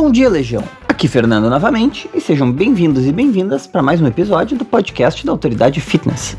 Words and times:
Bom 0.00 0.10
dia, 0.10 0.30
Legião. 0.30 0.64
Aqui 0.88 1.06
Fernando 1.06 1.50
novamente 1.50 2.08
e 2.14 2.22
sejam 2.22 2.50
bem-vindos 2.50 3.04
e 3.04 3.12
bem-vindas 3.12 3.66
para 3.66 3.82
mais 3.82 4.00
um 4.00 4.06
episódio 4.06 4.56
do 4.56 4.64
podcast 4.64 5.26
da 5.26 5.30
Autoridade 5.30 5.78
Fitness. 5.78 6.38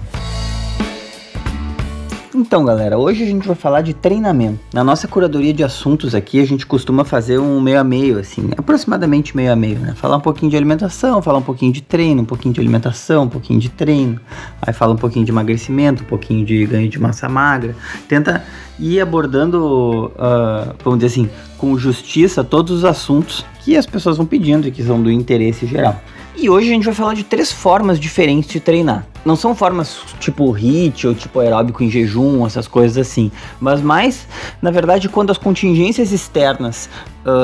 Então, 2.42 2.66
galera, 2.66 2.98
hoje 2.98 3.22
a 3.22 3.26
gente 3.28 3.46
vai 3.46 3.56
falar 3.56 3.82
de 3.82 3.94
treinamento. 3.94 4.60
Na 4.74 4.84
nossa 4.84 5.08
curadoria 5.08 5.54
de 5.54 5.64
assuntos 5.64 6.16
aqui, 6.16 6.42
a 6.42 6.46
gente 6.46 6.66
costuma 6.66 7.06
fazer 7.06 7.38
um 7.38 7.62
meio 7.62 7.80
a 7.80 7.84
meio, 7.84 8.18
assim, 8.18 8.50
aproximadamente 8.58 9.38
meio 9.38 9.54
a 9.54 9.56
meio, 9.56 9.78
né? 9.78 9.94
Falar 9.96 10.18
um 10.18 10.22
pouquinho 10.22 10.50
de 10.50 10.58
alimentação, 10.58 11.22
falar 11.22 11.38
um 11.38 11.44
pouquinho 11.44 11.72
de 11.72 11.84
treino, 11.84 12.24
um 12.24 12.26
pouquinho 12.26 12.52
de 12.52 12.60
alimentação, 12.60 13.26
um 13.26 13.30
pouquinho 13.30 13.60
de 13.60 13.70
treino, 13.70 14.20
aí 14.60 14.74
fala 14.74 14.94
um 14.94 14.98
pouquinho 14.98 15.24
de 15.24 15.32
emagrecimento, 15.32 16.02
um 16.02 16.08
pouquinho 16.08 16.44
de 16.44 16.66
ganho 16.66 16.90
de 16.90 17.00
massa 17.00 17.30
magra. 17.30 17.76
Tenta 18.08 18.44
ir 18.80 19.00
abordando, 19.00 20.12
uh, 20.16 20.74
vamos 20.84 21.00
dizer 21.00 21.14
assim, 21.14 21.30
com 21.60 21.78
justiça 21.78 22.44
todos 22.44 22.80
os 22.80 22.86
assuntos 22.86 23.46
que 23.64 23.78
as 23.78 23.86
pessoas 23.86 24.18
vão 24.18 24.26
pedindo 24.26 24.68
e 24.68 24.72
que 24.72 24.82
são 24.82 25.00
do 25.00 25.12
interesse 25.12 25.68
geral. 25.68 26.02
E 26.36 26.50
hoje 26.50 26.70
a 26.70 26.74
gente 26.74 26.86
vai 26.86 26.96
falar 26.96 27.14
de 27.14 27.24
três 27.24 27.52
formas 27.52 28.00
diferentes 28.00 28.50
de 28.50 28.60
treinar. 28.60 29.06
Não 29.24 29.36
são 29.36 29.56
formas 29.56 30.00
tipo 30.20 30.50
HIIT 30.52 31.08
ou 31.08 31.16
tipo 31.16 31.40
aeróbico 31.40 31.84
em 31.84 31.90
jejum, 31.90 32.46
essas 32.46 32.68
coisas 32.68 32.98
assim. 32.98 33.32
Mas 33.60 33.82
mais, 33.82 34.28
na 34.62 34.72
verdade, 34.72 35.08
quando 35.08 35.32
as 35.32 35.38
contingências 35.38 36.12
externas 36.12 36.90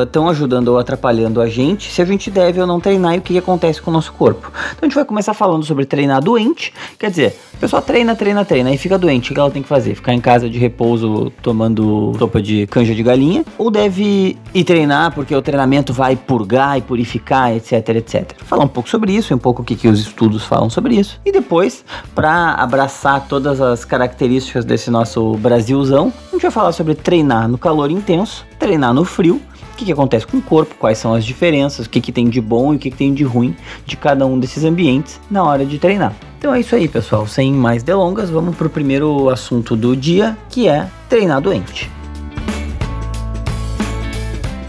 estão 0.03 0.25
uh, 0.25 0.29
ajudando 0.29 0.69
ou 0.69 0.77
atrapalhando 0.77 1.41
a 1.41 1.47
gente, 1.47 1.91
se 1.91 2.01
a 2.01 2.05
gente 2.05 2.29
deve 2.29 2.59
ou 2.59 2.67
não 2.67 2.79
treinar 2.79 3.15
e 3.15 3.17
o 3.19 3.21
que, 3.21 3.33
que, 3.33 3.39
acontece 3.39 3.81
com 3.81 3.91
o 3.91 3.93
nosso 3.93 4.11
corpo. 4.13 4.51
Então 4.71 4.79
a 4.81 4.85
gente 4.85 4.95
vai 4.95 5.05
começar 5.05 5.33
falando 5.33 5.63
sobre 5.65 5.85
treinar 5.85 6.21
doente. 6.21 6.73
Quer 6.97 7.09
dizer, 7.09 7.39
a 7.53 7.57
pessoa 7.57 7.81
treina, 7.81 8.15
treina, 8.15 8.43
treina 8.43 8.71
e 8.71 8.77
fica 8.77 8.97
doente. 8.97 9.31
O 9.31 9.33
que 9.33 9.39
ela 9.39 9.51
tem 9.51 9.61
que 9.61 9.67
fazer? 9.67 9.95
Ficar 9.95 10.13
em 10.13 10.21
casa 10.21 10.49
de 10.49 10.57
repouso 10.57 11.31
tomando 11.41 12.13
sopa 12.17 12.41
de 12.41 12.67
canja 12.67 12.93
de 12.93 13.03
galinha? 13.03 13.45
Ou 13.57 13.71
deve 13.71 14.37
ir 14.53 14.63
treinar 14.63 15.13
porque 15.13 15.35
o 15.35 15.41
treinamento 15.41 15.93
vai 15.93 16.15
purgar 16.15 16.77
e 16.77 16.81
purificar, 16.81 17.55
etc, 17.55 17.89
etc. 17.89 18.33
Falar 18.43 18.63
um 18.63 18.67
pouco 18.67 18.89
sobre 18.89 19.11
isso, 19.11 19.33
um 19.33 19.37
pouco 19.37 19.61
o 19.61 19.65
que, 19.65 19.75
que 19.75 19.87
os 19.87 19.99
estudos 19.99 20.43
falam 20.43 20.69
sobre 20.69 20.95
isso. 20.95 21.19
E 21.25 21.31
depois, 21.31 21.83
para 22.13 22.53
abraçar 22.53 23.27
todas 23.27 23.61
as 23.61 23.85
características 23.85 24.65
desse 24.65 24.89
nosso 24.89 25.33
Brasilzão, 25.37 26.11
a 26.29 26.31
gente 26.31 26.41
vai 26.41 26.51
falar 26.51 26.71
sobre 26.71 26.95
treinar 26.95 27.47
no 27.47 27.57
calor 27.57 27.91
intenso, 27.91 28.45
treinar 28.59 28.93
no 28.93 29.03
frio 29.03 29.41
que, 29.77 29.85
que, 29.85 29.91
acontece 29.91 30.27
com 30.27 30.37
o 30.37 30.41
corpo, 30.41 30.75
quais 30.77 30.97
são 30.97 31.13
as 31.13 31.23
diferenças, 31.23 31.85
o 31.85 31.89
que, 31.89 32.01
que 32.01 32.11
tem 32.11 32.27
de 32.27 32.41
bom 32.41 32.73
e 32.73 32.75
o 32.75 32.79
que, 32.79 32.91
que 32.91 32.97
tem 32.97 33.13
de 33.13 33.23
ruim 33.23 33.55
de 33.85 33.95
cada 33.95 34.25
um 34.25 34.37
desses 34.37 34.63
ambientes 34.63 35.19
na 35.29 35.43
hora 35.43 35.65
de 35.65 35.77
treinar. 35.77 36.13
Então 36.37 36.53
é 36.53 36.59
isso 36.59 36.75
aí, 36.75 36.87
pessoal. 36.87 37.25
Sem 37.27 37.53
mais 37.53 37.83
delongas, 37.83 38.29
vamos 38.29 38.55
para 38.55 38.67
o 38.67 38.69
primeiro 38.69 39.29
assunto 39.29 39.75
do 39.75 39.95
dia, 39.95 40.37
que 40.49 40.67
é 40.67 40.87
treinar 41.07 41.41
doente. 41.41 41.96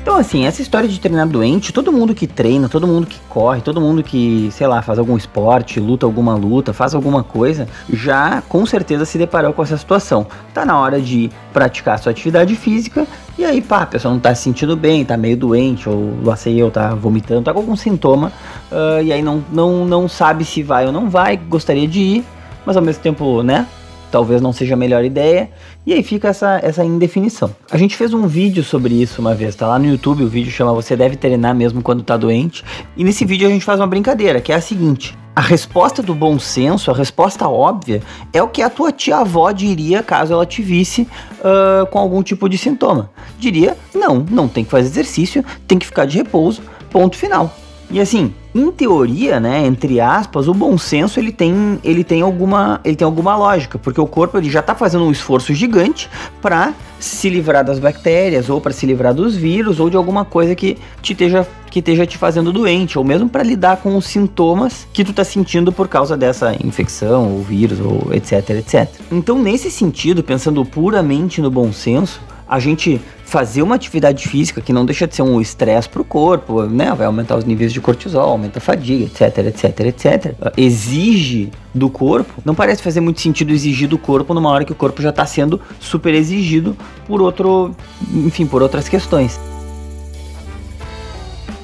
Então, 0.08 0.16
assim, 0.16 0.46
essa 0.46 0.62
história 0.62 0.88
de 0.88 0.98
treinar 0.98 1.28
doente, 1.28 1.70
todo 1.70 1.92
mundo 1.92 2.14
que 2.14 2.26
treina, 2.26 2.66
todo 2.66 2.86
mundo 2.86 3.06
que 3.06 3.20
corre, 3.28 3.60
todo 3.60 3.78
mundo 3.78 4.02
que, 4.02 4.48
sei 4.52 4.66
lá, 4.66 4.80
faz 4.80 4.98
algum 4.98 5.18
esporte, 5.18 5.78
luta 5.78 6.06
alguma 6.06 6.34
luta, 6.34 6.72
faz 6.72 6.94
alguma 6.94 7.22
coisa, 7.22 7.68
já 7.92 8.42
com 8.48 8.64
certeza 8.64 9.04
se 9.04 9.18
deparou 9.18 9.52
com 9.52 9.62
essa 9.62 9.76
situação. 9.76 10.26
Tá 10.54 10.64
na 10.64 10.80
hora 10.80 10.98
de 10.98 11.30
praticar 11.52 11.98
sua 11.98 12.10
atividade 12.10 12.56
física 12.56 13.06
e 13.36 13.44
aí, 13.44 13.60
pá, 13.60 13.82
a 13.82 13.86
pessoa 13.86 14.14
não 14.14 14.18
tá 14.18 14.34
se 14.34 14.44
sentindo 14.44 14.74
bem, 14.74 15.04
tá 15.04 15.14
meio 15.14 15.36
doente, 15.36 15.86
ou 15.86 16.14
lá 16.24 16.36
sei 16.36 16.56
eu, 16.56 16.70
tá 16.70 16.94
vomitando, 16.94 17.42
tá 17.42 17.52
com 17.52 17.58
algum 17.58 17.76
sintoma, 17.76 18.32
uh, 18.72 19.02
e 19.02 19.12
aí 19.12 19.20
não, 19.20 19.44
não, 19.52 19.84
não 19.84 20.08
sabe 20.08 20.42
se 20.42 20.62
vai 20.62 20.86
ou 20.86 20.90
não 20.90 21.10
vai, 21.10 21.36
gostaria 21.36 21.86
de 21.86 22.00
ir, 22.00 22.24
mas 22.64 22.78
ao 22.78 22.82
mesmo 22.82 23.02
tempo, 23.02 23.42
né, 23.42 23.66
talvez 24.10 24.40
não 24.40 24.52
seja 24.52 24.74
a 24.74 24.76
melhor 24.76 25.04
ideia, 25.04 25.50
e 25.86 25.92
aí 25.92 26.02
fica 26.02 26.28
essa, 26.28 26.60
essa 26.62 26.84
indefinição. 26.84 27.54
A 27.70 27.76
gente 27.76 27.96
fez 27.96 28.12
um 28.12 28.26
vídeo 28.26 28.62
sobre 28.62 28.94
isso 28.94 29.20
uma 29.20 29.34
vez, 29.34 29.54
tá 29.54 29.66
lá 29.66 29.78
no 29.78 29.86
YouTube, 29.86 30.24
o 30.24 30.28
vídeo 30.28 30.50
chama 30.50 30.72
Você 30.72 30.96
Deve 30.96 31.16
Treinar 31.16 31.54
Mesmo 31.54 31.82
Quando 31.82 32.02
Tá 32.02 32.16
Doente, 32.16 32.64
e 32.96 33.04
nesse 33.04 33.24
vídeo 33.24 33.46
a 33.46 33.50
gente 33.50 33.64
faz 33.64 33.80
uma 33.80 33.86
brincadeira, 33.86 34.40
que 34.40 34.52
é 34.52 34.56
a 34.56 34.60
seguinte, 34.60 35.16
a 35.38 35.40
resposta 35.40 36.02
do 36.02 36.16
bom 36.16 36.36
senso, 36.36 36.90
a 36.90 36.94
resposta 36.94 37.48
óbvia, 37.48 38.02
é 38.32 38.42
o 38.42 38.48
que 38.48 38.60
a 38.60 38.68
tua 38.68 38.90
tia-avó 38.90 39.52
diria 39.52 40.02
caso 40.02 40.32
ela 40.32 40.44
te 40.44 40.60
visse 40.62 41.02
uh, 41.02 41.86
com 41.92 41.98
algum 42.00 42.24
tipo 42.24 42.48
de 42.48 42.58
sintoma. 42.58 43.08
Diria, 43.38 43.76
não, 43.94 44.26
não 44.28 44.48
tem 44.48 44.64
que 44.64 44.70
fazer 44.72 44.88
exercício, 44.88 45.44
tem 45.64 45.78
que 45.78 45.86
ficar 45.86 46.06
de 46.06 46.16
repouso, 46.16 46.60
ponto 46.90 47.16
final. 47.16 47.54
E 47.90 48.00
assim, 48.00 48.34
em 48.54 48.70
teoria, 48.70 49.40
né, 49.40 49.64
entre 49.66 50.00
aspas, 50.00 50.46
o 50.46 50.52
bom 50.52 50.76
senso 50.76 51.18
ele 51.18 51.32
tem, 51.32 51.78
ele 51.82 52.04
tem 52.04 52.20
alguma, 52.20 52.80
ele 52.84 52.96
tem 52.96 53.04
alguma 53.04 53.34
lógica, 53.34 53.78
porque 53.78 54.00
o 54.00 54.06
corpo 54.06 54.36
ele 54.36 54.50
já 54.50 54.60
está 54.60 54.74
fazendo 54.74 55.04
um 55.04 55.10
esforço 55.10 55.54
gigante 55.54 56.10
para 56.42 56.74
se 57.00 57.30
livrar 57.30 57.64
das 57.64 57.78
bactérias 57.78 58.50
ou 58.50 58.60
para 58.60 58.72
se 58.72 58.84
livrar 58.84 59.14
dos 59.14 59.36
vírus 59.36 59.80
ou 59.80 59.88
de 59.88 59.96
alguma 59.96 60.24
coisa 60.24 60.54
que 60.54 60.76
te 61.00 61.12
esteja 61.12 61.46
que 61.70 61.80
esteja 61.80 62.06
te 62.06 62.16
fazendo 62.16 62.50
doente, 62.50 62.98
ou 62.98 63.04
mesmo 63.04 63.28
para 63.28 63.42
lidar 63.42 63.76
com 63.78 63.94
os 63.94 64.06
sintomas 64.06 64.86
que 64.90 65.04
tu 65.04 65.12
tá 65.12 65.22
sentindo 65.22 65.70
por 65.70 65.86
causa 65.86 66.16
dessa 66.16 66.56
infecção, 66.64 67.30
ou 67.34 67.42
vírus, 67.42 67.78
ou 67.78 68.12
etc, 68.14 68.50
etc. 68.50 68.88
Então, 69.12 69.38
nesse 69.38 69.70
sentido, 69.70 70.22
pensando 70.22 70.64
puramente 70.64 71.42
no 71.42 71.50
bom 71.50 71.70
senso, 71.70 72.22
a 72.48 72.58
gente 72.58 73.00
fazer 73.24 73.60
uma 73.60 73.74
atividade 73.74 74.26
física 74.26 74.60
que 74.62 74.72
não 74.72 74.86
deixa 74.86 75.06
de 75.06 75.14
ser 75.14 75.22
um 75.22 75.38
estresse 75.38 75.88
para 75.88 76.00
o 76.00 76.04
corpo, 76.04 76.62
né? 76.62 76.94
Vai 76.94 77.06
aumentar 77.06 77.36
os 77.36 77.44
níveis 77.44 77.72
de 77.72 77.80
cortisol, 77.80 78.30
aumenta 78.30 78.58
a 78.58 78.60
fadiga, 78.60 79.04
etc, 79.04 79.38
etc, 79.46 79.80
etc. 79.80 80.34
Exige 80.56 81.50
do 81.74 81.90
corpo, 81.90 82.32
não 82.44 82.54
parece 82.54 82.82
fazer 82.82 83.00
muito 83.00 83.20
sentido 83.20 83.52
exigir 83.52 83.86
do 83.86 83.98
corpo 83.98 84.32
numa 84.32 84.48
hora 84.48 84.64
que 84.64 84.72
o 84.72 84.74
corpo 84.74 85.02
já 85.02 85.10
está 85.10 85.26
sendo 85.26 85.60
super 85.78 86.14
exigido 86.14 86.74
por 87.06 87.20
outro, 87.20 87.74
enfim, 88.14 88.46
por 88.46 88.62
outras 88.62 88.88
questões. 88.88 89.38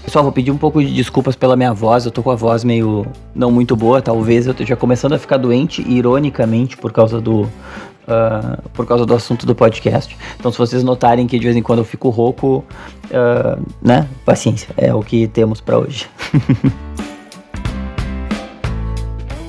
Pessoal, 0.04 0.22
vou 0.22 0.32
pedir 0.32 0.50
um 0.50 0.58
pouco 0.58 0.84
de 0.84 0.92
desculpas 0.92 1.34
pela 1.34 1.56
minha 1.56 1.72
voz. 1.72 2.04
Eu 2.04 2.12
tô 2.12 2.22
com 2.22 2.30
a 2.30 2.34
voz 2.34 2.62
meio 2.62 3.06
não 3.34 3.50
muito 3.50 3.74
boa, 3.74 4.02
talvez 4.02 4.46
eu 4.46 4.52
esteja 4.52 4.76
começando 4.76 5.14
a 5.14 5.18
ficar 5.18 5.38
doente, 5.38 5.82
ironicamente, 5.88 6.76
por 6.76 6.92
causa 6.92 7.20
do, 7.20 7.48
Uh, 8.04 8.68
por 8.74 8.86
causa 8.86 9.06
do 9.06 9.14
assunto 9.14 9.46
do 9.46 9.54
podcast. 9.54 10.14
Então, 10.38 10.52
se 10.52 10.58
vocês 10.58 10.84
notarem 10.84 11.26
que 11.26 11.38
de 11.38 11.44
vez 11.44 11.56
em 11.56 11.62
quando 11.62 11.78
eu 11.78 11.86
fico 11.86 12.10
rouco, 12.10 12.62
uh, 13.06 13.62
né? 13.80 14.06
Paciência, 14.26 14.68
é 14.76 14.92
o 14.92 15.02
que 15.02 15.26
temos 15.26 15.60
para 15.60 15.78
hoje. 15.78 16.06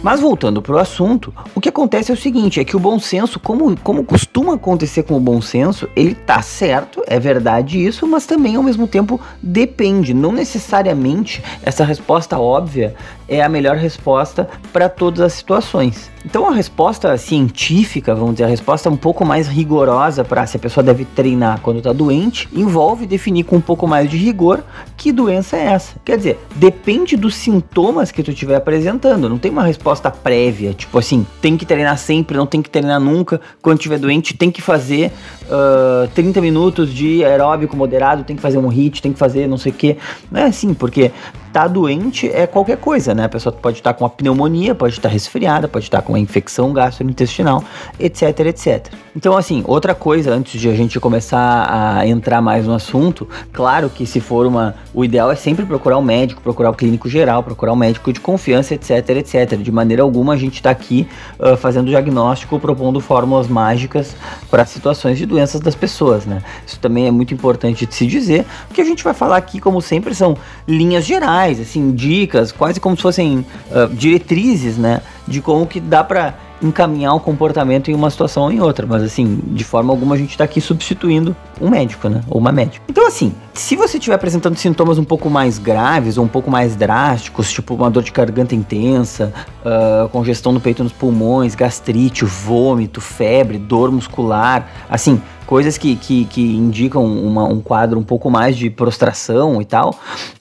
Mas 0.06 0.20
voltando 0.20 0.62
para 0.62 0.76
o 0.76 0.78
assunto, 0.78 1.34
o 1.56 1.60
que 1.60 1.68
acontece 1.68 2.12
é 2.12 2.14
o 2.14 2.18
seguinte: 2.18 2.60
é 2.60 2.64
que 2.64 2.76
o 2.76 2.80
bom 2.80 3.00
senso, 3.00 3.40
como, 3.40 3.76
como 3.80 4.04
costuma 4.04 4.54
acontecer 4.54 5.02
com 5.02 5.18
o 5.18 5.20
bom 5.20 5.42
senso, 5.42 5.90
ele 5.96 6.14
tá 6.14 6.44
certo, 6.44 7.02
é 7.08 7.20
verdade 7.20 7.84
isso, 7.84 8.06
mas 8.06 8.28
também 8.28 8.56
ao 8.56 8.62
mesmo 8.62 8.86
tempo 8.88 9.20
depende. 9.42 10.14
Não 10.14 10.32
necessariamente 10.32 11.44
essa 11.64 11.84
resposta 11.84 12.38
óbvia 12.38 12.94
é 13.28 13.42
a 13.42 13.50
melhor 13.50 13.76
resposta 13.76 14.48
para 14.72 14.90
todas 14.90 15.22
as 15.22 15.34
situações. 15.34 16.12
Então 16.26 16.50
a 16.50 16.54
resposta 16.54 17.16
científica, 17.18 18.16
vamos 18.16 18.34
dizer, 18.36 18.46
a 18.46 18.48
resposta 18.48 18.90
um 18.90 18.98
pouco 18.98 19.24
mais 19.24 19.48
rigorosa 19.48 20.24
para 20.24 20.46
se 20.48 20.58
a 20.58 20.60
pessoa 20.60 20.84
deve 20.84 21.06
treinar 21.06 21.62
quando 21.62 21.78
está 21.78 21.94
doente, 21.94 22.50
envolve 22.52 23.06
definir 23.06 23.44
com 23.44 23.58
um 23.58 23.62
pouco 23.62 23.88
mais 23.88 24.10
de 24.10 24.18
rigor 24.18 24.64
que 24.98 25.12
doença 25.12 25.56
é 25.56 25.66
essa. 25.66 25.96
Quer 26.04 26.18
dizer, 26.18 26.40
depende 26.56 27.16
dos 27.16 27.36
sintomas 27.36 28.12
que 28.12 28.24
tu 28.24 28.32
estiver 28.32 28.56
apresentando, 28.56 29.30
não 29.30 29.38
tem 29.38 29.52
uma 29.52 29.64
resposta 29.64 30.10
prévia, 30.10 30.74
tipo 30.74 30.98
assim, 30.98 31.26
tem 31.42 31.56
que 31.56 31.66
treinar 31.66 31.98
sempre, 32.00 32.36
não 32.36 32.48
tem 32.48 32.62
que 32.62 32.70
treinar 32.70 33.00
nunca, 33.00 33.40
quando 33.62 33.78
estiver 33.78 34.00
doente 34.00 34.36
tem 34.36 34.50
que 34.50 34.62
fazer 34.62 35.12
uh, 35.44 36.08
30 36.16 36.42
minutos 36.42 36.92
de 36.92 37.24
aeróbico 37.24 37.78
moderado, 37.78 38.24
tem 38.24 38.36
que 38.36 38.42
fazer 38.42 38.58
um 38.58 38.68
hit, 38.68 39.00
tem 39.00 39.14
que 39.14 39.20
fazer 39.20 39.48
não 39.48 39.58
sei 39.58 39.72
o 39.72 39.76
que. 39.76 39.98
Não 40.32 40.42
é 40.42 40.46
assim, 40.46 40.74
porque 40.74 41.12
tá 41.56 41.70
doente 41.70 42.30
é 42.30 42.46
qualquer 42.46 42.76
coisa, 42.76 43.16
né? 43.16 43.24
A 43.24 43.30
pessoa 43.30 43.54
pode 43.54 43.78
estar 43.78 43.94
tá 43.94 43.98
com 43.98 44.04
uma 44.04 44.10
pneumonia, 44.10 44.76
pode 44.76 44.96
estar 44.96 45.08
tá 45.08 45.14
resfriada, 45.14 45.70
pode 45.70 45.86
estar 45.86 46.00
tá 46.00 46.04
com 46.04 46.12
uma 46.12 46.20
infecção 46.20 46.74
gastrointestinal, 46.74 47.64
etc, 47.98 48.40
etc. 48.42 48.92
Então, 49.16 49.38
assim, 49.38 49.64
outra 49.66 49.96
coisa, 49.96 50.34
antes 50.34 50.60
de 50.60 50.68
a 50.68 50.76
gente 50.76 51.00
começar 51.00 51.66
a 51.70 52.06
entrar 52.06 52.42
mais 52.42 52.68
no 52.68 52.74
assunto, 52.74 53.26
claro 53.54 53.90
que 53.90 54.06
se 54.06 54.20
for 54.20 54.46
uma. 54.46 54.76
O 54.94 55.06
ideal 55.06 55.32
é 55.32 55.36
sempre 55.36 55.66
procurar 55.66 55.98
um 55.98 56.02
médico, 56.02 56.42
procurar 56.42 56.72
o 56.72 56.74
um 56.74 56.76
clínico 56.76 57.08
geral, 57.08 57.42
procurar 57.42 57.72
um 57.72 57.78
médico 57.78 58.12
de 58.12 58.20
confiança, 58.20 58.76
etc, 58.76 59.10
etc. 59.12 59.56
De 59.58 59.72
maneira 59.72 60.04
alguma 60.04 60.34
a 60.34 60.38
gente 60.38 60.56
está 60.56 60.70
aqui 60.70 61.08
uh, 61.40 61.56
fazendo 61.56 61.88
diagnóstico, 61.88 62.60
propondo 62.60 63.00
fórmulas 63.00 63.48
mágicas 63.48 64.14
para 64.52 64.66
situações 64.66 65.18
de 65.18 65.26
doenças 65.26 65.62
das 65.62 65.76
pessoas, 65.76 66.26
né? 66.26 66.44
Isso 66.68 66.78
também 66.82 67.08
é 67.08 67.12
muito 67.12 67.34
importante 67.34 67.86
de 67.86 67.96
se 67.96 68.06
dizer. 68.06 68.46
O 68.70 68.74
que 68.74 68.82
a 68.82 68.86
gente 68.86 69.02
vai 69.02 69.14
falar 69.14 69.38
aqui, 69.38 69.62
como 69.62 69.82
sempre, 69.82 70.14
são 70.14 70.36
linhas 70.68 71.06
gerais, 71.06 71.45
assim, 71.52 71.92
dicas, 71.92 72.52
quase 72.52 72.80
como 72.80 72.96
se 72.96 73.02
fossem 73.02 73.46
uh, 73.72 73.94
diretrizes, 73.94 74.78
né? 74.78 75.02
De 75.28 75.42
como 75.42 75.66
que 75.66 75.80
dá 75.80 76.04
para 76.04 76.36
encaminhar 76.62 77.14
o 77.16 77.20
comportamento 77.20 77.92
em 77.92 77.94
uma 77.94 78.10
situação 78.10 78.44
ou 78.44 78.52
em 78.52 78.60
outra, 78.60 78.86
mas 78.88 79.04
assim, 79.04 79.40
de 79.48 79.64
forma 79.64 79.92
alguma 79.92 80.16
a 80.16 80.18
gente 80.18 80.32
está 80.32 80.44
aqui 80.44 80.62
substituindo 80.62 81.36
um 81.60 81.70
médico, 81.70 82.10
né? 82.10 82.22
Ou 82.30 82.40
uma 82.40 82.52
médica. 82.52 82.84
Então, 82.90 83.08
assim, 83.08 83.34
se 83.54 83.76
você 83.76 83.98
estiver 83.98 84.16
apresentando 84.16 84.58
sintomas 84.58 84.98
um 84.98 85.04
pouco 85.04 85.30
mais 85.30 85.58
graves 85.58 86.18
ou 86.18 86.26
um 86.26 86.28
pouco 86.28 86.50
mais 86.50 86.76
drásticos, 86.76 87.52
tipo 87.52 87.76
uma 87.76 87.90
dor 87.90 88.04
de 88.04 88.12
garganta 88.12 88.56
intensa, 88.56 89.34
uh, 89.64 90.10
congestão 90.10 90.52
no 90.52 90.60
peito 90.60 90.84
nos 90.84 90.94
pulmões, 90.94 91.56
gastrite, 91.56 92.26
vômito, 92.26 93.02
febre, 93.02 93.58
dor 93.58 93.92
muscular, 93.92 94.68
assim, 94.90 95.22
coisas 95.46 95.78
que, 95.78 95.96
que, 95.96 96.26
que 96.26 96.42
indicam 96.42 97.06
uma, 97.06 97.44
um 97.46 97.62
quadro 97.62 98.00
um 98.00 98.04
pouco 98.04 98.30
mais 98.30 98.58
de 98.58 98.70
prostração 98.70 99.62
e 99.62 99.66
tal, 99.66 99.98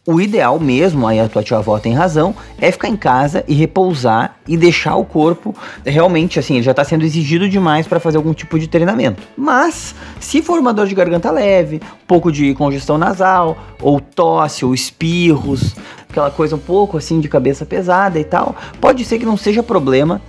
o 0.07 0.21
ideal 0.21 0.59
mesmo, 0.59 1.07
aí 1.07 1.21
a 1.21 1.29
tua 1.29 1.43
tia 1.43 1.59
avó 1.59 1.79
tem 1.79 1.95
razão, 1.95 2.35
é 2.61 2.71
ficar 2.71 2.89
em 2.89 2.97
casa 2.97 3.45
e 3.47 3.55
repousar 3.55 4.37
e 4.47 4.57
deixar 4.57 4.97
o 4.97 5.05
corpo 5.05 5.55
realmente 5.85 6.39
assim, 6.39 6.55
ele 6.55 6.63
já 6.63 6.73
está 6.73 6.85
sendo 6.85 7.05
exigido 7.05 7.49
demais 7.49 7.87
para 7.87 8.01
fazer 8.01 8.17
algum 8.17 8.35
tipo 8.35 8.59
de 8.59 8.67
treinamento. 8.67 9.23
Mas, 9.37 9.95
se 10.21 10.43
for 10.43 10.59
uma 10.59 10.73
dor 10.73 10.87
de 10.87 10.95
garganta 10.95 11.31
leve, 11.31 11.81
um 12.03 12.07
pouco 12.07 12.31
de 12.31 12.55
congestão 12.55 12.99
nasal, 12.99 13.57
ou 13.81 14.01
tosse, 14.01 14.65
ou 14.65 14.75
espirros, 14.75 15.75
aquela 16.09 16.31
coisa 16.31 16.57
um 16.57 16.61
pouco 16.61 16.97
assim 16.97 17.21
de 17.21 17.29
cabeça 17.29 17.65
pesada 17.67 18.19
e 18.19 18.25
tal, 18.25 18.55
pode 18.81 19.05
ser 19.05 19.19
que 19.19 19.27
não 19.27 19.37
seja 19.37 19.63
problema 19.63 20.21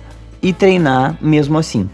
e 0.42 0.52
treinar 0.52 1.16
mesmo 1.20 1.58
assim. 1.58 1.88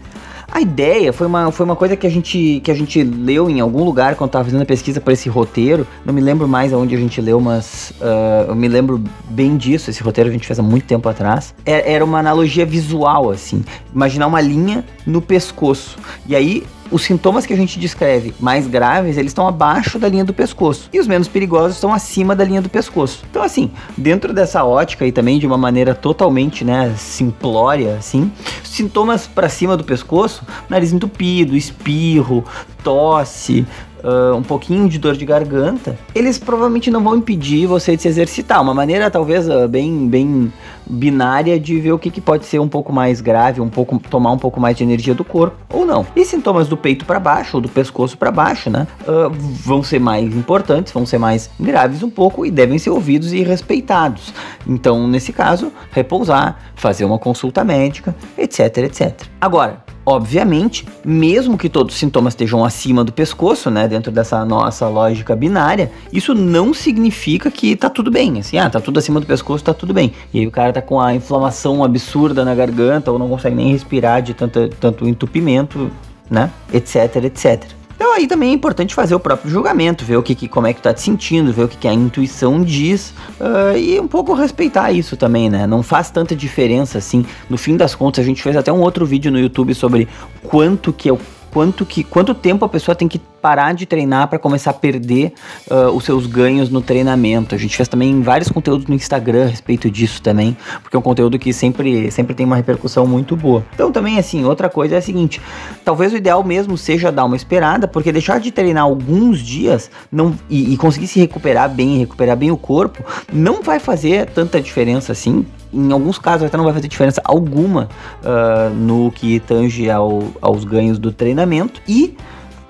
A 0.53 0.61
ideia 0.61 1.11
foi 1.11 1.25
uma, 1.25 1.51
foi 1.51 1.65
uma 1.65 1.75
coisa 1.75 1.97
que 1.97 2.05
a, 2.05 2.09
gente, 2.11 2.61
que 2.63 2.69
a 2.69 2.75
gente 2.75 3.03
leu 3.03 3.49
em 3.49 3.59
algum 3.59 3.83
lugar 3.83 4.13
quando 4.13 4.29
estava 4.29 4.45
fazendo 4.45 4.61
a 4.61 4.65
pesquisa 4.65 5.01
para 5.01 5.11
esse 5.11 5.27
roteiro. 5.27 5.87
Não 6.05 6.13
me 6.13 6.21
lembro 6.21 6.47
mais 6.47 6.71
aonde 6.71 6.93
a 6.93 6.97
gente 6.99 7.19
leu, 7.19 7.41
mas 7.41 7.91
uh, 7.99 8.49
eu 8.49 8.55
me 8.55 8.67
lembro 8.67 9.03
bem 9.31 9.57
disso. 9.57 9.89
Esse 9.89 10.03
roteiro 10.03 10.29
a 10.29 10.31
gente 10.31 10.45
fez 10.45 10.59
há 10.59 10.61
muito 10.61 10.85
tempo 10.85 11.09
atrás. 11.09 11.55
É, 11.65 11.93
era 11.93 12.05
uma 12.05 12.19
analogia 12.19 12.67
visual, 12.67 13.31
assim. 13.31 13.65
Imaginar 13.91 14.27
uma 14.27 14.39
linha 14.41 14.85
no 15.07 15.23
pescoço. 15.23 15.97
E 16.27 16.35
aí 16.35 16.63
os 16.91 17.03
sintomas 17.03 17.45
que 17.45 17.53
a 17.53 17.57
gente 17.57 17.79
descreve 17.79 18.33
mais 18.39 18.67
graves, 18.67 19.17
eles 19.17 19.31
estão 19.31 19.47
abaixo 19.47 19.97
da 19.97 20.07
linha 20.07 20.23
do 20.23 20.33
pescoço. 20.33 20.89
E 20.93 20.99
os 20.99 21.07
menos 21.07 21.27
perigosos 21.27 21.75
estão 21.75 21.93
acima 21.93 22.35
da 22.35 22.43
linha 22.43 22.61
do 22.61 22.69
pescoço. 22.69 23.23
Então, 23.29 23.41
assim, 23.41 23.71
dentro 23.97 24.33
dessa 24.33 24.63
ótica 24.63 25.05
e 25.05 25.11
também 25.11 25.39
de 25.39 25.47
uma 25.47 25.57
maneira 25.57 25.95
totalmente, 25.95 26.63
né, 26.63 26.93
simplória, 26.97 27.95
assim, 27.95 28.31
sintomas 28.63 29.27
para 29.27 29.49
cima 29.49 29.75
do 29.75 29.83
pescoço, 29.83 30.45
nariz 30.69 30.91
entupido, 30.91 31.55
espirro, 31.55 32.43
tosse, 32.83 33.65
uh, 34.03 34.35
um 34.35 34.43
pouquinho 34.43 34.87
de 34.89 34.99
dor 34.99 35.15
de 35.15 35.25
garganta, 35.25 35.97
eles 36.13 36.37
provavelmente 36.37 36.91
não 36.91 37.03
vão 37.03 37.15
impedir 37.15 37.65
você 37.65 37.95
de 37.95 38.01
se 38.01 38.07
exercitar. 38.07 38.61
Uma 38.61 38.73
maneira 38.73 39.09
talvez 39.09 39.47
uh, 39.47 39.67
bem, 39.67 40.07
bem 40.07 40.53
binária 40.85 41.59
de 41.59 41.79
ver 41.79 41.91
o 41.91 41.99
que, 41.99 42.09
que 42.09 42.21
pode 42.21 42.45
ser 42.45 42.59
um 42.59 42.67
pouco 42.67 42.91
mais 42.91 43.21
grave, 43.21 43.61
um 43.61 43.69
pouco 43.69 43.99
tomar 44.09 44.31
um 44.31 44.37
pouco 44.37 44.59
mais 44.59 44.77
de 44.77 44.83
energia 44.83 45.13
do 45.13 45.23
corpo 45.23 45.57
ou 45.71 45.85
não. 45.85 46.05
E 46.15 46.25
sintomas 46.25 46.67
do 46.67 46.77
peito 46.77 47.05
para 47.05 47.19
baixo 47.19 47.57
ou 47.57 47.61
do 47.61 47.69
pescoço 47.69 48.17
para 48.17 48.31
baixo, 48.31 48.69
né, 48.69 48.87
uh, 49.01 49.29
vão 49.31 49.83
ser 49.83 49.99
mais 49.99 50.35
importantes, 50.35 50.93
vão 50.93 51.05
ser 51.05 51.17
mais 51.17 51.49
graves 51.59 52.03
um 52.03 52.09
pouco 52.09 52.45
e 52.45 52.51
devem 52.51 52.77
ser 52.77 52.89
ouvidos 52.89 53.33
e 53.33 53.43
respeitados. 53.43 54.33
Então, 54.67 55.07
nesse 55.07 55.33
caso, 55.33 55.71
repousar, 55.91 56.57
fazer 56.75 57.05
uma 57.05 57.19
consulta 57.19 57.63
médica, 57.63 58.15
etc, 58.37 58.77
etc. 58.77 59.21
Agora, 59.39 59.82
Obviamente, 60.05 60.85
mesmo 61.03 61.57
que 61.57 61.69
todos 61.69 61.93
os 61.93 61.99
sintomas 61.99 62.33
estejam 62.33 62.65
acima 62.65 63.03
do 63.03 63.13
pescoço, 63.13 63.69
né, 63.71 63.87
dentro 63.87 64.11
dessa 64.11 64.43
nossa 64.43 64.87
lógica 64.87 65.35
binária, 65.35 65.91
isso 66.11 66.33
não 66.33 66.73
significa 66.73 67.49
que 67.49 67.75
tá 67.75 67.89
tudo 67.89 68.11
bem, 68.11 68.39
assim, 68.39 68.57
ah, 68.57 68.69
tá 68.69 68.81
tudo 68.81 68.99
acima 68.99 69.19
do 69.19 69.25
pescoço, 69.25 69.63
tá 69.63 69.73
tudo 69.73 69.93
bem. 69.93 70.11
E 70.33 70.39
aí 70.39 70.47
o 70.47 70.51
cara 70.51 70.73
tá 70.73 70.81
com 70.81 70.99
a 70.99 71.13
inflamação 71.13 71.83
absurda 71.83 72.43
na 72.43 72.53
garganta 72.53 73.11
ou 73.11 73.17
não 73.17 73.29
consegue 73.29 73.55
nem 73.55 73.71
respirar 73.71 74.21
de 74.21 74.33
tanto, 74.33 74.67
tanto 74.79 75.07
entupimento, 75.07 75.89
né, 76.29 76.51
etc, 76.73 77.23
etc. 77.23 77.63
Então 78.03 78.11
aí 78.11 78.27
também 78.27 78.49
é 78.49 78.53
importante 78.53 78.93
fazer 78.93 79.15
o 79.15 79.19
próprio 79.19 79.49
julgamento, 79.49 80.03
ver 80.03 80.17
o 80.17 80.21
que, 80.21 80.35
que 80.35 80.49
como 80.49 80.67
é 80.67 80.73
que 80.73 80.81
tu 80.81 80.83
tá 80.83 80.93
te 80.93 80.99
sentindo, 80.99 81.53
ver 81.53 81.63
o 81.63 81.67
que, 81.69 81.77
que 81.77 81.87
a 81.87 81.93
intuição 81.93 82.61
diz 82.61 83.13
uh, 83.39 83.77
e 83.77 83.97
um 83.97 84.09
pouco 84.09 84.33
respeitar 84.33 84.91
isso 84.91 85.15
também, 85.15 85.49
né? 85.49 85.65
Não 85.65 85.81
faz 85.81 86.11
tanta 86.11 86.35
diferença 86.35 86.97
assim. 86.97 87.25
No 87.49 87.57
fim 87.57 87.77
das 87.77 87.95
contas, 87.95 88.25
a 88.25 88.27
gente 88.27 88.43
fez 88.43 88.57
até 88.57 88.73
um 88.73 88.81
outro 88.81 89.05
vídeo 89.05 89.31
no 89.31 89.39
YouTube 89.39 89.73
sobre 89.73 90.09
quanto 90.43 90.91
que 90.91 91.09
o 91.09 91.17
quanto 91.49 91.85
que 91.85 92.03
quanto 92.03 92.35
tempo 92.35 92.65
a 92.65 92.69
pessoa 92.69 92.93
tem 92.93 93.07
que 93.07 93.21
parar 93.43 93.73
de 93.73 93.85
treinar 93.85 94.29
para 94.29 94.39
começar 94.39 94.71
a 94.71 94.73
perder 94.73 95.33
uh, 95.69 95.89
os 95.89 96.05
seus 96.05 96.25
ganhos 96.25 96.69
no 96.69 96.79
treinamento. 96.79 97.53
A 97.53 97.57
gente 97.57 97.75
fez 97.75 97.89
também 97.89 98.21
vários 98.21 98.47
conteúdos 98.47 98.87
no 98.87 98.95
Instagram 98.95 99.43
a 99.43 99.47
respeito 99.47 99.91
disso 99.91 100.21
também, 100.21 100.55
porque 100.81 100.95
é 100.95 100.99
um 100.99 101.01
conteúdo 101.01 101.37
que 101.37 101.51
sempre, 101.51 102.09
sempre 102.09 102.33
tem 102.33 102.45
uma 102.45 102.55
repercussão 102.55 103.05
muito 103.05 103.35
boa. 103.35 103.61
Então 103.73 103.91
também 103.91 104.17
assim, 104.17 104.45
outra 104.45 104.69
coisa 104.69 104.95
é 104.95 104.97
a 104.99 105.01
seguinte, 105.01 105.41
talvez 105.83 106.13
o 106.13 106.15
ideal 106.15 106.41
mesmo 106.41 106.77
seja 106.77 107.11
dar 107.11 107.25
uma 107.25 107.35
esperada, 107.35 107.85
porque 107.85 108.13
deixar 108.13 108.39
de 108.39 108.49
treinar 108.49 108.85
alguns 108.85 109.39
dias 109.39 109.91
não 110.09 110.33
e, 110.49 110.73
e 110.73 110.77
conseguir 110.77 111.07
se 111.07 111.19
recuperar 111.19 111.69
bem, 111.69 111.97
recuperar 111.97 112.37
bem 112.37 112.49
o 112.49 112.55
corpo, 112.55 113.03
não 113.31 113.61
vai 113.61 113.77
fazer 113.77 114.27
tanta 114.27 114.61
diferença 114.61 115.11
assim 115.11 115.45
em 115.73 115.91
alguns 115.91 116.19
casos 116.19 116.45
até 116.45 116.55
não 116.55 116.65
vai 116.65 116.73
fazer 116.73 116.87
diferença 116.87 117.19
alguma 117.25 117.89
uh, 118.21 118.69
no 118.73 119.11
que 119.11 119.39
tange 119.39 119.89
ao, 119.89 120.23
aos 120.39 120.63
ganhos 120.63 120.99
do 120.99 121.11
treinamento 121.11 121.81
e 121.87 122.15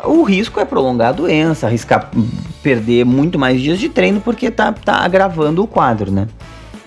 o 0.03 0.23
risco 0.23 0.59
é 0.59 0.65
prolongar 0.65 1.09
a 1.09 1.13
doença, 1.13 1.67
arriscar 1.67 2.11
perder 2.61 3.05
muito 3.05 3.39
mais 3.39 3.61
dias 3.61 3.79
de 3.79 3.89
treino 3.89 4.21
porque 4.21 4.51
tá, 4.51 4.71
tá 4.71 4.97
agravando 4.97 5.63
o 5.63 5.67
quadro, 5.67 6.11
né? 6.11 6.27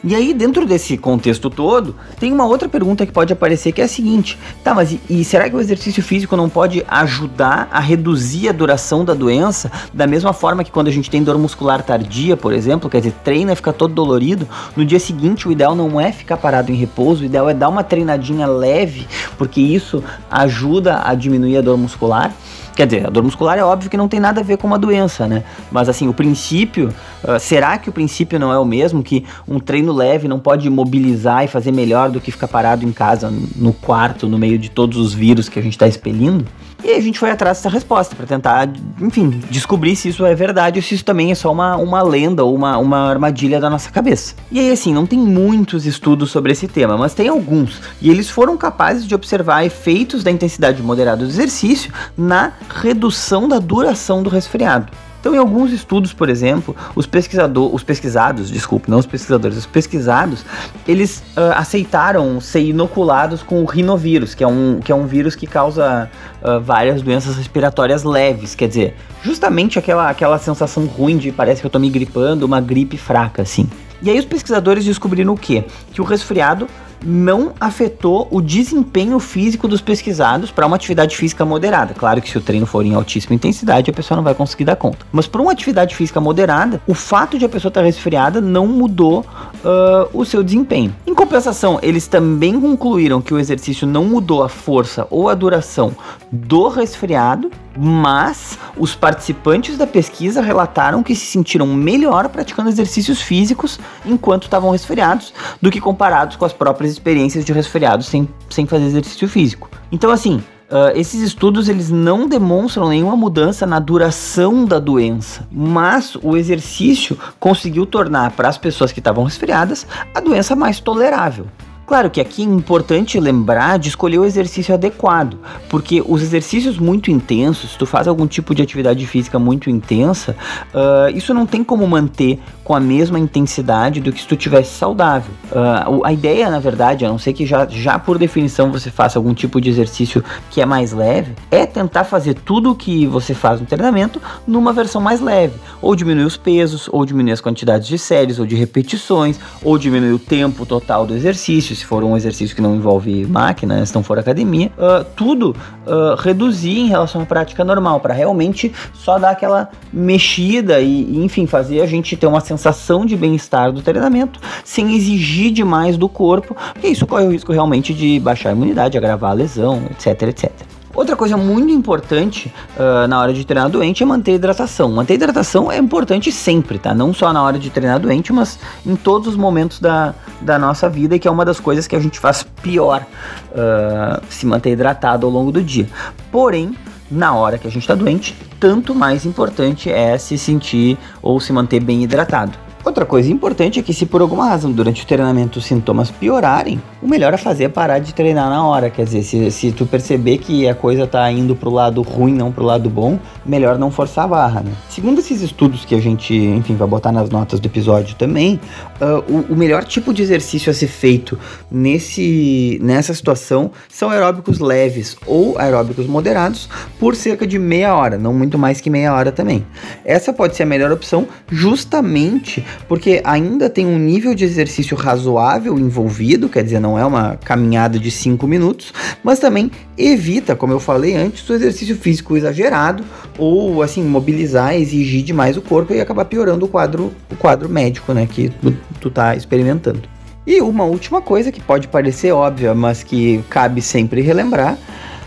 E 0.08 0.14
aí, 0.14 0.32
dentro 0.32 0.64
desse 0.64 0.96
contexto 0.96 1.50
todo, 1.50 1.96
tem 2.20 2.32
uma 2.32 2.46
outra 2.46 2.68
pergunta 2.68 3.04
que 3.04 3.10
pode 3.10 3.32
aparecer 3.32 3.72
que 3.72 3.80
é 3.80 3.84
a 3.84 3.88
seguinte: 3.88 4.38
tá, 4.62 4.72
mas 4.72 4.92
e, 4.92 5.00
e, 5.10 5.24
será 5.24 5.50
que 5.50 5.56
o 5.56 5.60
exercício 5.60 6.00
físico 6.00 6.36
não 6.36 6.48
pode 6.48 6.84
ajudar 6.86 7.68
a 7.72 7.80
reduzir 7.80 8.48
a 8.48 8.52
duração 8.52 9.04
da 9.04 9.14
doença? 9.14 9.68
Da 9.92 10.06
mesma 10.06 10.32
forma 10.32 10.62
que 10.62 10.70
quando 10.70 10.86
a 10.86 10.92
gente 10.92 11.10
tem 11.10 11.24
dor 11.24 11.36
muscular 11.38 11.82
tardia, 11.82 12.36
por 12.36 12.52
exemplo, 12.52 12.88
quer 12.88 12.98
dizer, 12.98 13.14
treina 13.24 13.52
e 13.52 13.56
fica 13.56 13.72
todo 13.72 13.92
dolorido, 13.92 14.46
no 14.76 14.84
dia 14.84 15.00
seguinte 15.00 15.48
o 15.48 15.50
ideal 15.50 15.74
não 15.74 16.00
é 16.00 16.12
ficar 16.12 16.36
parado 16.36 16.70
em 16.70 16.76
repouso, 16.76 17.22
o 17.22 17.26
ideal 17.26 17.50
é 17.50 17.54
dar 17.54 17.68
uma 17.68 17.82
treinadinha 17.82 18.46
leve, 18.46 19.08
porque 19.36 19.60
isso 19.60 20.04
ajuda 20.30 21.00
a 21.04 21.16
diminuir 21.16 21.56
a 21.56 21.60
dor 21.60 21.76
muscular. 21.76 22.32
Quer 22.76 22.86
dizer, 22.86 23.06
a 23.06 23.10
dor 23.10 23.22
muscular 23.22 23.58
é 23.58 23.64
óbvio 23.64 23.88
que 23.88 23.96
não 23.96 24.06
tem 24.06 24.20
nada 24.20 24.42
a 24.42 24.44
ver 24.44 24.58
com 24.58 24.66
uma 24.66 24.78
doença, 24.78 25.26
né? 25.26 25.42
Mas 25.72 25.88
assim, 25.88 26.08
o 26.08 26.12
princípio, 26.12 26.92
uh, 27.24 27.40
será 27.40 27.78
que 27.78 27.88
o 27.88 27.92
princípio 27.92 28.38
não 28.38 28.52
é 28.52 28.58
o 28.58 28.66
mesmo? 28.66 29.02
Que 29.02 29.24
um 29.48 29.58
treino 29.58 29.94
leve 29.94 30.28
não 30.28 30.38
pode 30.38 30.68
mobilizar 30.68 31.42
e 31.42 31.48
fazer 31.48 31.72
melhor 31.72 32.10
do 32.10 32.20
que 32.20 32.30
ficar 32.30 32.48
parado 32.48 32.84
em 32.84 32.92
casa, 32.92 33.32
no 33.56 33.72
quarto, 33.72 34.28
no 34.28 34.38
meio 34.38 34.58
de 34.58 34.70
todos 34.70 34.98
os 34.98 35.14
vírus 35.14 35.48
que 35.48 35.58
a 35.58 35.62
gente 35.62 35.72
está 35.72 35.88
expelindo? 35.88 36.44
E 36.84 36.92
a 36.92 37.00
gente 37.00 37.18
foi 37.18 37.30
atrás 37.30 37.58
dessa 37.58 37.68
resposta 37.68 38.14
para 38.14 38.26
tentar, 38.26 38.68
enfim, 39.00 39.42
descobrir 39.50 39.96
se 39.96 40.08
isso 40.08 40.24
é 40.24 40.34
verdade 40.34 40.78
ou 40.78 40.82
se 40.82 40.94
isso 40.94 41.04
também 41.04 41.30
é 41.30 41.34
só 41.34 41.50
uma, 41.50 41.76
uma 41.76 42.02
lenda 42.02 42.44
ou 42.44 42.54
uma, 42.54 42.76
uma 42.78 43.10
armadilha 43.10 43.58
da 43.58 43.70
nossa 43.70 43.90
cabeça. 43.90 44.34
E 44.52 44.60
aí, 44.60 44.70
assim, 44.70 44.92
não 44.92 45.06
tem 45.06 45.18
muitos 45.18 45.86
estudos 45.86 46.30
sobre 46.30 46.52
esse 46.52 46.68
tema, 46.68 46.96
mas 46.96 47.14
tem 47.14 47.28
alguns. 47.28 47.80
E 48.00 48.10
eles 48.10 48.28
foram 48.28 48.56
capazes 48.56 49.06
de 49.06 49.14
observar 49.14 49.64
efeitos 49.64 50.22
da 50.22 50.30
intensidade 50.30 50.82
moderada 50.82 51.24
do 51.24 51.30
exercício 51.30 51.92
na 52.16 52.52
redução 52.68 53.48
da 53.48 53.58
duração 53.58 54.22
do 54.22 54.30
resfriado. 54.30 54.92
Então, 55.26 55.34
em 55.34 55.38
alguns 55.38 55.72
estudos, 55.72 56.12
por 56.12 56.28
exemplo, 56.28 56.76
os 56.94 57.04
pesquisadores, 57.04 57.74
os 57.74 57.82
pesquisados, 57.82 58.48
desculpe, 58.48 58.88
não 58.88 59.00
os 59.00 59.06
pesquisadores, 59.06 59.58
os 59.58 59.66
pesquisados, 59.66 60.44
eles 60.86 61.18
uh, 61.36 61.50
aceitaram 61.56 62.40
ser 62.40 62.60
inoculados 62.60 63.42
com 63.42 63.60
o 63.60 63.64
rinovírus, 63.64 64.36
que 64.36 64.44
é 64.44 64.46
um, 64.46 64.78
que 64.78 64.92
é 64.92 64.94
um 64.94 65.04
vírus 65.04 65.34
que 65.34 65.44
causa 65.44 66.08
uh, 66.40 66.60
várias 66.60 67.02
doenças 67.02 67.34
respiratórias 67.34 68.04
leves, 68.04 68.54
quer 68.54 68.68
dizer, 68.68 68.94
justamente 69.20 69.80
aquela, 69.80 70.08
aquela 70.08 70.38
sensação 70.38 70.84
ruim 70.86 71.16
de 71.16 71.32
parece 71.32 71.60
que 71.60 71.66
eu 71.66 71.70
tô 71.70 71.80
me 71.80 71.90
gripando, 71.90 72.46
uma 72.46 72.60
gripe 72.60 72.96
fraca, 72.96 73.42
assim. 73.42 73.68
E 74.02 74.10
aí 74.10 74.18
os 74.18 74.24
pesquisadores 74.24 74.84
descobriram 74.84 75.34
o 75.34 75.36
quê? 75.36 75.64
Que 75.92 76.00
o 76.00 76.04
resfriado 76.04 76.68
não 77.04 77.52
afetou 77.60 78.26
o 78.30 78.40
desempenho 78.40 79.18
físico 79.18 79.68
dos 79.68 79.80
pesquisados 79.80 80.50
para 80.50 80.66
uma 80.66 80.76
atividade 80.76 81.16
física 81.16 81.44
moderada. 81.44 81.94
Claro 81.94 82.20
que 82.20 82.30
se 82.30 82.38
o 82.38 82.40
treino 82.40 82.66
for 82.66 82.84
em 82.84 82.94
altíssima 82.94 83.34
intensidade, 83.34 83.90
a 83.90 83.94
pessoa 83.94 84.16
não 84.16 84.24
vai 84.24 84.34
conseguir 84.34 84.64
dar 84.64 84.76
conta. 84.76 85.06
Mas 85.12 85.26
para 85.26 85.40
uma 85.40 85.52
atividade 85.52 85.94
física 85.94 86.20
moderada, 86.20 86.80
o 86.86 86.94
fato 86.94 87.38
de 87.38 87.44
a 87.44 87.48
pessoa 87.48 87.70
estar 87.70 87.82
resfriada 87.82 88.40
não 88.40 88.66
mudou 88.66 89.20
uh, 89.20 90.08
o 90.12 90.24
seu 90.24 90.42
desempenho. 90.42 90.94
Em 91.06 91.14
compensação, 91.14 91.78
eles 91.82 92.06
também 92.06 92.60
concluíram 92.60 93.20
que 93.20 93.32
o 93.32 93.38
exercício 93.38 93.86
não 93.86 94.04
mudou 94.04 94.42
a 94.42 94.48
força 94.48 95.06
ou 95.10 95.28
a 95.28 95.34
duração 95.34 95.94
do 96.30 96.68
resfriado, 96.68 97.50
mas 97.78 98.58
os 98.76 98.94
participantes 98.94 99.76
da 99.76 99.86
pesquisa 99.86 100.40
relataram 100.40 101.02
que 101.02 101.14
se 101.14 101.26
sentiram 101.26 101.66
melhor 101.66 102.28
praticando 102.28 102.68
exercícios 102.68 103.20
físicos 103.20 103.78
enquanto 104.04 104.44
estavam 104.44 104.70
resfriados 104.70 105.32
do 105.60 105.70
que 105.70 105.80
comparados 105.80 106.36
com 106.36 106.44
as 106.44 106.52
próprias 106.52 106.92
experiências 106.92 107.44
de 107.44 107.52
resfriados 107.52 108.06
sem, 108.06 108.28
sem 108.50 108.66
fazer 108.66 108.84
exercício 108.86 109.28
físico. 109.28 109.70
Então, 109.90 110.10
assim, 110.10 110.42
Uh, 110.68 110.90
esses 110.96 111.20
estudos 111.20 111.68
eles 111.68 111.90
não 111.92 112.26
demonstram 112.26 112.88
nenhuma 112.88 113.14
mudança 113.14 113.64
na 113.64 113.78
duração 113.78 114.64
da 114.64 114.80
doença, 114.80 115.46
mas 115.48 116.16
o 116.20 116.36
exercício 116.36 117.16
conseguiu 117.38 117.86
tornar 117.86 118.32
para 118.32 118.48
as 118.48 118.58
pessoas 118.58 118.90
que 118.90 118.98
estavam 118.98 119.22
resfriadas 119.22 119.86
a 120.12 120.18
doença 120.18 120.56
mais 120.56 120.80
tolerável. 120.80 121.46
Claro 121.86 122.10
que 122.10 122.20
aqui 122.20 122.42
é 122.42 122.44
importante 122.44 123.20
lembrar 123.20 123.78
de 123.78 123.88
escolher 123.88 124.18
o 124.18 124.24
exercício 124.24 124.74
adequado, 124.74 125.38
porque 125.68 126.02
os 126.04 126.20
exercícios 126.20 126.78
muito 126.78 127.12
intensos, 127.12 127.70
se 127.70 127.78
tu 127.78 127.86
faz 127.86 128.08
algum 128.08 128.26
tipo 128.26 128.56
de 128.56 128.60
atividade 128.60 129.06
física 129.06 129.38
muito 129.38 129.70
intensa, 129.70 130.34
uh, 130.74 131.16
isso 131.16 131.32
não 131.32 131.46
tem 131.46 131.62
como 131.62 131.86
manter 131.86 132.40
com 132.64 132.74
a 132.74 132.80
mesma 132.80 133.20
intensidade 133.20 134.00
do 134.00 134.12
que 134.12 134.20
se 134.20 134.26
tu 134.26 134.34
tivesse 134.34 134.74
saudável. 134.74 135.32
Uh, 135.52 136.04
a 136.04 136.12
ideia, 136.12 136.50
na 136.50 136.58
verdade, 136.58 137.04
a 137.04 137.08
não 137.08 137.20
ser 137.20 137.32
que 137.32 137.46
já, 137.46 137.64
já 137.68 137.96
por 138.00 138.18
definição 138.18 138.72
você 138.72 138.90
faça 138.90 139.16
algum 139.16 139.32
tipo 139.32 139.60
de 139.60 139.70
exercício 139.70 140.24
que 140.50 140.60
é 140.60 140.66
mais 140.66 140.92
leve, 140.92 141.34
é 141.52 141.64
tentar 141.64 142.02
fazer 142.02 142.34
tudo 142.34 142.72
o 142.72 142.74
que 142.74 143.06
você 143.06 143.32
faz 143.32 143.60
no 143.60 143.66
treinamento 143.66 144.20
numa 144.44 144.72
versão 144.72 145.00
mais 145.00 145.20
leve, 145.20 145.54
ou 145.80 145.94
diminuir 145.94 146.24
os 146.24 146.36
pesos, 146.36 146.88
ou 146.90 147.06
diminuir 147.06 147.30
as 147.30 147.40
quantidades 147.40 147.86
de 147.86 147.96
séries 147.96 148.40
ou 148.40 148.46
de 148.46 148.56
repetições, 148.56 149.38
ou 149.62 149.78
diminuir 149.78 150.12
o 150.12 150.18
tempo 150.18 150.66
total 150.66 151.06
do 151.06 151.14
exercício, 151.14 151.75
se 151.76 151.84
for 151.84 152.02
um 152.02 152.16
exercício 152.16 152.56
que 152.56 152.62
não 152.62 152.74
envolve 152.74 153.24
máquina, 153.26 153.84
se 153.84 153.94
não 153.94 154.02
for 154.02 154.18
academia, 154.18 154.72
uh, 154.76 155.04
tudo 155.14 155.54
uh, 155.86 156.14
reduzir 156.18 156.78
em 156.78 156.88
relação 156.88 157.22
à 157.22 157.26
prática 157.26 157.64
normal, 157.64 158.00
para 158.00 158.14
realmente 158.14 158.72
só 158.94 159.18
dar 159.18 159.30
aquela 159.30 159.70
mexida 159.92 160.80
e, 160.80 161.24
enfim, 161.24 161.46
fazer 161.46 161.80
a 161.80 161.86
gente 161.86 162.16
ter 162.16 162.26
uma 162.26 162.40
sensação 162.40 163.04
de 163.06 163.16
bem-estar 163.16 163.70
do 163.70 163.82
treinamento, 163.82 164.40
sem 164.64 164.96
exigir 164.96 165.52
demais 165.52 165.96
do 165.96 166.08
corpo, 166.08 166.56
porque 166.72 166.88
isso 166.88 167.06
corre 167.06 167.24
o 167.24 167.30
risco 167.30 167.52
realmente 167.52 167.94
de 167.94 168.18
baixar 168.18 168.50
a 168.50 168.52
imunidade, 168.52 168.96
agravar 168.96 169.30
a 169.30 169.34
lesão, 169.34 169.82
etc, 169.90 170.22
etc. 170.22 170.75
Outra 170.96 171.14
coisa 171.14 171.36
muito 171.36 171.70
importante 171.70 172.50
uh, 172.74 173.06
na 173.06 173.20
hora 173.20 173.30
de 173.34 173.44
treinar 173.44 173.68
doente 173.68 174.02
é 174.02 174.06
manter 174.06 174.32
a 174.32 174.34
hidratação. 174.36 174.90
Manter 174.90 175.12
a 175.12 175.16
hidratação 175.16 175.70
é 175.70 175.76
importante 175.76 176.32
sempre, 176.32 176.78
tá? 176.78 176.94
Não 176.94 177.12
só 177.12 177.34
na 177.34 177.42
hora 177.42 177.58
de 177.58 177.68
treinar 177.68 178.00
doente, 178.00 178.32
mas 178.32 178.58
em 178.84 178.96
todos 178.96 179.28
os 179.28 179.36
momentos 179.36 179.78
da, 179.78 180.14
da 180.40 180.58
nossa 180.58 180.88
vida, 180.88 181.14
e 181.14 181.18
que 181.18 181.28
é 181.28 181.30
uma 181.30 181.44
das 181.44 181.60
coisas 181.60 181.86
que 181.86 181.94
a 181.94 182.00
gente 182.00 182.18
faz 182.18 182.42
pior 182.62 183.04
uh, 183.50 184.24
se 184.30 184.46
manter 184.46 184.70
hidratado 184.70 185.26
ao 185.26 185.32
longo 185.32 185.52
do 185.52 185.62
dia. 185.62 185.86
Porém, 186.32 186.74
na 187.10 187.34
hora 187.34 187.58
que 187.58 187.68
a 187.68 187.70
gente 187.70 187.82
está 187.82 187.94
doente, 187.94 188.34
tanto 188.58 188.94
mais 188.94 189.26
importante 189.26 189.90
é 189.90 190.16
se 190.16 190.38
sentir 190.38 190.96
ou 191.20 191.38
se 191.38 191.52
manter 191.52 191.78
bem 191.78 192.02
hidratado. 192.04 192.65
Outra 192.86 193.04
coisa 193.04 193.28
importante 193.32 193.80
é 193.80 193.82
que 193.82 193.92
se 193.92 194.06
por 194.06 194.20
alguma 194.20 194.48
razão 194.48 194.70
durante 194.70 195.02
o 195.02 195.06
treinamento 195.08 195.58
os 195.58 195.66
sintomas 195.66 196.08
piorarem, 196.08 196.80
o 197.02 197.08
melhor 197.08 197.34
a 197.34 197.36
fazer 197.36 197.64
é 197.64 197.68
parar 197.68 197.98
de 197.98 198.14
treinar 198.14 198.48
na 198.48 198.64
hora. 198.64 198.88
Quer 198.90 199.04
dizer, 199.04 199.24
se, 199.24 199.50
se 199.50 199.72
tu 199.72 199.84
perceber 199.84 200.38
que 200.38 200.68
a 200.68 200.74
coisa 200.74 201.04
tá 201.04 201.28
indo 201.32 201.56
pro 201.56 201.68
lado 201.68 202.00
ruim, 202.02 202.32
não 202.32 202.52
pro 202.52 202.64
lado 202.64 202.88
bom, 202.88 203.18
melhor 203.44 203.76
não 203.76 203.90
forçar 203.90 204.26
a 204.26 204.28
barra, 204.28 204.60
né? 204.60 204.70
Segundo 204.88 205.18
esses 205.18 205.42
estudos 205.42 205.84
que 205.84 205.96
a 205.96 206.00
gente, 206.00 206.32
enfim, 206.32 206.76
vai 206.76 206.86
botar 206.86 207.10
nas 207.10 207.28
notas 207.28 207.58
do 207.58 207.66
episódio 207.66 208.14
também, 208.14 208.60
uh, 209.00 209.32
o, 209.32 209.52
o, 209.54 209.56
melhor 209.56 209.82
tipo 209.82 210.14
de 210.14 210.22
exercício 210.22 210.70
a 210.70 210.74
ser 210.74 210.86
feito 210.86 211.36
nesse, 211.68 212.78
nessa 212.80 213.12
situação 213.12 213.72
são 213.88 214.10
aeróbicos 214.10 214.60
leves 214.60 215.16
ou 215.26 215.58
aeróbicos 215.58 216.06
moderados 216.06 216.68
por 217.00 217.16
cerca 217.16 217.48
de 217.48 217.58
meia 217.58 217.96
hora, 217.96 218.16
não 218.16 218.32
muito 218.32 218.56
mais 218.56 218.80
que 218.80 218.88
meia 218.88 219.12
hora 219.12 219.32
também. 219.32 219.66
Essa 220.04 220.32
pode 220.32 220.54
ser 220.54 220.62
a 220.62 220.66
melhor 220.66 220.92
opção 220.92 221.26
justamente 221.50 222.64
porque 222.88 223.20
ainda 223.24 223.68
tem 223.68 223.86
um 223.86 223.98
nível 223.98 224.34
de 224.34 224.44
exercício 224.44 224.96
razoável 224.96 225.78
envolvido, 225.78 226.48
quer 226.48 226.62
dizer, 226.62 226.80
não 226.80 226.98
é 226.98 227.04
uma 227.04 227.36
caminhada 227.36 227.98
de 227.98 228.10
5 228.10 228.46
minutos, 228.46 228.92
mas 229.22 229.38
também 229.38 229.70
evita, 229.96 230.54
como 230.54 230.72
eu 230.72 230.80
falei 230.80 231.14
antes, 231.14 231.48
o 231.48 231.54
exercício 231.54 231.96
físico 231.96 232.36
exagerado 232.36 233.04
ou 233.38 233.82
assim 233.82 234.02
mobilizar, 234.02 234.74
exigir 234.74 235.22
demais 235.22 235.56
o 235.56 235.62
corpo 235.62 235.92
e 235.92 236.00
acabar 236.00 236.24
piorando 236.24 236.66
o 236.66 236.68
quadro, 236.68 237.12
o 237.30 237.36
quadro 237.36 237.68
médico, 237.68 238.12
né, 238.12 238.26
que 238.26 238.48
tu, 238.48 238.76
tu 239.00 239.10
tá 239.10 239.34
experimentando. 239.34 240.02
E 240.46 240.60
uma 240.60 240.84
última 240.84 241.20
coisa 241.20 241.50
que 241.50 241.60
pode 241.60 241.88
parecer 241.88 242.30
óbvia, 242.30 242.72
mas 242.72 243.02
que 243.02 243.42
cabe 243.50 243.82
sempre 243.82 244.20
relembrar, 244.20 244.78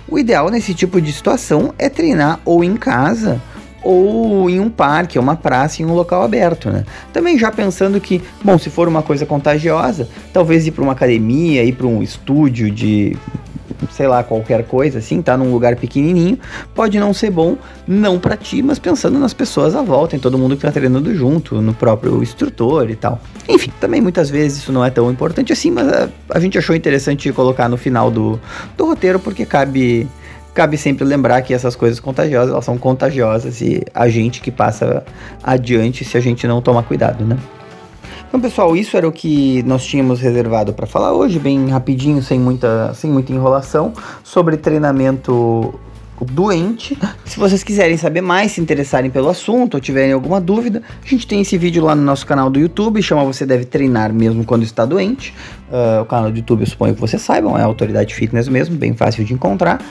o 0.07 0.17
ideal 0.17 0.49
nesse 0.49 0.73
tipo 0.73 0.99
de 0.99 1.11
situação 1.11 1.73
é 1.77 1.87
treinar 1.87 2.39
ou 2.43 2.63
em 2.63 2.75
casa 2.75 3.41
ou 3.83 4.49
em 4.49 4.59
um 4.59 4.69
parque, 4.69 5.17
uma 5.17 5.35
praça, 5.35 5.81
em 5.81 5.85
um 5.85 5.93
local 5.93 6.23
aberto, 6.23 6.69
né? 6.69 6.85
Também 7.13 7.37
já 7.37 7.51
pensando 7.51 7.99
que, 7.99 8.21
bom, 8.43 8.57
se 8.57 8.69
for 8.69 8.87
uma 8.87 9.01
coisa 9.01 9.25
contagiosa, 9.25 10.07
talvez 10.33 10.67
ir 10.67 10.71
para 10.71 10.83
uma 10.83 10.93
academia, 10.93 11.63
ir 11.63 11.73
para 11.73 11.87
um 11.87 12.01
estúdio 12.01 12.69
de 12.69 13.17
sei 13.91 14.07
lá, 14.07 14.23
qualquer 14.23 14.65
coisa 14.65 14.99
assim, 14.99 15.21
tá 15.21 15.37
num 15.37 15.51
lugar 15.51 15.75
pequenininho, 15.75 16.37
pode 16.75 16.99
não 16.99 17.13
ser 17.13 17.31
bom, 17.31 17.57
não 17.87 18.19
para 18.19 18.35
ti, 18.35 18.61
mas 18.61 18.79
pensando 18.79 19.17
nas 19.19 19.33
pessoas 19.33 19.75
à 19.75 19.81
volta, 19.81 20.15
em 20.15 20.19
todo 20.19 20.37
mundo 20.37 20.55
que 20.55 20.61
tá 20.63 20.71
treinando 20.71 21.13
junto, 21.15 21.61
no 21.61 21.73
próprio 21.73 22.21
instrutor 22.21 22.89
e 22.89 22.95
tal. 22.95 23.21
Enfim, 23.47 23.71
também 23.79 24.01
muitas 24.01 24.29
vezes 24.29 24.59
isso 24.59 24.71
não 24.71 24.83
é 24.83 24.89
tão 24.89 25.09
importante 25.11 25.53
assim, 25.53 25.71
mas 25.71 25.87
a, 25.87 26.09
a 26.29 26.39
gente 26.39 26.57
achou 26.57 26.75
interessante 26.75 27.31
colocar 27.31 27.69
no 27.69 27.77
final 27.77 28.11
do, 28.11 28.39
do 28.77 28.85
roteiro 28.85 29.19
porque 29.19 29.45
cabe 29.45 30.07
cabe 30.59 30.77
sempre 30.77 31.05
lembrar 31.05 31.41
que 31.41 31.53
essas 31.53 31.73
coisas 31.73 32.01
contagiosas, 32.01 32.51
elas 32.51 32.65
são 32.65 32.77
contagiosas 32.77 33.61
e 33.61 33.81
a 33.93 34.09
gente 34.09 34.41
que 34.41 34.51
passa 34.51 35.05
adiante 35.41 36.03
se 36.03 36.17
a 36.17 36.19
gente 36.19 36.45
não 36.45 36.61
tomar 36.61 36.83
cuidado, 36.83 37.23
né? 37.23 37.37
Então, 38.27 38.41
pessoal, 38.41 38.75
isso 38.75 38.97
era 38.97 39.07
o 39.07 39.11
que 39.11 39.63
nós 39.63 39.85
tínhamos 39.85 40.19
reservado 40.19 40.73
para 40.73 40.85
falar 40.85 41.13
hoje, 41.13 41.39
bem 41.39 41.69
rapidinho, 41.69 42.21
sem 42.21 42.37
muita, 42.37 42.93
sem 42.93 43.09
muita 43.09 43.31
enrolação, 43.31 43.93
sobre 44.21 44.57
treinamento 44.57 45.73
doente. 46.25 46.97
Se 47.25 47.39
vocês 47.39 47.63
quiserem 47.63 47.97
saber 47.97 48.21
mais, 48.21 48.53
se 48.53 48.61
interessarem 48.61 49.09
pelo 49.09 49.29
assunto 49.29 49.75
ou 49.75 49.79
tiverem 49.79 50.13
alguma 50.13 50.39
dúvida, 50.39 50.81
a 51.03 51.07
gente 51.07 51.27
tem 51.27 51.41
esse 51.41 51.57
vídeo 51.57 51.83
lá 51.83 51.95
no 51.95 52.01
nosso 52.01 52.25
canal 52.25 52.49
do 52.49 52.59
YouTube, 52.59 53.01
chama 53.01 53.23
Você 53.23 53.45
Deve 53.45 53.65
Treinar 53.65 54.13
Mesmo 54.13 54.43
Quando 54.43 54.63
Está 54.63 54.85
Doente. 54.85 55.33
Uh, 55.69 56.01
o 56.01 56.05
canal 56.05 56.31
do 56.31 56.37
YouTube 56.37 56.61
eu 56.61 56.67
suponho 56.67 56.95
que 56.95 57.01
vocês 57.01 57.21
saibam, 57.21 57.57
é 57.57 57.61
Autoridade 57.61 58.13
Fitness 58.13 58.47
mesmo, 58.47 58.75
bem 58.75 58.93
fácil 58.93 59.23
de 59.23 59.33
encontrar. 59.33 59.81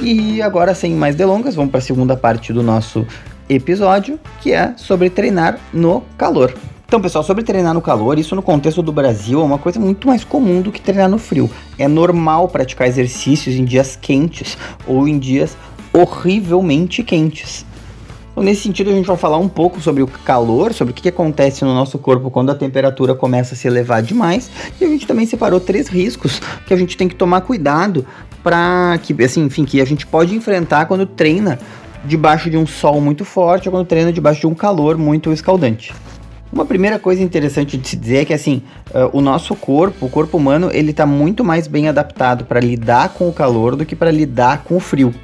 E 0.00 0.42
agora, 0.42 0.74
sem 0.74 0.94
mais 0.94 1.14
delongas, 1.14 1.54
vamos 1.54 1.70
para 1.70 1.78
a 1.78 1.82
segunda 1.82 2.16
parte 2.16 2.52
do 2.52 2.62
nosso 2.62 3.06
episódio, 3.48 4.18
que 4.40 4.52
é 4.52 4.74
sobre 4.76 5.08
treinar 5.08 5.58
no 5.72 6.02
calor. 6.18 6.52
Então, 6.92 7.00
pessoal, 7.00 7.24
sobre 7.24 7.42
treinar 7.42 7.72
no 7.72 7.80
calor, 7.80 8.18
isso 8.18 8.36
no 8.36 8.42
contexto 8.42 8.82
do 8.82 8.92
Brasil 8.92 9.40
é 9.40 9.42
uma 9.42 9.56
coisa 9.56 9.80
muito 9.80 10.06
mais 10.06 10.24
comum 10.24 10.60
do 10.60 10.70
que 10.70 10.78
treinar 10.78 11.08
no 11.08 11.16
frio. 11.16 11.50
É 11.78 11.88
normal 11.88 12.48
praticar 12.48 12.86
exercícios 12.86 13.54
em 13.56 13.64
dias 13.64 13.96
quentes 13.96 14.58
ou 14.86 15.08
em 15.08 15.18
dias 15.18 15.56
horrivelmente 15.90 17.02
quentes. 17.02 17.64
Então, 18.30 18.44
nesse 18.44 18.64
sentido, 18.64 18.90
a 18.90 18.92
gente 18.92 19.06
vai 19.06 19.16
falar 19.16 19.38
um 19.38 19.48
pouco 19.48 19.80
sobre 19.80 20.02
o 20.02 20.06
calor, 20.06 20.74
sobre 20.74 20.92
o 20.92 20.94
que, 20.94 21.00
que 21.00 21.08
acontece 21.08 21.64
no 21.64 21.72
nosso 21.72 21.98
corpo 21.98 22.30
quando 22.30 22.50
a 22.50 22.54
temperatura 22.54 23.14
começa 23.14 23.54
a 23.54 23.56
se 23.56 23.66
elevar 23.66 24.02
demais. 24.02 24.50
E 24.78 24.84
a 24.84 24.88
gente 24.88 25.06
também 25.06 25.24
separou 25.24 25.58
três 25.60 25.88
riscos 25.88 26.42
que 26.66 26.74
a 26.74 26.76
gente 26.76 26.94
tem 26.94 27.08
que 27.08 27.14
tomar 27.14 27.40
cuidado 27.40 28.04
para 28.42 28.98
que, 29.02 29.14
assim, 29.24 29.46
enfim, 29.46 29.64
que 29.64 29.80
a 29.80 29.86
gente 29.86 30.06
pode 30.06 30.34
enfrentar 30.34 30.84
quando 30.84 31.06
treina 31.06 31.58
debaixo 32.04 32.50
de 32.50 32.58
um 32.58 32.66
sol 32.66 33.00
muito 33.00 33.24
forte 33.24 33.66
ou 33.66 33.72
quando 33.72 33.86
treina 33.86 34.12
debaixo 34.12 34.42
de 34.42 34.46
um 34.46 34.54
calor 34.54 34.98
muito 34.98 35.32
escaldante. 35.32 35.90
Uma 36.52 36.66
primeira 36.66 36.98
coisa 36.98 37.22
interessante 37.22 37.78
de 37.78 37.88
se 37.88 37.96
dizer 37.96 38.18
é 38.18 38.24
que 38.26 38.34
assim, 38.34 38.62
uh, 38.90 39.08
o 39.16 39.22
nosso 39.22 39.56
corpo, 39.56 40.04
o 40.04 40.10
corpo 40.10 40.36
humano, 40.36 40.68
ele 40.70 40.90
está 40.90 41.06
muito 41.06 41.42
mais 41.42 41.66
bem 41.66 41.88
adaptado 41.88 42.44
para 42.44 42.60
lidar 42.60 43.08
com 43.14 43.26
o 43.26 43.32
calor 43.32 43.74
do 43.74 43.86
que 43.86 43.96
para 43.96 44.10
lidar 44.10 44.62
com 44.62 44.76
o 44.76 44.80
frio. 44.80 45.14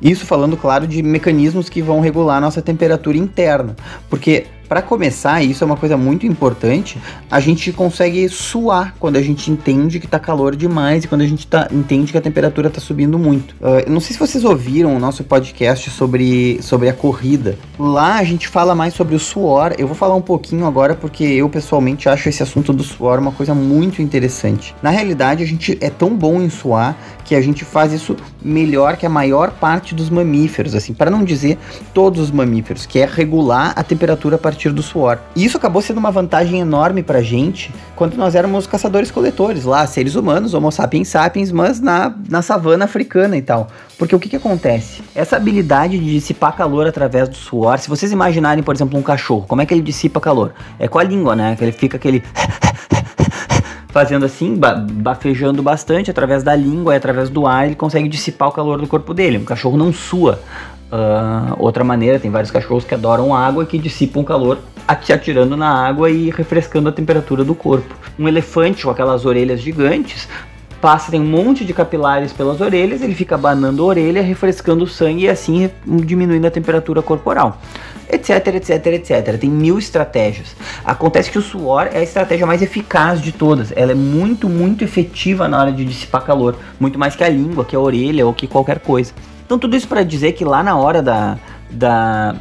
Isso 0.00 0.24
falando, 0.24 0.56
claro, 0.56 0.86
de 0.86 1.02
mecanismos 1.02 1.68
que 1.68 1.82
vão 1.82 2.00
regular 2.00 2.40
nossa 2.40 2.62
temperatura 2.62 3.18
interna. 3.18 3.76
Porque 4.08 4.46
para 4.68 4.82
começar, 4.82 5.42
isso 5.42 5.62
é 5.62 5.66
uma 5.66 5.76
coisa 5.76 5.96
muito 5.96 6.26
importante, 6.26 6.98
a 7.30 7.40
gente 7.40 7.72
consegue 7.72 8.28
suar 8.28 8.94
quando 8.98 9.16
a 9.16 9.22
gente 9.22 9.50
entende 9.50 10.00
que 10.00 10.06
tá 10.06 10.18
calor 10.18 10.56
demais 10.56 11.04
e 11.04 11.08
quando 11.08 11.22
a 11.22 11.26
gente 11.26 11.46
tá, 11.46 11.68
entende 11.72 12.12
que 12.12 12.18
a 12.18 12.20
temperatura 12.20 12.68
tá 12.70 12.80
subindo 12.80 13.18
muito. 13.18 13.54
Uh, 13.54 13.90
não 13.90 14.00
sei 14.00 14.12
se 14.12 14.18
vocês 14.18 14.44
ouviram 14.44 14.94
o 14.94 14.98
nosso 14.98 15.24
podcast 15.24 15.90
sobre, 15.90 16.58
sobre 16.62 16.88
a 16.88 16.92
corrida. 16.92 17.58
Lá 17.78 18.16
a 18.16 18.24
gente 18.24 18.48
fala 18.48 18.74
mais 18.74 18.94
sobre 18.94 19.14
o 19.14 19.18
suor. 19.18 19.74
Eu 19.78 19.86
vou 19.86 19.96
falar 19.96 20.14
um 20.14 20.22
pouquinho 20.22 20.66
agora 20.66 20.94
porque 20.94 21.24
eu 21.24 21.48
pessoalmente 21.48 22.08
acho 22.08 22.28
esse 22.28 22.42
assunto 22.42 22.72
do 22.72 22.82
suor 22.82 23.18
uma 23.18 23.32
coisa 23.32 23.54
muito 23.54 24.02
interessante. 24.02 24.74
Na 24.82 24.90
realidade, 24.90 25.42
a 25.42 25.46
gente 25.46 25.76
é 25.80 25.90
tão 25.90 26.16
bom 26.16 26.40
em 26.40 26.50
suar 26.50 26.96
que 27.24 27.34
a 27.34 27.40
gente 27.40 27.64
faz 27.64 27.92
isso 27.92 28.16
melhor 28.42 28.96
que 28.96 29.04
a 29.04 29.08
maior 29.08 29.50
parte 29.50 29.94
dos 29.94 30.08
mamíferos, 30.08 30.74
assim, 30.74 30.94
para 30.94 31.10
não 31.10 31.24
dizer 31.24 31.58
todos 31.92 32.20
os 32.20 32.30
mamíferos, 32.30 32.86
que 32.86 33.00
é 33.00 33.04
regular 33.04 33.72
a 33.74 33.82
temperatura 33.82 34.36
a 34.36 34.38
partir 34.56 34.72
do 34.72 34.82
suor. 34.82 35.18
E 35.36 35.44
isso 35.44 35.58
acabou 35.58 35.82
sendo 35.82 35.98
uma 35.98 36.10
vantagem 36.10 36.60
enorme 36.60 37.02
pra 37.02 37.20
gente 37.20 37.70
quando 37.94 38.16
nós 38.16 38.34
éramos 38.34 38.66
caçadores-coletores 38.66 39.64
lá, 39.64 39.86
seres 39.86 40.14
humanos, 40.14 40.54
Homo 40.54 40.72
sapiens 40.72 41.08
sapiens, 41.08 41.52
mas 41.52 41.78
na, 41.78 42.14
na 42.28 42.40
savana 42.40 42.86
africana 42.86 43.36
e 43.36 43.42
tal. 43.42 43.68
Porque 43.98 44.16
o 44.16 44.18
que, 44.18 44.30
que 44.30 44.36
acontece? 44.36 45.02
Essa 45.14 45.36
habilidade 45.36 45.98
de 45.98 46.14
dissipar 46.14 46.56
calor 46.56 46.86
através 46.86 47.28
do 47.28 47.36
suor, 47.36 47.78
se 47.78 47.88
vocês 47.88 48.10
imaginarem, 48.10 48.64
por 48.64 48.74
exemplo, 48.74 48.98
um 48.98 49.02
cachorro, 49.02 49.44
como 49.46 49.60
é 49.60 49.66
que 49.66 49.74
ele 49.74 49.82
dissipa 49.82 50.20
calor? 50.20 50.54
É 50.78 50.88
com 50.88 50.98
a 50.98 51.04
língua, 51.04 51.36
né? 51.36 51.54
Que 51.54 51.64
ele 51.64 51.72
fica 51.72 51.98
aquele. 51.98 52.22
fazendo 53.88 54.26
assim, 54.26 54.60
bafejando 54.92 55.62
bastante 55.62 56.10
através 56.10 56.42
da 56.42 56.54
língua 56.54 56.92
e 56.92 56.98
através 56.98 57.30
do 57.30 57.46
ar, 57.46 57.64
ele 57.64 57.74
consegue 57.74 58.10
dissipar 58.10 58.48
o 58.48 58.52
calor 58.52 58.78
do 58.78 58.86
corpo 58.86 59.14
dele. 59.14 59.38
Um 59.38 59.44
cachorro 59.44 59.78
não 59.78 59.90
sua. 59.90 60.38
Uh, 60.90 61.56
outra 61.58 61.82
maneira, 61.82 62.18
tem 62.18 62.30
vários 62.30 62.50
cachorros 62.50 62.84
que 62.84 62.94
adoram 62.94 63.34
água 63.34 63.64
e 63.64 63.66
que 63.66 63.78
dissipam 63.78 64.22
calor 64.22 64.58
atirando 64.86 65.56
na 65.56 65.68
água 65.68 66.08
e 66.10 66.30
refrescando 66.30 66.88
a 66.88 66.92
temperatura 66.92 67.42
do 67.42 67.54
corpo. 67.54 67.94
Um 68.18 68.28
elefante 68.28 68.84
com 68.84 68.90
aquelas 68.90 69.24
orelhas 69.24 69.60
gigantes 69.60 70.28
passa, 70.80 71.10
tem 71.10 71.20
um 71.20 71.24
monte 71.24 71.64
de 71.64 71.74
capilares 71.74 72.32
pelas 72.32 72.60
orelhas, 72.60 73.02
ele 73.02 73.14
fica 73.14 73.34
abanando 73.34 73.82
a 73.82 73.86
orelha, 73.86 74.22
refrescando 74.22 74.84
o 74.84 74.86
sangue 74.86 75.24
e 75.24 75.28
assim 75.28 75.68
diminuindo 75.84 76.46
a 76.46 76.50
temperatura 76.50 77.02
corporal. 77.02 77.60
Etc, 78.08 78.30
etc, 78.54 78.86
etc. 78.86 79.36
Tem 79.36 79.50
mil 79.50 79.78
estratégias. 79.78 80.54
Acontece 80.84 81.28
que 81.30 81.38
o 81.38 81.42
suor 81.42 81.88
é 81.92 81.98
a 81.98 82.02
estratégia 82.02 82.46
mais 82.46 82.62
eficaz 82.62 83.20
de 83.20 83.32
todas. 83.32 83.72
Ela 83.74 83.92
é 83.92 83.94
muito, 83.96 84.48
muito 84.48 84.84
efetiva 84.84 85.48
na 85.48 85.60
hora 85.60 85.72
de 85.72 85.84
dissipar 85.84 86.22
calor. 86.22 86.56
Muito 86.78 86.96
mais 86.96 87.16
que 87.16 87.24
a 87.24 87.28
língua, 87.28 87.64
que 87.64 87.74
a 87.74 87.80
orelha 87.80 88.24
ou 88.24 88.32
que 88.32 88.46
qualquer 88.46 88.78
coisa. 88.78 89.12
Então, 89.46 89.58
tudo 89.58 89.76
isso 89.76 89.86
para 89.86 90.02
dizer 90.02 90.32
que 90.32 90.44
lá 90.44 90.60
na 90.60 90.76
hora 90.76 91.00
da, 91.00 91.38
da, 91.70 92.34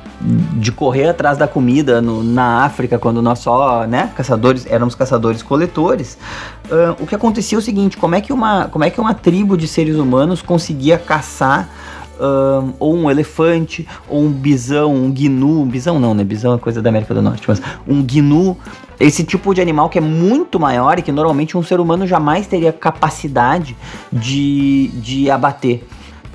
de 0.53 0.71
correr 0.71 1.07
atrás 1.07 1.38
da 1.38 1.47
comida 1.47 2.01
no, 2.01 2.24
na 2.24 2.63
África, 2.63 2.97
quando 2.97 3.21
nós 3.21 3.39
só, 3.39 3.85
né, 3.85 4.12
caçadores, 4.15 4.65
éramos 4.67 4.95
caçadores-coletores, 4.95 6.17
uh, 6.65 7.01
o 7.01 7.05
que 7.05 7.13
acontecia 7.13 7.57
é 7.57 7.59
o 7.59 7.62
seguinte, 7.62 7.95
como 7.95 8.15
é, 8.15 8.21
que 8.21 8.33
uma, 8.33 8.67
como 8.69 8.83
é 8.83 8.89
que 8.89 9.00
uma 9.00 9.13
tribo 9.13 9.55
de 9.55 9.67
seres 9.67 9.97
humanos 9.97 10.41
conseguia 10.41 10.97
caçar 10.97 11.69
um, 12.19 12.74
ou 12.79 12.95
um 12.95 13.12
elefante, 13.12 13.88
ou 14.09 14.24
um 14.24 14.31
bisão, 14.31 14.95
um 14.95 15.12
gnu, 15.12 15.65
bisão 15.65 16.00
não, 16.00 16.13
né, 16.13 16.24
bisão 16.24 16.55
é 16.55 16.57
coisa 16.57 16.81
da 16.81 16.89
América 16.89 17.13
do 17.13 17.21
Norte, 17.21 17.43
mas 17.47 17.62
um 17.88 18.01
gnu, 18.01 18.57
esse 19.00 19.24
tipo 19.24 19.53
de 19.53 19.62
animal 19.62 19.89
que 19.89 19.97
é 19.97 20.01
muito 20.01 20.59
maior 20.59 20.97
e 20.97 21.01
que 21.01 21.12
normalmente 21.12 21.57
um 21.57 21.63
ser 21.63 21.79
humano 21.79 22.07
jamais 22.07 22.47
teria 22.47 22.71
capacidade 22.71 23.75
de, 24.12 24.88
de 24.95 25.29
abater. 25.29 25.85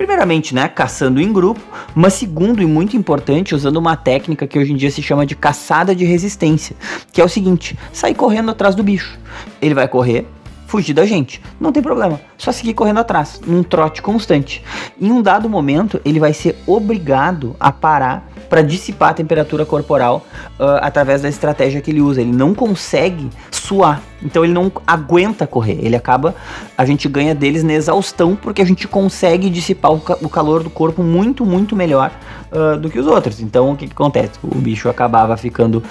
Primeiramente, 0.01 0.55
né, 0.55 0.67
caçando 0.67 1.21
em 1.21 1.31
grupo, 1.31 1.61
mas 1.93 2.15
segundo 2.15 2.59
e 2.59 2.65
muito 2.65 2.97
importante, 2.97 3.53
usando 3.53 3.77
uma 3.77 3.95
técnica 3.95 4.47
que 4.47 4.57
hoje 4.57 4.73
em 4.73 4.75
dia 4.75 4.89
se 4.89 4.99
chama 4.99 5.27
de 5.27 5.35
caçada 5.35 5.93
de 5.93 6.03
resistência, 6.03 6.75
que 7.13 7.21
é 7.21 7.23
o 7.23 7.29
seguinte: 7.29 7.77
sair 7.93 8.15
correndo 8.15 8.49
atrás 8.49 8.73
do 8.73 8.81
bicho. 8.81 9.19
Ele 9.61 9.75
vai 9.75 9.87
correr, 9.87 10.25
fugir 10.71 10.93
da 10.93 11.05
gente. 11.05 11.41
Não 11.59 11.73
tem 11.73 11.83
problema, 11.83 12.21
só 12.37 12.49
seguir 12.49 12.73
correndo 12.73 13.01
atrás, 13.01 13.41
num 13.45 13.61
trote 13.61 14.01
constante. 14.01 14.63
Em 14.99 15.11
um 15.11 15.21
dado 15.21 15.49
momento, 15.49 15.99
ele 16.05 16.17
vai 16.17 16.33
ser 16.33 16.55
obrigado 16.65 17.57
a 17.59 17.73
parar 17.73 18.31
para 18.49 18.61
dissipar 18.61 19.09
a 19.09 19.13
temperatura 19.13 19.65
corporal 19.65 20.25
uh, 20.57 20.79
através 20.81 21.21
da 21.21 21.29
estratégia 21.29 21.81
que 21.81 21.91
ele 21.91 22.01
usa. 22.01 22.21
Ele 22.21 22.31
não 22.31 22.53
consegue 22.53 23.29
suar, 23.49 24.01
então 24.23 24.45
ele 24.45 24.53
não 24.53 24.71
aguenta 24.87 25.45
correr. 25.45 25.77
Ele 25.81 25.95
acaba, 25.95 26.33
a 26.77 26.85
gente 26.85 27.07
ganha 27.09 27.35
deles 27.35 27.63
na 27.63 27.73
exaustão 27.73 28.35
porque 28.35 28.61
a 28.61 28.65
gente 28.65 28.87
consegue 28.87 29.49
dissipar 29.49 29.91
o, 29.91 29.99
ca 29.99 30.17
o 30.21 30.29
calor 30.29 30.63
do 30.63 30.69
corpo 30.69 31.03
muito, 31.03 31.45
muito 31.45 31.75
melhor 31.75 32.11
uh, 32.51 32.77
do 32.77 32.89
que 32.89 32.97
os 32.97 33.07
outros. 33.07 33.41
Então 33.41 33.71
o 33.71 33.75
que, 33.75 33.87
que 33.87 33.93
acontece? 33.93 34.31
O 34.41 34.55
bicho 34.55 34.87
acabava 34.89 35.35
ficando 35.35 35.83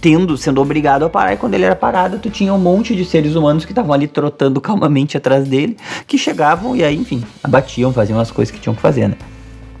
tendo, 0.00 0.36
sendo 0.36 0.60
obrigado 0.60 1.04
a 1.04 1.10
parar, 1.10 1.34
e 1.34 1.36
quando 1.36 1.54
ele 1.54 1.64
era 1.64 1.76
parado, 1.76 2.18
tu 2.18 2.30
tinha 2.30 2.52
um 2.52 2.58
monte 2.58 2.94
de 2.94 3.04
seres 3.04 3.34
humanos 3.34 3.64
que 3.64 3.72
estavam 3.72 3.92
ali 3.92 4.06
trotando 4.06 4.60
calmamente 4.62 5.16
atrás 5.16 5.46
dele, 5.46 5.76
que 6.06 6.18
chegavam 6.18 6.74
e 6.76 6.84
aí, 6.84 6.96
enfim, 6.96 7.22
abatiam, 7.42 7.92
faziam 7.92 8.18
as 8.18 8.30
coisas 8.30 8.52
que 8.52 8.60
tinham 8.60 8.74
que 8.74 8.80
fazer, 8.80 9.08
né? 9.08 9.16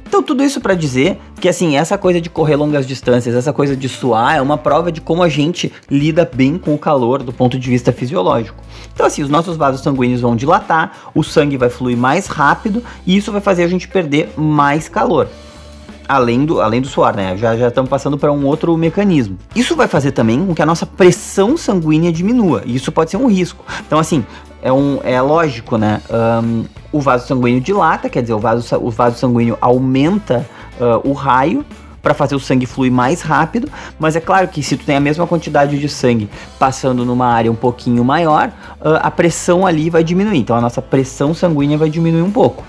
Então, 0.08 0.22
tudo 0.22 0.42
isso 0.42 0.58
para 0.58 0.74
dizer 0.74 1.18
que, 1.38 1.50
assim, 1.50 1.76
essa 1.76 1.98
coisa 1.98 2.18
de 2.18 2.30
correr 2.30 2.56
longas 2.56 2.86
distâncias, 2.86 3.34
essa 3.34 3.52
coisa 3.52 3.76
de 3.76 3.90
suar, 3.90 4.36
é 4.36 4.40
uma 4.40 4.56
prova 4.56 4.90
de 4.90 5.02
como 5.02 5.22
a 5.22 5.28
gente 5.28 5.70
lida 5.90 6.28
bem 6.32 6.56
com 6.56 6.74
o 6.74 6.78
calor 6.78 7.22
do 7.22 7.30
ponto 7.30 7.58
de 7.58 7.68
vista 7.68 7.92
fisiológico. 7.92 8.64
Então, 8.94 9.04
assim, 9.04 9.22
os 9.22 9.28
nossos 9.28 9.58
vasos 9.58 9.82
sanguíneos 9.82 10.22
vão 10.22 10.34
dilatar, 10.34 11.10
o 11.14 11.22
sangue 11.22 11.58
vai 11.58 11.68
fluir 11.68 11.96
mais 11.96 12.26
rápido 12.26 12.82
e 13.06 13.18
isso 13.18 13.30
vai 13.30 13.42
fazer 13.42 13.64
a 13.64 13.68
gente 13.68 13.86
perder 13.86 14.30
mais 14.34 14.88
calor 14.88 15.28
além 16.08 16.46
do, 16.46 16.60
além 16.60 16.80
do 16.80 16.88
suor, 16.88 17.14
né? 17.14 17.36
Já, 17.36 17.56
já 17.56 17.68
estamos 17.68 17.90
passando 17.90 18.16
para 18.16 18.32
um 18.32 18.46
outro 18.46 18.76
mecanismo. 18.76 19.38
Isso 19.54 19.76
vai 19.76 19.86
fazer 19.86 20.12
também 20.12 20.44
com 20.44 20.54
que 20.54 20.62
a 20.62 20.66
nossa 20.66 20.86
pressão 20.86 21.56
sanguínea 21.56 22.10
diminua, 22.10 22.62
e 22.64 22.74
isso 22.74 22.90
pode 22.90 23.10
ser 23.10 23.18
um 23.18 23.26
risco. 23.26 23.64
Então, 23.86 23.98
assim, 23.98 24.24
é, 24.62 24.72
um, 24.72 24.98
é 25.04 25.20
lógico, 25.20 25.76
né? 25.76 26.00
Um, 26.10 26.64
o 26.90 27.00
vaso 27.00 27.26
sanguíneo 27.26 27.60
dilata, 27.60 28.08
quer 28.08 28.22
dizer, 28.22 28.34
o 28.34 28.38
vaso, 28.38 28.76
o 28.80 28.90
vaso 28.90 29.18
sanguíneo 29.18 29.58
aumenta 29.60 30.46
uh, 30.80 31.08
o 31.08 31.12
raio 31.12 31.64
para 32.00 32.14
fazer 32.14 32.34
o 32.34 32.40
sangue 32.40 32.64
fluir 32.64 32.90
mais 32.90 33.20
rápido, 33.20 33.68
mas 33.98 34.16
é 34.16 34.20
claro 34.20 34.48
que 34.48 34.62
se 34.62 34.76
tu 34.76 34.86
tem 34.86 34.96
a 34.96 35.00
mesma 35.00 35.26
quantidade 35.26 35.78
de 35.78 35.88
sangue 35.88 36.30
passando 36.58 37.04
numa 37.04 37.26
área 37.26 37.52
um 37.52 37.56
pouquinho 37.56 38.02
maior, 38.04 38.48
uh, 38.80 38.98
a 39.02 39.10
pressão 39.10 39.66
ali 39.66 39.90
vai 39.90 40.02
diminuir. 40.02 40.38
Então 40.38 40.56
a 40.56 40.60
nossa 40.60 40.80
pressão 40.80 41.34
sanguínea 41.34 41.76
vai 41.76 41.90
diminuir 41.90 42.22
um 42.22 42.30
pouco. 42.30 42.64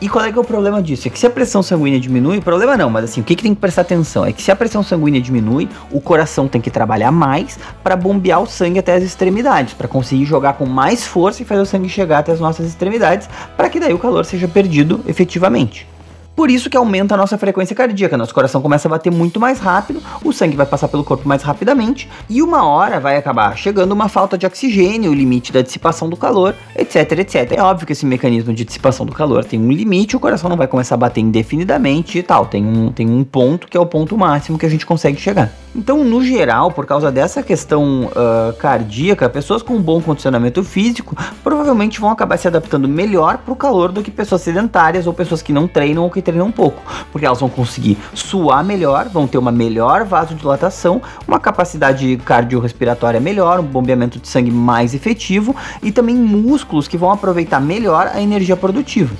E 0.00 0.08
qual 0.08 0.24
é 0.24 0.32
que 0.32 0.36
é 0.36 0.40
o 0.40 0.44
problema 0.44 0.82
disso? 0.82 1.06
É 1.06 1.10
que 1.10 1.18
se 1.18 1.26
a 1.26 1.30
pressão 1.30 1.62
sanguínea 1.62 2.00
diminui, 2.00 2.40
problema 2.40 2.76
não, 2.76 2.90
mas 2.90 3.04
assim, 3.04 3.20
o 3.20 3.24
que, 3.24 3.36
que 3.36 3.42
tem 3.42 3.54
que 3.54 3.60
prestar 3.60 3.82
atenção? 3.82 4.24
É 4.24 4.32
que 4.32 4.42
se 4.42 4.50
a 4.50 4.56
pressão 4.56 4.82
sanguínea 4.82 5.20
diminui, 5.20 5.68
o 5.90 6.00
coração 6.00 6.48
tem 6.48 6.60
que 6.60 6.70
trabalhar 6.70 7.12
mais 7.12 7.58
para 7.82 7.94
bombear 7.94 8.42
o 8.42 8.46
sangue 8.46 8.78
até 8.78 8.94
as 8.94 9.04
extremidades, 9.04 9.72
para 9.72 9.86
conseguir 9.86 10.24
jogar 10.24 10.54
com 10.54 10.66
mais 10.66 11.06
força 11.06 11.42
e 11.42 11.44
fazer 11.44 11.62
o 11.62 11.66
sangue 11.66 11.88
chegar 11.88 12.18
até 12.18 12.32
as 12.32 12.40
nossas 12.40 12.66
extremidades, 12.66 13.28
para 13.56 13.70
que 13.70 13.78
daí 13.78 13.94
o 13.94 13.98
calor 13.98 14.24
seja 14.24 14.48
perdido 14.48 15.00
efetivamente. 15.06 15.86
Por 16.34 16.50
isso 16.50 16.68
que 16.68 16.76
aumenta 16.76 17.14
a 17.14 17.16
nossa 17.16 17.38
frequência 17.38 17.76
cardíaca. 17.76 18.16
Nosso 18.16 18.34
coração 18.34 18.60
começa 18.60 18.88
a 18.88 18.90
bater 18.90 19.10
muito 19.10 19.38
mais 19.38 19.60
rápido, 19.60 20.02
o 20.24 20.32
sangue 20.32 20.56
vai 20.56 20.66
passar 20.66 20.88
pelo 20.88 21.04
corpo 21.04 21.28
mais 21.28 21.42
rapidamente 21.42 22.08
e 22.28 22.42
uma 22.42 22.66
hora 22.66 22.98
vai 22.98 23.16
acabar 23.16 23.56
chegando 23.56 23.92
uma 23.92 24.08
falta 24.08 24.36
de 24.36 24.44
oxigênio, 24.44 25.10
o 25.10 25.14
limite 25.14 25.52
da 25.52 25.62
dissipação 25.62 26.08
do 26.08 26.16
calor, 26.16 26.54
etc, 26.76 27.12
etc. 27.18 27.52
É 27.52 27.62
óbvio 27.62 27.86
que 27.86 27.92
esse 27.92 28.04
mecanismo 28.04 28.52
de 28.52 28.64
dissipação 28.64 29.06
do 29.06 29.12
calor 29.12 29.44
tem 29.44 29.60
um 29.60 29.70
limite, 29.70 30.16
o 30.16 30.20
coração 30.20 30.50
não 30.50 30.56
vai 30.56 30.66
começar 30.66 30.96
a 30.96 30.98
bater 30.98 31.20
indefinidamente 31.20 32.18
e 32.18 32.22
tal. 32.22 32.46
Tem 32.46 32.64
um, 32.64 32.90
tem 32.90 33.08
um 33.08 33.22
ponto 33.22 33.68
que 33.68 33.76
é 33.76 33.80
o 33.80 33.86
ponto 33.86 34.18
máximo 34.18 34.58
que 34.58 34.66
a 34.66 34.68
gente 34.68 34.84
consegue 34.84 35.20
chegar. 35.20 35.52
Então, 35.76 36.04
no 36.04 36.22
geral, 36.22 36.70
por 36.70 36.86
causa 36.86 37.10
dessa 37.10 37.42
questão 37.42 38.04
uh, 38.04 38.52
cardíaca, 38.58 39.28
pessoas 39.28 39.60
com 39.60 39.80
bom 39.80 40.00
condicionamento 40.00 40.62
físico 40.62 41.16
provavelmente 41.42 42.00
vão 42.00 42.10
acabar 42.10 42.36
se 42.36 42.46
adaptando 42.46 42.86
melhor 42.88 43.38
para 43.38 43.52
o 43.52 43.56
calor 43.56 43.90
do 43.90 44.00
que 44.00 44.10
pessoas 44.10 44.42
sedentárias 44.42 45.06
ou 45.06 45.12
pessoas 45.12 45.42
que 45.42 45.52
não 45.52 45.66
treinam 45.66 46.04
ou 46.04 46.10
que 46.10 46.22
treinam 46.24 46.50
pouco, 46.50 46.82
porque 47.12 47.26
elas 47.26 47.40
vão 47.40 47.48
conseguir 47.48 47.98
suar 48.14 48.64
melhor, 48.64 49.08
vão 49.08 49.26
ter 49.26 49.38
uma 49.38 49.52
melhor 49.52 50.04
vasodilatação, 50.04 51.00
uma 51.28 51.38
capacidade 51.38 52.16
cardiorrespiratória 52.24 53.20
melhor, 53.20 53.60
um 53.60 53.64
bombeamento 53.64 54.18
de 54.18 54.26
sangue 54.26 54.50
mais 54.50 54.94
efetivo 54.94 55.54
e 55.82 55.92
também 55.92 56.16
músculos 56.16 56.88
que 56.88 56.96
vão 56.96 57.12
aproveitar 57.12 57.60
melhor 57.60 58.10
a 58.12 58.20
energia 58.20 58.56
produtiva. 58.56 59.14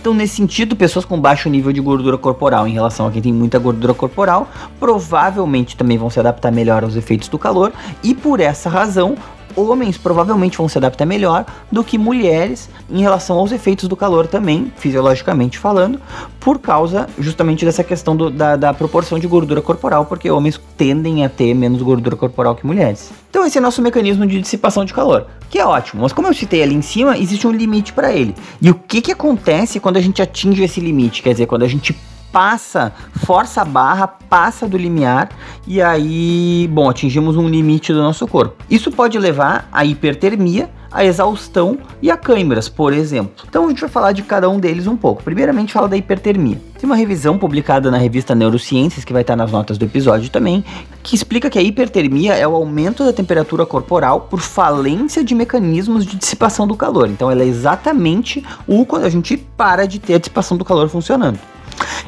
Então, 0.00 0.14
nesse 0.14 0.36
sentido, 0.36 0.74
pessoas 0.74 1.04
com 1.04 1.20
baixo 1.20 1.50
nível 1.50 1.70
de 1.74 1.80
gordura 1.80 2.16
corporal 2.16 2.66
em 2.66 2.72
relação 2.72 3.06
a 3.06 3.10
quem 3.10 3.20
tem 3.20 3.34
muita 3.34 3.58
gordura 3.58 3.92
corporal, 3.92 4.48
provavelmente 4.78 5.76
também 5.76 5.98
vão 5.98 6.08
se 6.08 6.18
adaptar 6.18 6.50
melhor 6.50 6.82
aos 6.82 6.96
efeitos 6.96 7.28
do 7.28 7.38
calor, 7.38 7.70
e 8.02 8.14
por 8.14 8.40
essa 8.40 8.70
razão, 8.70 9.14
homens 9.56 9.96
provavelmente 9.96 10.56
vão 10.56 10.68
se 10.68 10.78
adaptar 10.78 11.06
melhor 11.06 11.44
do 11.70 11.84
que 11.84 11.98
mulheres 11.98 12.68
em 12.90 13.00
relação 13.00 13.38
aos 13.38 13.52
efeitos 13.52 13.88
do 13.88 13.96
calor 13.96 14.26
também, 14.26 14.72
fisiologicamente 14.76 15.58
falando, 15.58 16.00
por 16.38 16.58
causa 16.58 17.08
justamente 17.18 17.64
dessa 17.64 17.84
questão 17.84 18.16
do, 18.16 18.30
da, 18.30 18.56
da 18.56 18.74
proporção 18.74 19.18
de 19.18 19.26
gordura 19.26 19.60
corporal, 19.60 20.06
porque 20.06 20.30
homens 20.30 20.60
tendem 20.76 21.24
a 21.24 21.28
ter 21.28 21.54
menos 21.54 21.82
gordura 21.82 22.16
corporal 22.16 22.54
que 22.54 22.66
mulheres. 22.66 23.10
Então 23.28 23.46
esse 23.46 23.58
é 23.58 23.60
nosso 23.60 23.82
mecanismo 23.82 24.26
de 24.26 24.40
dissipação 24.40 24.84
de 24.84 24.92
calor, 24.92 25.26
que 25.48 25.58
é 25.58 25.64
ótimo, 25.64 26.02
mas 26.02 26.12
como 26.12 26.28
eu 26.28 26.34
citei 26.34 26.62
ali 26.62 26.74
em 26.74 26.82
cima, 26.82 27.16
existe 27.18 27.46
um 27.46 27.52
limite 27.52 27.92
para 27.92 28.12
ele. 28.12 28.34
E 28.60 28.70
o 28.70 28.74
que, 28.74 29.00
que 29.00 29.12
acontece 29.12 29.80
quando 29.80 29.96
a 29.96 30.00
gente 30.00 30.22
atinge 30.22 30.62
esse 30.62 30.80
limite? 30.80 31.22
Quer 31.22 31.32
dizer, 31.32 31.46
quando 31.46 31.62
a 31.62 31.68
gente 31.68 31.96
passa, 32.32 32.92
força 33.14 33.62
a 33.62 33.64
barra, 33.64 34.06
passa 34.06 34.68
do 34.68 34.76
limiar 34.76 35.30
e 35.66 35.80
aí, 35.80 36.68
bom, 36.72 36.88
atingimos 36.88 37.36
um 37.36 37.48
limite 37.48 37.92
do 37.92 38.00
nosso 38.00 38.26
corpo. 38.26 38.56
Isso 38.70 38.90
pode 38.90 39.18
levar 39.18 39.68
à 39.72 39.84
hipertermia, 39.84 40.70
a 40.92 41.04
exaustão 41.04 41.78
e 42.02 42.10
a 42.10 42.16
câimbras, 42.16 42.68
por 42.68 42.92
exemplo. 42.92 43.44
Então 43.48 43.66
a 43.66 43.68
gente 43.68 43.80
vai 43.80 43.90
falar 43.90 44.12
de 44.12 44.22
cada 44.22 44.48
um 44.48 44.58
deles 44.58 44.86
um 44.86 44.96
pouco. 44.96 45.22
Primeiramente 45.22 45.72
fala 45.72 45.88
da 45.88 45.96
hipertermia. 45.96 46.60
Tem 46.78 46.88
uma 46.88 46.96
revisão 46.96 47.38
publicada 47.38 47.90
na 47.90 47.98
revista 47.98 48.34
Neurociências, 48.34 49.04
que 49.04 49.12
vai 49.12 49.22
estar 49.22 49.36
nas 49.36 49.52
notas 49.52 49.78
do 49.78 49.84
episódio 49.84 50.30
também, 50.30 50.64
que 51.02 51.14
explica 51.14 51.48
que 51.48 51.58
a 51.58 51.62
hipertermia 51.62 52.34
é 52.34 52.46
o 52.46 52.56
aumento 52.56 53.04
da 53.04 53.12
temperatura 53.12 53.64
corporal 53.64 54.22
por 54.22 54.40
falência 54.40 55.22
de 55.22 55.34
mecanismos 55.34 56.04
de 56.04 56.16
dissipação 56.16 56.66
do 56.66 56.74
calor. 56.74 57.08
Então 57.08 57.30
ela 57.30 57.42
é 57.42 57.46
exatamente 57.46 58.44
o 58.66 58.84
quando 58.84 59.04
a 59.04 59.10
gente 59.10 59.36
para 59.36 59.86
de 59.86 59.98
ter 59.98 60.14
a 60.14 60.18
dissipação 60.18 60.56
do 60.56 60.64
calor 60.64 60.88
funcionando. 60.88 61.38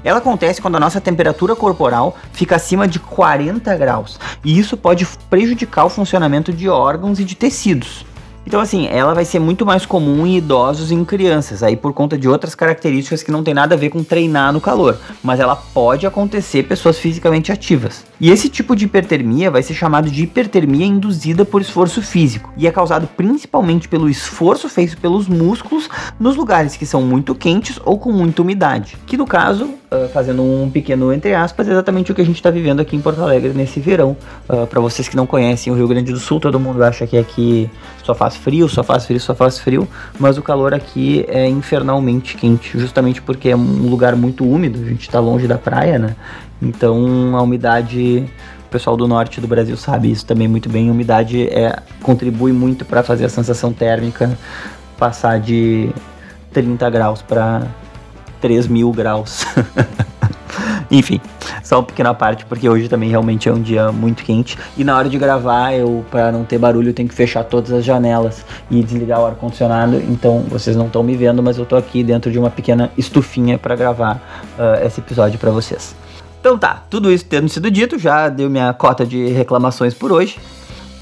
Ela 0.04 0.18
acontece 0.18 0.60
quando 0.60 0.76
a 0.76 0.80
nossa 0.80 1.00
temperatura 1.00 1.54
corporal 1.54 2.16
fica 2.32 2.56
acima 2.56 2.86
de 2.88 2.98
40 2.98 3.74
graus, 3.76 4.18
e 4.44 4.58
isso 4.58 4.76
pode 4.76 5.06
prejudicar 5.28 5.84
o 5.84 5.90
funcionamento 5.90 6.52
de 6.52 6.68
órgãos 6.68 7.20
e 7.20 7.24
de 7.24 7.34
tecidos. 7.34 8.04
Então, 8.46 8.60
assim, 8.60 8.86
ela 8.88 9.14
vai 9.14 9.24
ser 9.24 9.38
muito 9.38 9.64
mais 9.64 9.86
comum 9.86 10.26
em 10.26 10.36
idosos 10.36 10.90
e 10.90 10.94
em 10.94 11.04
crianças, 11.04 11.62
aí 11.62 11.76
por 11.76 11.92
conta 11.92 12.18
de 12.18 12.28
outras 12.28 12.54
características 12.54 13.22
que 13.22 13.30
não 13.30 13.42
tem 13.42 13.54
nada 13.54 13.74
a 13.74 13.78
ver 13.78 13.88
com 13.88 14.02
treinar 14.02 14.52
no 14.52 14.60
calor, 14.60 14.98
mas 15.22 15.38
ela 15.38 15.54
pode 15.54 16.06
acontecer 16.06 16.64
pessoas 16.64 16.98
fisicamente 16.98 17.52
ativas. 17.52 18.04
E 18.20 18.30
esse 18.30 18.48
tipo 18.48 18.74
de 18.74 18.84
hipertermia 18.84 19.50
vai 19.50 19.62
ser 19.62 19.74
chamado 19.74 20.10
de 20.10 20.24
hipertermia 20.24 20.86
induzida 20.86 21.44
por 21.44 21.60
esforço 21.60 22.02
físico 22.02 22.52
e 22.56 22.66
é 22.66 22.70
causado 22.70 23.08
principalmente 23.16 23.88
pelo 23.88 24.08
esforço 24.08 24.68
feito 24.68 24.96
pelos 24.98 25.28
músculos 25.28 25.88
nos 26.18 26.36
lugares 26.36 26.76
que 26.76 26.86
são 26.86 27.02
muito 27.02 27.34
quentes 27.34 27.78
ou 27.84 27.98
com 27.98 28.12
muita 28.12 28.42
umidade, 28.42 28.96
que 29.06 29.16
no 29.16 29.26
caso, 29.26 29.64
uh, 29.64 30.08
fazendo 30.12 30.42
um 30.42 30.70
pequeno 30.70 31.12
entre 31.12 31.34
aspas, 31.34 31.68
é 31.68 31.72
exatamente 31.72 32.10
o 32.12 32.14
que 32.14 32.20
a 32.20 32.24
gente 32.24 32.36
está 32.36 32.50
vivendo 32.50 32.80
aqui 32.80 32.96
em 32.96 33.00
Porto 33.00 33.22
Alegre 33.22 33.52
nesse 33.54 33.80
verão. 33.80 34.16
Uh, 34.48 34.66
Para 34.66 34.80
vocês 34.80 35.08
que 35.08 35.16
não 35.16 35.26
conhecem 35.26 35.72
o 35.72 35.76
Rio 35.76 35.88
Grande 35.88 36.12
do 36.12 36.18
Sul, 36.18 36.40
todo 36.40 36.58
mundo 36.58 36.82
acha 36.82 37.06
que 37.06 37.16
aqui 37.16 37.70
só 38.02 38.14
faz 38.14 38.36
frio, 38.36 38.68
só 38.68 38.82
faz 38.82 39.06
frio, 39.06 39.20
só 39.20 39.34
faz 39.34 39.58
frio, 39.58 39.88
mas 40.18 40.38
o 40.38 40.42
calor 40.42 40.74
aqui 40.74 41.24
é 41.28 41.48
infernalmente 41.48 42.36
quente, 42.36 42.78
justamente 42.78 43.22
porque 43.22 43.50
é 43.50 43.56
um 43.56 43.88
lugar 43.88 44.16
muito 44.16 44.44
úmido, 44.44 44.80
a 44.80 44.88
gente 44.88 45.02
está 45.02 45.20
longe 45.20 45.46
da 45.46 45.58
praia, 45.58 45.98
né? 45.98 46.16
Então 46.60 47.36
a 47.36 47.42
umidade 47.42 48.28
o 48.66 48.70
pessoal 48.72 48.96
do 48.96 49.06
norte 49.06 49.40
do 49.40 49.46
Brasil 49.46 49.76
sabe 49.76 50.10
isso 50.10 50.24
também 50.24 50.48
muito 50.48 50.68
bem. 50.68 50.88
A 50.88 50.92
umidade 50.92 51.46
é, 51.48 51.78
contribui 52.02 52.52
muito 52.52 52.84
para 52.86 53.02
fazer 53.02 53.26
a 53.26 53.28
sensação 53.28 53.72
térmica 53.72 54.36
passar 54.96 55.38
de 55.38 55.90
30 56.52 56.88
graus 56.88 57.20
para 57.20 57.66
3 58.40 58.68
mil 58.68 58.90
graus. 58.92 59.44
Enfim, 60.92 61.18
só 61.64 61.76
uma 61.76 61.84
pequena 61.84 62.12
parte, 62.12 62.44
porque 62.44 62.68
hoje 62.68 62.86
também 62.86 63.08
realmente 63.08 63.48
é 63.48 63.52
um 63.52 63.62
dia 63.62 63.90
muito 63.90 64.22
quente. 64.22 64.58
E 64.76 64.84
na 64.84 64.94
hora 64.94 65.08
de 65.08 65.16
gravar, 65.16 65.72
eu, 65.72 66.04
para 66.10 66.30
não 66.30 66.44
ter 66.44 66.58
barulho, 66.58 66.90
eu 66.90 66.94
tenho 66.94 67.08
que 67.08 67.14
fechar 67.14 67.44
todas 67.44 67.72
as 67.72 67.82
janelas 67.82 68.44
e 68.70 68.82
desligar 68.82 69.18
o 69.18 69.24
ar-condicionado. 69.24 69.96
Então 69.96 70.40
vocês 70.50 70.76
não 70.76 70.86
estão 70.86 71.02
me 71.02 71.16
vendo, 71.16 71.42
mas 71.42 71.56
eu 71.56 71.64
tô 71.64 71.76
aqui 71.76 72.04
dentro 72.04 72.30
de 72.30 72.38
uma 72.38 72.50
pequena 72.50 72.92
estufinha 72.98 73.56
para 73.56 73.74
gravar 73.74 74.20
uh, 74.58 74.86
esse 74.86 75.00
episódio 75.00 75.38
para 75.38 75.50
vocês. 75.50 75.96
Então 76.38 76.58
tá, 76.58 76.82
tudo 76.90 77.10
isso 77.10 77.24
tendo 77.24 77.48
sido 77.48 77.70
dito, 77.70 77.98
já 77.98 78.28
deu 78.28 78.50
minha 78.50 78.74
cota 78.74 79.06
de 79.06 79.28
reclamações 79.28 79.94
por 79.94 80.12
hoje. 80.12 80.38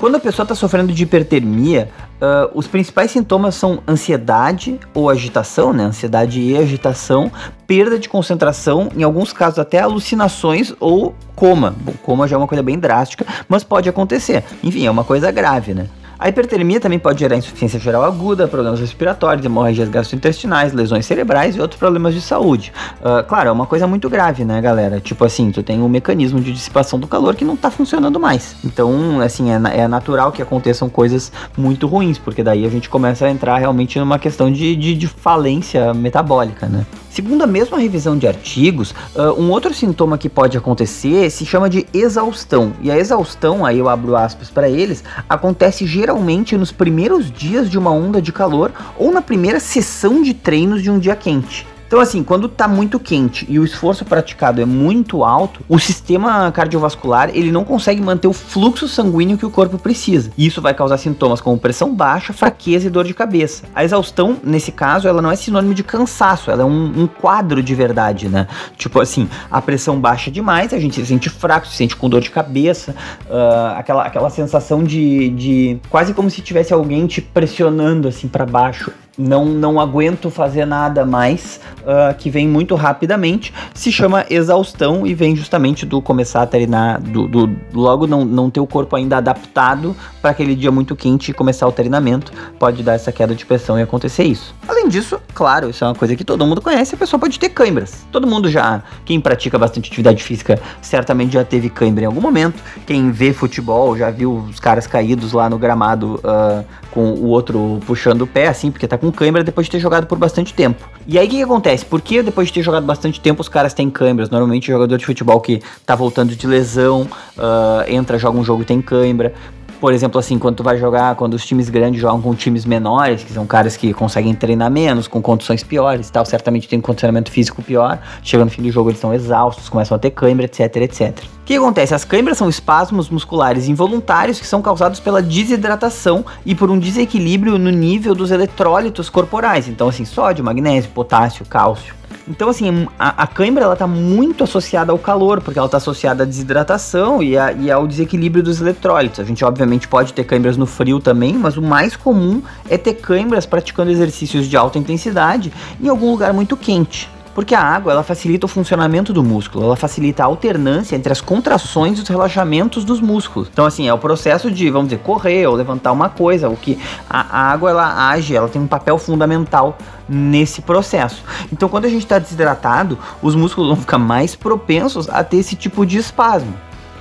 Quando 0.00 0.14
a 0.14 0.18
pessoa 0.18 0.44
está 0.44 0.54
sofrendo 0.54 0.94
de 0.94 1.02
hipertermia, 1.02 1.90
uh, 2.22 2.50
os 2.54 2.66
principais 2.66 3.10
sintomas 3.10 3.54
são 3.54 3.82
ansiedade 3.86 4.80
ou 4.94 5.10
agitação, 5.10 5.74
né? 5.74 5.84
Ansiedade 5.84 6.40
e 6.40 6.56
agitação, 6.56 7.30
perda 7.66 7.98
de 7.98 8.08
concentração, 8.08 8.90
em 8.96 9.02
alguns 9.02 9.30
casos 9.30 9.58
até 9.58 9.78
alucinações 9.78 10.72
ou 10.80 11.14
coma. 11.36 11.74
Bom, 11.82 11.92
coma 12.02 12.26
já 12.26 12.36
é 12.36 12.38
uma 12.38 12.48
coisa 12.48 12.62
bem 12.62 12.78
drástica, 12.78 13.26
mas 13.46 13.62
pode 13.62 13.90
acontecer. 13.90 14.42
Enfim, 14.64 14.86
é 14.86 14.90
uma 14.90 15.04
coisa 15.04 15.30
grave, 15.30 15.74
né? 15.74 15.86
A 16.20 16.28
hipertermia 16.28 16.78
também 16.78 16.98
pode 16.98 17.18
gerar 17.18 17.34
insuficiência 17.34 17.80
geral 17.80 18.04
aguda, 18.04 18.46
problemas 18.46 18.78
respiratórios, 18.78 19.46
hemorragias 19.46 19.88
gastrointestinais, 19.88 20.74
lesões 20.74 21.06
cerebrais 21.06 21.56
e 21.56 21.60
outros 21.62 21.78
problemas 21.78 22.12
de 22.12 22.20
saúde. 22.20 22.70
Uh, 23.00 23.26
claro, 23.26 23.48
é 23.48 23.52
uma 23.52 23.64
coisa 23.64 23.86
muito 23.86 24.06
grave, 24.10 24.44
né, 24.44 24.60
galera? 24.60 25.00
Tipo 25.00 25.24
assim, 25.24 25.50
tu 25.50 25.62
tem 25.62 25.80
um 25.80 25.88
mecanismo 25.88 26.38
de 26.38 26.52
dissipação 26.52 26.98
do 27.00 27.06
calor 27.06 27.34
que 27.34 27.42
não 27.42 27.56
tá 27.56 27.70
funcionando 27.70 28.20
mais. 28.20 28.54
Então, 28.62 29.18
assim, 29.22 29.50
é, 29.50 29.58
é 29.78 29.88
natural 29.88 30.30
que 30.30 30.42
aconteçam 30.42 30.90
coisas 30.90 31.32
muito 31.56 31.86
ruins, 31.86 32.18
porque 32.18 32.42
daí 32.42 32.66
a 32.66 32.68
gente 32.68 32.90
começa 32.90 33.24
a 33.24 33.30
entrar 33.30 33.56
realmente 33.56 33.98
numa 33.98 34.18
questão 34.18 34.52
de, 34.52 34.76
de, 34.76 34.94
de 34.94 35.06
falência 35.06 35.94
metabólica, 35.94 36.66
né? 36.66 36.84
Segundo 37.10 37.42
a 37.42 37.46
mesma 37.46 37.76
revisão 37.76 38.16
de 38.16 38.28
artigos, 38.28 38.94
uh, 39.16 39.32
um 39.36 39.50
outro 39.50 39.74
sintoma 39.74 40.16
que 40.16 40.28
pode 40.28 40.56
acontecer 40.56 41.28
se 41.28 41.44
chama 41.44 41.68
de 41.68 41.84
exaustão. 41.92 42.72
E 42.80 42.88
a 42.88 42.96
exaustão, 42.96 43.66
aí 43.66 43.80
eu 43.80 43.88
abro 43.88 44.14
aspas 44.14 44.48
para 44.48 44.68
eles, 44.68 45.02
acontece 45.28 45.86
geralmente 45.86 46.56
nos 46.56 46.70
primeiros 46.70 47.28
dias 47.28 47.68
de 47.68 47.76
uma 47.76 47.90
onda 47.90 48.22
de 48.22 48.32
calor 48.32 48.70
ou 48.96 49.10
na 49.10 49.20
primeira 49.20 49.58
sessão 49.58 50.22
de 50.22 50.32
treinos 50.32 50.84
de 50.84 50.90
um 50.90 51.00
dia 51.00 51.16
quente. 51.16 51.66
Então, 51.90 51.98
assim, 51.98 52.22
quando 52.22 52.48
tá 52.48 52.68
muito 52.68 53.00
quente 53.00 53.44
e 53.48 53.58
o 53.58 53.64
esforço 53.64 54.04
praticado 54.04 54.62
é 54.62 54.64
muito 54.64 55.24
alto, 55.24 55.60
o 55.68 55.76
sistema 55.76 56.52
cardiovascular 56.52 57.30
ele 57.34 57.50
não 57.50 57.64
consegue 57.64 58.00
manter 58.00 58.28
o 58.28 58.32
fluxo 58.32 58.86
sanguíneo 58.86 59.36
que 59.36 59.44
o 59.44 59.50
corpo 59.50 59.76
precisa. 59.76 60.30
E 60.38 60.46
isso 60.46 60.62
vai 60.62 60.72
causar 60.72 60.98
sintomas 60.98 61.40
como 61.40 61.58
pressão 61.58 61.92
baixa, 61.92 62.32
fraqueza 62.32 62.86
e 62.86 62.90
dor 62.90 63.04
de 63.04 63.12
cabeça. 63.12 63.64
A 63.74 63.82
exaustão, 63.82 64.36
nesse 64.44 64.70
caso, 64.70 65.08
ela 65.08 65.20
não 65.20 65.32
é 65.32 65.34
sinônimo 65.34 65.74
de 65.74 65.82
cansaço, 65.82 66.52
ela 66.52 66.62
é 66.62 66.64
um, 66.64 67.02
um 67.02 67.06
quadro 67.08 67.60
de 67.60 67.74
verdade, 67.74 68.28
né? 68.28 68.46
Tipo 68.76 69.00
assim, 69.00 69.28
a 69.50 69.60
pressão 69.60 69.98
baixa 69.98 70.30
demais, 70.30 70.72
a 70.72 70.78
gente 70.78 70.94
se 70.94 71.04
sente 71.04 71.28
fraco, 71.28 71.66
se 71.66 71.74
sente 71.74 71.96
com 71.96 72.08
dor 72.08 72.20
de 72.20 72.30
cabeça, 72.30 72.94
uh, 73.28 73.76
aquela, 73.76 74.04
aquela 74.04 74.30
sensação 74.30 74.84
de, 74.84 75.30
de 75.30 75.80
quase 75.90 76.14
como 76.14 76.30
se 76.30 76.40
tivesse 76.40 76.72
alguém 76.72 77.08
te 77.08 77.20
pressionando 77.20 78.06
assim 78.06 78.28
para 78.28 78.46
baixo 78.46 78.92
não, 79.16 79.44
não 79.44 79.80
aguento 79.80 80.30
fazer 80.30 80.64
nada 80.64 81.04
mais, 81.04 81.60
uh, 81.80 82.14
que 82.16 82.30
vem 82.30 82.48
muito 82.48 82.74
rapidamente, 82.74 83.52
se 83.74 83.92
chama 83.92 84.24
exaustão 84.30 85.06
e 85.06 85.14
vem 85.14 85.36
justamente 85.36 85.84
do 85.84 86.00
começar 86.00 86.42
a 86.42 86.46
treinar, 86.46 87.00
do, 87.00 87.26
do 87.26 87.50
logo 87.72 88.06
não, 88.06 88.24
não 88.24 88.50
ter 88.50 88.60
o 88.60 88.66
corpo 88.66 88.96
ainda 88.96 89.16
adaptado 89.16 89.94
para 90.20 90.30
aquele 90.30 90.54
dia 90.54 90.70
muito 90.70 90.94
quente 90.94 91.30
e 91.30 91.34
começar 91.34 91.66
o 91.66 91.72
treinamento, 91.72 92.32
pode 92.58 92.82
dar 92.82 92.94
essa 92.94 93.12
queda 93.12 93.34
de 93.34 93.44
pressão 93.44 93.78
e 93.78 93.82
acontecer 93.82 94.24
isso. 94.24 94.54
Além 94.68 94.88
disso, 94.88 95.20
claro, 95.34 95.70
isso 95.70 95.84
é 95.84 95.86
uma 95.86 95.94
coisa 95.94 96.14
que 96.16 96.24
todo 96.24 96.46
mundo 96.46 96.60
conhece, 96.60 96.94
a 96.94 96.98
pessoa 96.98 97.18
pode 97.18 97.38
ter 97.38 97.50
câimbras. 97.50 98.06
Todo 98.10 98.26
mundo 98.26 98.48
já, 98.48 98.82
quem 99.04 99.20
pratica 99.20 99.58
bastante 99.58 99.88
atividade 99.88 100.22
física, 100.22 100.60
certamente 100.80 101.32
já 101.32 101.44
teve 101.44 101.68
câimbra 101.68 102.04
em 102.04 102.06
algum 102.06 102.20
momento. 102.20 102.62
Quem 102.86 103.10
vê 103.10 103.32
futebol 103.32 103.96
já 103.96 104.10
viu 104.10 104.32
os 104.48 104.60
caras 104.60 104.86
caídos 104.86 105.32
lá 105.32 105.48
no 105.48 105.58
gramado 105.58 106.20
uh, 106.24 106.64
com 106.90 107.12
o 107.12 107.26
outro 107.26 107.80
puxando 107.86 108.22
o 108.22 108.26
pé, 108.26 108.48
assim, 108.48 108.70
porque 108.70 108.86
tá 108.86 108.98
com 109.00 109.10
câimbra 109.10 109.42
depois 109.42 109.66
de 109.66 109.72
ter 109.72 109.80
jogado 109.80 110.06
por 110.06 110.18
bastante 110.18 110.52
tempo. 110.52 110.88
E 111.06 111.18
aí 111.18 111.26
o 111.26 111.30
que, 111.30 111.36
que, 111.36 111.42
acontece? 111.42 111.84
Por 111.84 112.00
que 112.00 112.22
depois 112.22 112.48
de 112.48 112.54
ter 112.54 112.62
jogado 112.62 112.84
bastante 112.84 113.20
tempo 113.20 113.40
os 113.40 113.48
caras 113.48 113.74
têm 113.74 113.90
câimbras? 113.90 114.30
Normalmente 114.30 114.70
o 114.70 114.72
jogador 114.72 114.98
de 114.98 115.06
futebol 115.06 115.40
que 115.40 115.62
tá 115.84 115.94
voltando 115.94 116.36
de 116.36 116.46
lesão, 116.46 117.02
uh, 117.36 117.88
entra, 117.88 118.18
joga 118.18 118.38
um 118.38 118.44
jogo 118.44 118.62
e 118.62 118.64
tem 118.64 118.80
câimbra. 118.80 119.32
Por 119.80 119.94
exemplo, 119.94 120.20
assim, 120.20 120.38
quando 120.38 120.56
tu 120.56 120.62
vai 120.62 120.76
jogar, 120.76 121.14
quando 121.14 121.32
os 121.32 121.46
times 121.46 121.70
grandes 121.70 122.02
jogam 122.02 122.20
com 122.20 122.34
times 122.34 122.66
menores, 122.66 123.24
que 123.24 123.32
são 123.32 123.46
caras 123.46 123.78
que 123.78 123.94
conseguem 123.94 124.34
treinar 124.34 124.70
menos, 124.70 125.08
com 125.08 125.22
condições 125.22 125.64
piores 125.64 126.08
e 126.08 126.12
tal, 126.12 126.26
certamente 126.26 126.68
tem 126.68 126.78
um 126.78 126.82
condicionamento 126.82 127.30
físico 127.30 127.62
pior, 127.62 127.98
chega 128.22 128.44
no 128.44 128.50
fim 128.50 128.60
do 128.62 128.70
jogo 128.70 128.90
eles 128.90 128.98
estão 128.98 129.14
exaustos, 129.14 129.70
começam 129.70 129.96
a 129.96 129.98
ter 129.98 130.10
câimbra, 130.10 130.44
etc, 130.44 130.76
etc. 130.76 131.39
Que 131.50 131.56
acontece? 131.56 131.92
As 131.92 132.04
câimbras 132.04 132.38
são 132.38 132.48
espasmos 132.48 133.10
musculares 133.10 133.66
involuntários 133.66 134.38
que 134.38 134.46
são 134.46 134.62
causados 134.62 135.00
pela 135.00 135.20
desidratação 135.20 136.24
e 136.46 136.54
por 136.54 136.70
um 136.70 136.78
desequilíbrio 136.78 137.58
no 137.58 137.70
nível 137.70 138.14
dos 138.14 138.30
eletrólitos 138.30 139.10
corporais. 139.10 139.66
Então, 139.66 139.88
assim, 139.88 140.04
sódio, 140.04 140.44
magnésio, 140.44 140.92
potássio, 140.92 141.44
cálcio. 141.44 141.92
Então, 142.28 142.50
assim, 142.50 142.86
a, 142.96 143.24
a 143.24 143.26
cãibra 143.26 143.64
ela 143.64 143.74
tá 143.74 143.88
muito 143.88 144.44
associada 144.44 144.92
ao 144.92 144.98
calor, 145.00 145.40
porque 145.40 145.58
ela 145.58 145.66
está 145.66 145.78
associada 145.78 146.22
à 146.22 146.26
desidratação 146.26 147.20
e, 147.20 147.36
a, 147.36 147.50
e, 147.50 147.68
ao 147.68 147.84
desequilíbrio 147.84 148.44
dos 148.44 148.60
eletrólitos. 148.60 149.18
A 149.18 149.24
gente, 149.24 149.44
obviamente, 149.44 149.88
pode 149.88 150.12
ter 150.12 150.22
cãibras 150.22 150.56
no 150.56 150.66
frio 150.66 151.00
também, 151.00 151.34
mas 151.34 151.56
o 151.56 151.62
mais 151.62 151.96
comum 151.96 152.40
é 152.68 152.78
ter 152.78 152.94
cãibras 152.94 153.44
praticando 153.44 153.90
exercícios 153.90 154.46
de 154.46 154.56
alta 154.56 154.78
intensidade 154.78 155.52
em 155.82 155.88
algum 155.88 156.12
lugar 156.12 156.32
muito 156.32 156.56
quente. 156.56 157.10
Porque 157.40 157.54
a 157.54 157.62
água 157.62 157.92
ela 157.92 158.02
facilita 158.02 158.44
o 158.44 158.48
funcionamento 158.50 159.14
do 159.14 159.24
músculo, 159.24 159.64
ela 159.64 159.74
facilita 159.74 160.22
a 160.22 160.26
alternância 160.26 160.94
entre 160.94 161.10
as 161.10 161.22
contrações 161.22 161.98
e 161.98 162.02
os 162.02 162.06
relaxamentos 162.06 162.84
dos 162.84 163.00
músculos. 163.00 163.48
Então 163.50 163.64
assim, 163.64 163.88
é 163.88 163.94
o 163.94 163.96
processo 163.96 164.50
de, 164.50 164.68
vamos 164.68 164.90
dizer, 164.90 165.02
correr 165.02 165.46
ou 165.46 165.54
levantar 165.54 165.90
uma 165.90 166.10
coisa, 166.10 166.50
o 166.50 166.56
que 166.56 166.78
a, 167.08 167.20
a 167.20 167.50
água 167.50 167.70
ela 167.70 168.10
age, 168.10 168.36
ela 168.36 168.46
tem 168.46 168.60
um 168.60 168.66
papel 168.66 168.98
fundamental 168.98 169.78
nesse 170.06 170.60
processo. 170.60 171.24
Então 171.50 171.66
quando 171.66 171.86
a 171.86 171.88
gente 171.88 172.02
está 172.02 172.18
desidratado, 172.18 172.98
os 173.22 173.34
músculos 173.34 173.68
vão 173.68 173.76
ficar 173.78 173.96
mais 173.96 174.36
propensos 174.36 175.08
a 175.08 175.24
ter 175.24 175.38
esse 175.38 175.56
tipo 175.56 175.86
de 175.86 175.96
espasmo. 175.96 176.52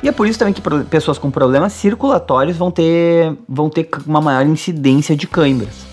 E 0.02 0.08
é 0.08 0.12
por 0.14 0.26
isso 0.26 0.40
também 0.40 0.54
que 0.54 0.62
pessoas 0.86 1.18
com 1.18 1.30
problemas 1.30 1.74
circulatórios 1.74 2.56
vão 2.56 2.72
ter, 2.72 3.36
vão 3.46 3.70
ter 3.70 3.90
uma 4.08 4.22
maior 4.22 4.46
incidência 4.46 5.18
de 5.18 5.28
câimbras. 5.28 5.90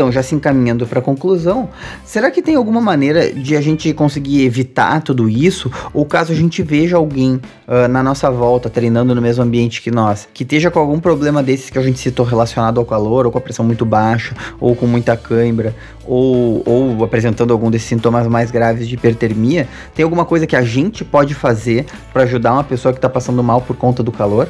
Então, 0.00 0.10
já 0.10 0.22
se 0.22 0.34
encaminhando 0.34 0.86
para 0.86 0.98
a 0.98 1.02
conclusão, 1.02 1.68
será 2.06 2.30
que 2.30 2.40
tem 2.40 2.54
alguma 2.54 2.80
maneira 2.80 3.30
de 3.30 3.54
a 3.54 3.60
gente 3.60 3.92
conseguir 3.92 4.46
evitar 4.46 5.02
tudo 5.02 5.28
isso? 5.28 5.70
Ou 5.92 6.06
caso 6.06 6.32
a 6.32 6.34
gente 6.34 6.62
veja 6.62 6.96
alguém 6.96 7.34
uh, 7.68 7.86
na 7.86 8.02
nossa 8.02 8.30
volta 8.30 8.70
treinando 8.70 9.14
no 9.14 9.20
mesmo 9.20 9.44
ambiente 9.44 9.82
que 9.82 9.90
nós, 9.90 10.26
que 10.32 10.42
esteja 10.42 10.70
com 10.70 10.78
algum 10.78 10.98
problema 10.98 11.42
desses 11.42 11.68
que 11.68 11.78
a 11.78 11.82
gente 11.82 11.98
citou 11.98 12.24
relacionado 12.24 12.80
ao 12.80 12.86
calor, 12.86 13.26
ou 13.26 13.32
com 13.32 13.36
a 13.36 13.42
pressão 13.42 13.62
muito 13.62 13.84
baixa, 13.84 14.34
ou 14.58 14.74
com 14.74 14.86
muita 14.86 15.18
cãibra, 15.18 15.76
ou, 16.06 16.62
ou 16.64 17.04
apresentando 17.04 17.52
algum 17.52 17.70
desses 17.70 17.86
sintomas 17.86 18.26
mais 18.26 18.50
graves 18.50 18.88
de 18.88 18.94
hipertermia, 18.94 19.68
tem 19.94 20.02
alguma 20.02 20.24
coisa 20.24 20.46
que 20.46 20.56
a 20.56 20.62
gente 20.62 21.04
pode 21.04 21.34
fazer 21.34 21.84
para 22.10 22.22
ajudar 22.22 22.54
uma 22.54 22.64
pessoa 22.64 22.90
que 22.94 22.98
está 22.98 23.10
passando 23.10 23.42
mal 23.42 23.60
por 23.60 23.76
conta 23.76 24.02
do 24.02 24.10
calor? 24.10 24.48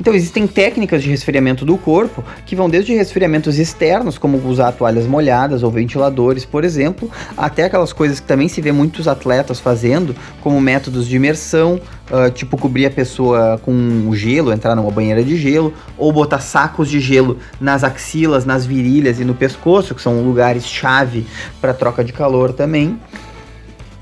Então 0.00 0.14
existem 0.14 0.46
técnicas 0.46 1.02
de 1.02 1.10
resfriamento 1.10 1.64
do 1.64 1.76
corpo 1.76 2.24
que 2.44 2.56
vão 2.56 2.68
desde 2.68 2.94
resfriamentos 2.94 3.58
externos, 3.58 4.18
como 4.18 4.36
usar 4.48 4.72
toalhas 4.72 5.06
molhadas 5.06 5.62
ou 5.62 5.70
ventiladores, 5.70 6.44
por 6.44 6.64
exemplo, 6.64 7.10
até 7.36 7.64
aquelas 7.64 7.92
coisas 7.92 8.18
que 8.18 8.26
também 8.26 8.48
se 8.48 8.60
vê 8.60 8.72
muitos 8.72 9.06
atletas 9.06 9.60
fazendo, 9.60 10.14
como 10.40 10.60
métodos 10.60 11.06
de 11.06 11.16
imersão, 11.16 11.80
uh, 12.10 12.30
tipo 12.30 12.56
cobrir 12.56 12.86
a 12.86 12.90
pessoa 12.90 13.60
com 13.62 14.10
gelo, 14.14 14.52
entrar 14.52 14.74
numa 14.74 14.90
banheira 14.90 15.22
de 15.22 15.36
gelo, 15.36 15.72
ou 15.96 16.12
botar 16.12 16.40
sacos 16.40 16.88
de 16.88 17.00
gelo 17.00 17.38
nas 17.60 17.84
axilas, 17.84 18.44
nas 18.44 18.66
virilhas 18.66 19.20
e 19.20 19.24
no 19.24 19.34
pescoço, 19.34 19.94
que 19.94 20.02
são 20.02 20.22
lugares 20.22 20.66
chave 20.66 21.26
para 21.60 21.72
troca 21.72 22.02
de 22.02 22.12
calor 22.12 22.52
também. 22.52 22.98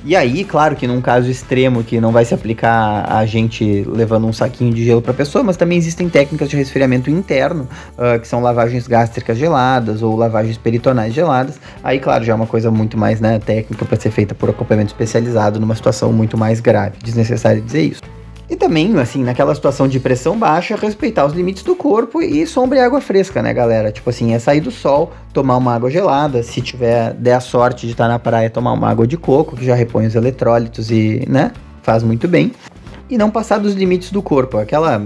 E 0.02 0.16
aí, 0.16 0.44
claro 0.44 0.74
que 0.76 0.86
num 0.86 1.00
caso 1.00 1.30
extremo 1.30 1.84
que 1.84 2.00
não 2.00 2.10
vai 2.10 2.24
se 2.24 2.32
aplicar 2.32 3.04
a 3.06 3.26
gente 3.26 3.84
levando 3.86 4.26
um 4.26 4.32
saquinho 4.32 4.72
de 4.72 4.82
gelo 4.82 5.02
para 5.02 5.10
a 5.10 5.14
pessoa, 5.14 5.44
mas 5.44 5.58
também 5.58 5.76
existem 5.76 6.08
técnicas 6.08 6.48
de 6.48 6.56
resfriamento 6.56 7.10
interno, 7.10 7.68
uh, 7.98 8.18
que 8.18 8.26
são 8.26 8.40
lavagens 8.40 8.86
gástricas 8.86 9.36
geladas 9.36 10.02
ou 10.02 10.16
lavagens 10.16 10.56
peritonais 10.56 11.12
geladas. 11.12 11.60
Aí, 11.84 12.00
claro, 12.00 12.24
já 12.24 12.32
é 12.32 12.34
uma 12.34 12.46
coisa 12.46 12.70
muito 12.70 12.96
mais 12.96 13.20
né, 13.20 13.38
técnica 13.38 13.84
para 13.84 14.00
ser 14.00 14.10
feita 14.10 14.34
por 14.34 14.48
acompanhamento 14.48 14.92
especializado 14.92 15.60
numa 15.60 15.74
situação 15.74 16.12
muito 16.12 16.36
mais 16.38 16.60
grave. 16.60 16.96
Desnecessário 17.02 17.60
dizer 17.60 17.82
isso. 17.82 18.19
E 18.50 18.56
também, 18.56 18.98
assim, 18.98 19.22
naquela 19.22 19.54
situação 19.54 19.86
de 19.86 20.00
pressão 20.00 20.36
baixa, 20.36 20.74
respeitar 20.74 21.24
os 21.24 21.32
limites 21.32 21.62
do 21.62 21.76
corpo 21.76 22.20
e 22.20 22.44
sombra 22.48 22.78
e 22.78 22.80
água 22.80 23.00
fresca, 23.00 23.40
né, 23.40 23.54
galera? 23.54 23.92
Tipo 23.92 24.10
assim, 24.10 24.34
é 24.34 24.40
sair 24.40 24.60
do 24.60 24.72
sol, 24.72 25.12
tomar 25.32 25.56
uma 25.56 25.72
água 25.72 25.88
gelada, 25.88 26.42
se 26.42 26.60
tiver 26.60 27.14
der 27.14 27.34
a 27.34 27.40
sorte 27.40 27.86
de 27.86 27.92
estar 27.92 28.08
na 28.08 28.18
praia, 28.18 28.50
tomar 28.50 28.72
uma 28.72 28.90
água 28.90 29.06
de 29.06 29.16
coco, 29.16 29.56
que 29.56 29.64
já 29.64 29.76
repõe 29.76 30.04
os 30.04 30.16
eletrólitos 30.16 30.90
e, 30.90 31.24
né, 31.28 31.52
faz 31.80 32.02
muito 32.02 32.26
bem 32.26 32.50
e 33.10 33.18
não 33.18 33.30
passar 33.30 33.58
dos 33.58 33.74
limites 33.74 34.12
do 34.12 34.22
corpo. 34.22 34.56
Aquela 34.56 35.04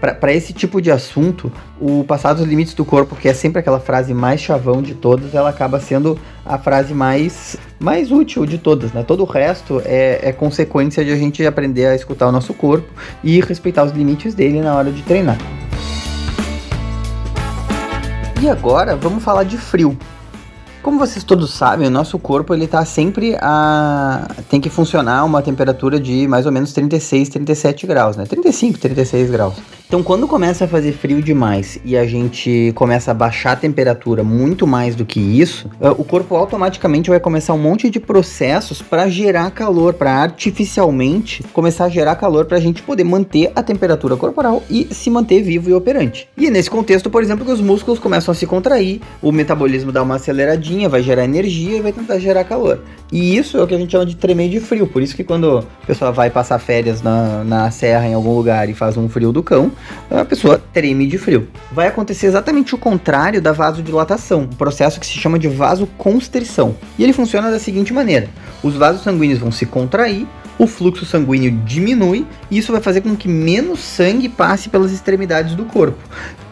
para 0.00 0.32
esse 0.32 0.52
tipo 0.52 0.80
de 0.80 0.90
assunto, 0.90 1.52
o 1.80 2.04
passar 2.04 2.32
dos 2.32 2.46
limites 2.46 2.74
do 2.74 2.84
corpo, 2.84 3.16
que 3.16 3.28
é 3.28 3.34
sempre 3.34 3.58
aquela 3.58 3.80
frase 3.80 4.14
mais 4.14 4.40
chavão 4.40 4.80
de 4.80 4.94
todas, 4.94 5.34
ela 5.34 5.50
acaba 5.50 5.80
sendo 5.80 6.18
a 6.46 6.56
frase 6.56 6.94
mais 6.94 7.56
mais 7.78 8.12
útil 8.12 8.46
de 8.46 8.58
todas, 8.58 8.92
né? 8.92 9.02
Todo 9.02 9.22
o 9.22 9.26
resto 9.26 9.82
é, 9.84 10.20
é 10.22 10.32
consequência 10.32 11.04
de 11.04 11.10
a 11.10 11.16
gente 11.16 11.44
aprender 11.44 11.86
a 11.86 11.94
escutar 11.94 12.28
o 12.28 12.32
nosso 12.32 12.54
corpo 12.54 12.88
e 13.24 13.40
respeitar 13.40 13.84
os 13.84 13.92
limites 13.92 14.34
dele 14.34 14.60
na 14.60 14.74
hora 14.74 14.92
de 14.92 15.02
treinar. 15.02 15.38
E 18.40 18.48
agora 18.48 18.96
vamos 18.96 19.22
falar 19.22 19.44
de 19.44 19.58
frio. 19.58 19.98
Como 20.82 20.98
vocês 20.98 21.22
todos 21.22 21.52
sabem, 21.52 21.88
o 21.88 21.90
nosso 21.90 22.18
corpo 22.18 22.54
ele 22.54 22.66
tá 22.66 22.84
sempre 22.84 23.36
a 23.40 24.28
tem 24.48 24.60
que 24.60 24.70
funcionar 24.70 25.18
a 25.18 25.24
uma 25.24 25.42
temperatura 25.42 26.00
de 26.00 26.26
mais 26.26 26.46
ou 26.46 26.52
menos 26.52 26.72
36, 26.72 27.28
37 27.28 27.86
graus, 27.86 28.16
né? 28.16 28.24
35, 28.24 28.78
36 28.78 29.30
graus. 29.30 29.54
Então, 29.90 30.04
quando 30.04 30.28
começa 30.28 30.66
a 30.66 30.68
fazer 30.68 30.92
frio 30.92 31.20
demais 31.20 31.80
e 31.84 31.96
a 31.96 32.06
gente 32.06 32.72
começa 32.76 33.10
a 33.10 33.14
baixar 33.14 33.54
a 33.54 33.56
temperatura 33.56 34.22
muito 34.22 34.64
mais 34.64 34.94
do 34.94 35.04
que 35.04 35.18
isso, 35.18 35.68
ah, 35.80 35.90
o 35.90 36.04
corpo 36.04 36.36
automaticamente 36.36 37.10
vai 37.10 37.18
começar 37.18 37.54
um 37.54 37.58
monte 37.58 37.90
de 37.90 37.98
processos 37.98 38.80
para 38.80 39.08
gerar 39.08 39.50
calor, 39.50 39.92
para 39.94 40.12
artificialmente 40.12 41.42
começar 41.52 41.86
a 41.86 41.88
gerar 41.88 42.14
calor 42.14 42.44
para 42.44 42.56
a 42.56 42.60
gente 42.60 42.84
poder 42.84 43.02
manter 43.02 43.50
a 43.56 43.64
temperatura 43.64 44.16
corporal 44.16 44.62
e 44.70 44.86
se 44.94 45.10
manter 45.10 45.42
vivo 45.42 45.70
e 45.70 45.74
operante. 45.74 46.28
E 46.36 46.48
nesse 46.50 46.70
contexto, 46.70 47.10
por 47.10 47.20
exemplo, 47.20 47.44
que 47.44 47.50
os 47.50 47.60
músculos 47.60 47.98
começam 47.98 48.30
a 48.30 48.34
se 48.36 48.46
contrair, 48.46 49.00
o 49.20 49.32
metabolismo 49.32 49.90
dá 49.90 50.04
uma 50.04 50.14
aceleradinha, 50.14 50.69
vai 50.88 51.02
gerar 51.02 51.24
energia 51.24 51.78
e 51.78 51.80
vai 51.80 51.92
tentar 51.92 52.18
gerar 52.18 52.44
calor. 52.44 52.82
E 53.12 53.36
isso 53.36 53.56
é 53.58 53.62
o 53.62 53.66
que 53.66 53.74
a 53.74 53.78
gente 53.78 53.90
chama 53.90 54.06
de 54.06 54.16
tremer 54.16 54.48
de 54.48 54.60
frio. 54.60 54.86
Por 54.86 55.02
isso 55.02 55.16
que 55.16 55.24
quando 55.24 55.58
a 55.82 55.86
pessoa 55.86 56.12
vai 56.12 56.30
passar 56.30 56.58
férias 56.58 57.02
na, 57.02 57.42
na 57.44 57.70
serra 57.70 58.06
em 58.06 58.14
algum 58.14 58.34
lugar 58.34 58.68
e 58.68 58.74
faz 58.74 58.96
um 58.96 59.08
frio 59.08 59.32
do 59.32 59.42
cão, 59.42 59.72
a 60.10 60.24
pessoa 60.24 60.62
treme 60.72 61.06
de 61.06 61.18
frio. 61.18 61.48
Vai 61.72 61.88
acontecer 61.88 62.26
exatamente 62.26 62.74
o 62.74 62.78
contrário 62.78 63.42
da 63.42 63.52
vasodilatação, 63.52 64.42
um 64.42 64.46
processo 64.56 65.00
que 65.00 65.06
se 65.06 65.18
chama 65.18 65.38
de 65.38 65.48
vasoconstrição. 65.48 66.76
E 66.98 67.02
ele 67.02 67.12
funciona 67.12 67.50
da 67.50 67.58
seguinte 67.58 67.92
maneira: 67.92 68.28
os 68.62 68.74
vasos 68.74 69.02
sanguíneos 69.02 69.40
vão 69.40 69.50
se 69.50 69.66
contrair, 69.66 70.26
o 70.60 70.66
fluxo 70.66 71.06
sanguíneo 71.06 71.52
diminui 71.64 72.26
e 72.50 72.58
isso 72.58 72.70
vai 72.70 72.82
fazer 72.82 73.00
com 73.00 73.16
que 73.16 73.26
menos 73.26 73.80
sangue 73.80 74.28
passe 74.28 74.68
pelas 74.68 74.92
extremidades 74.92 75.54
do 75.54 75.64
corpo. 75.64 75.98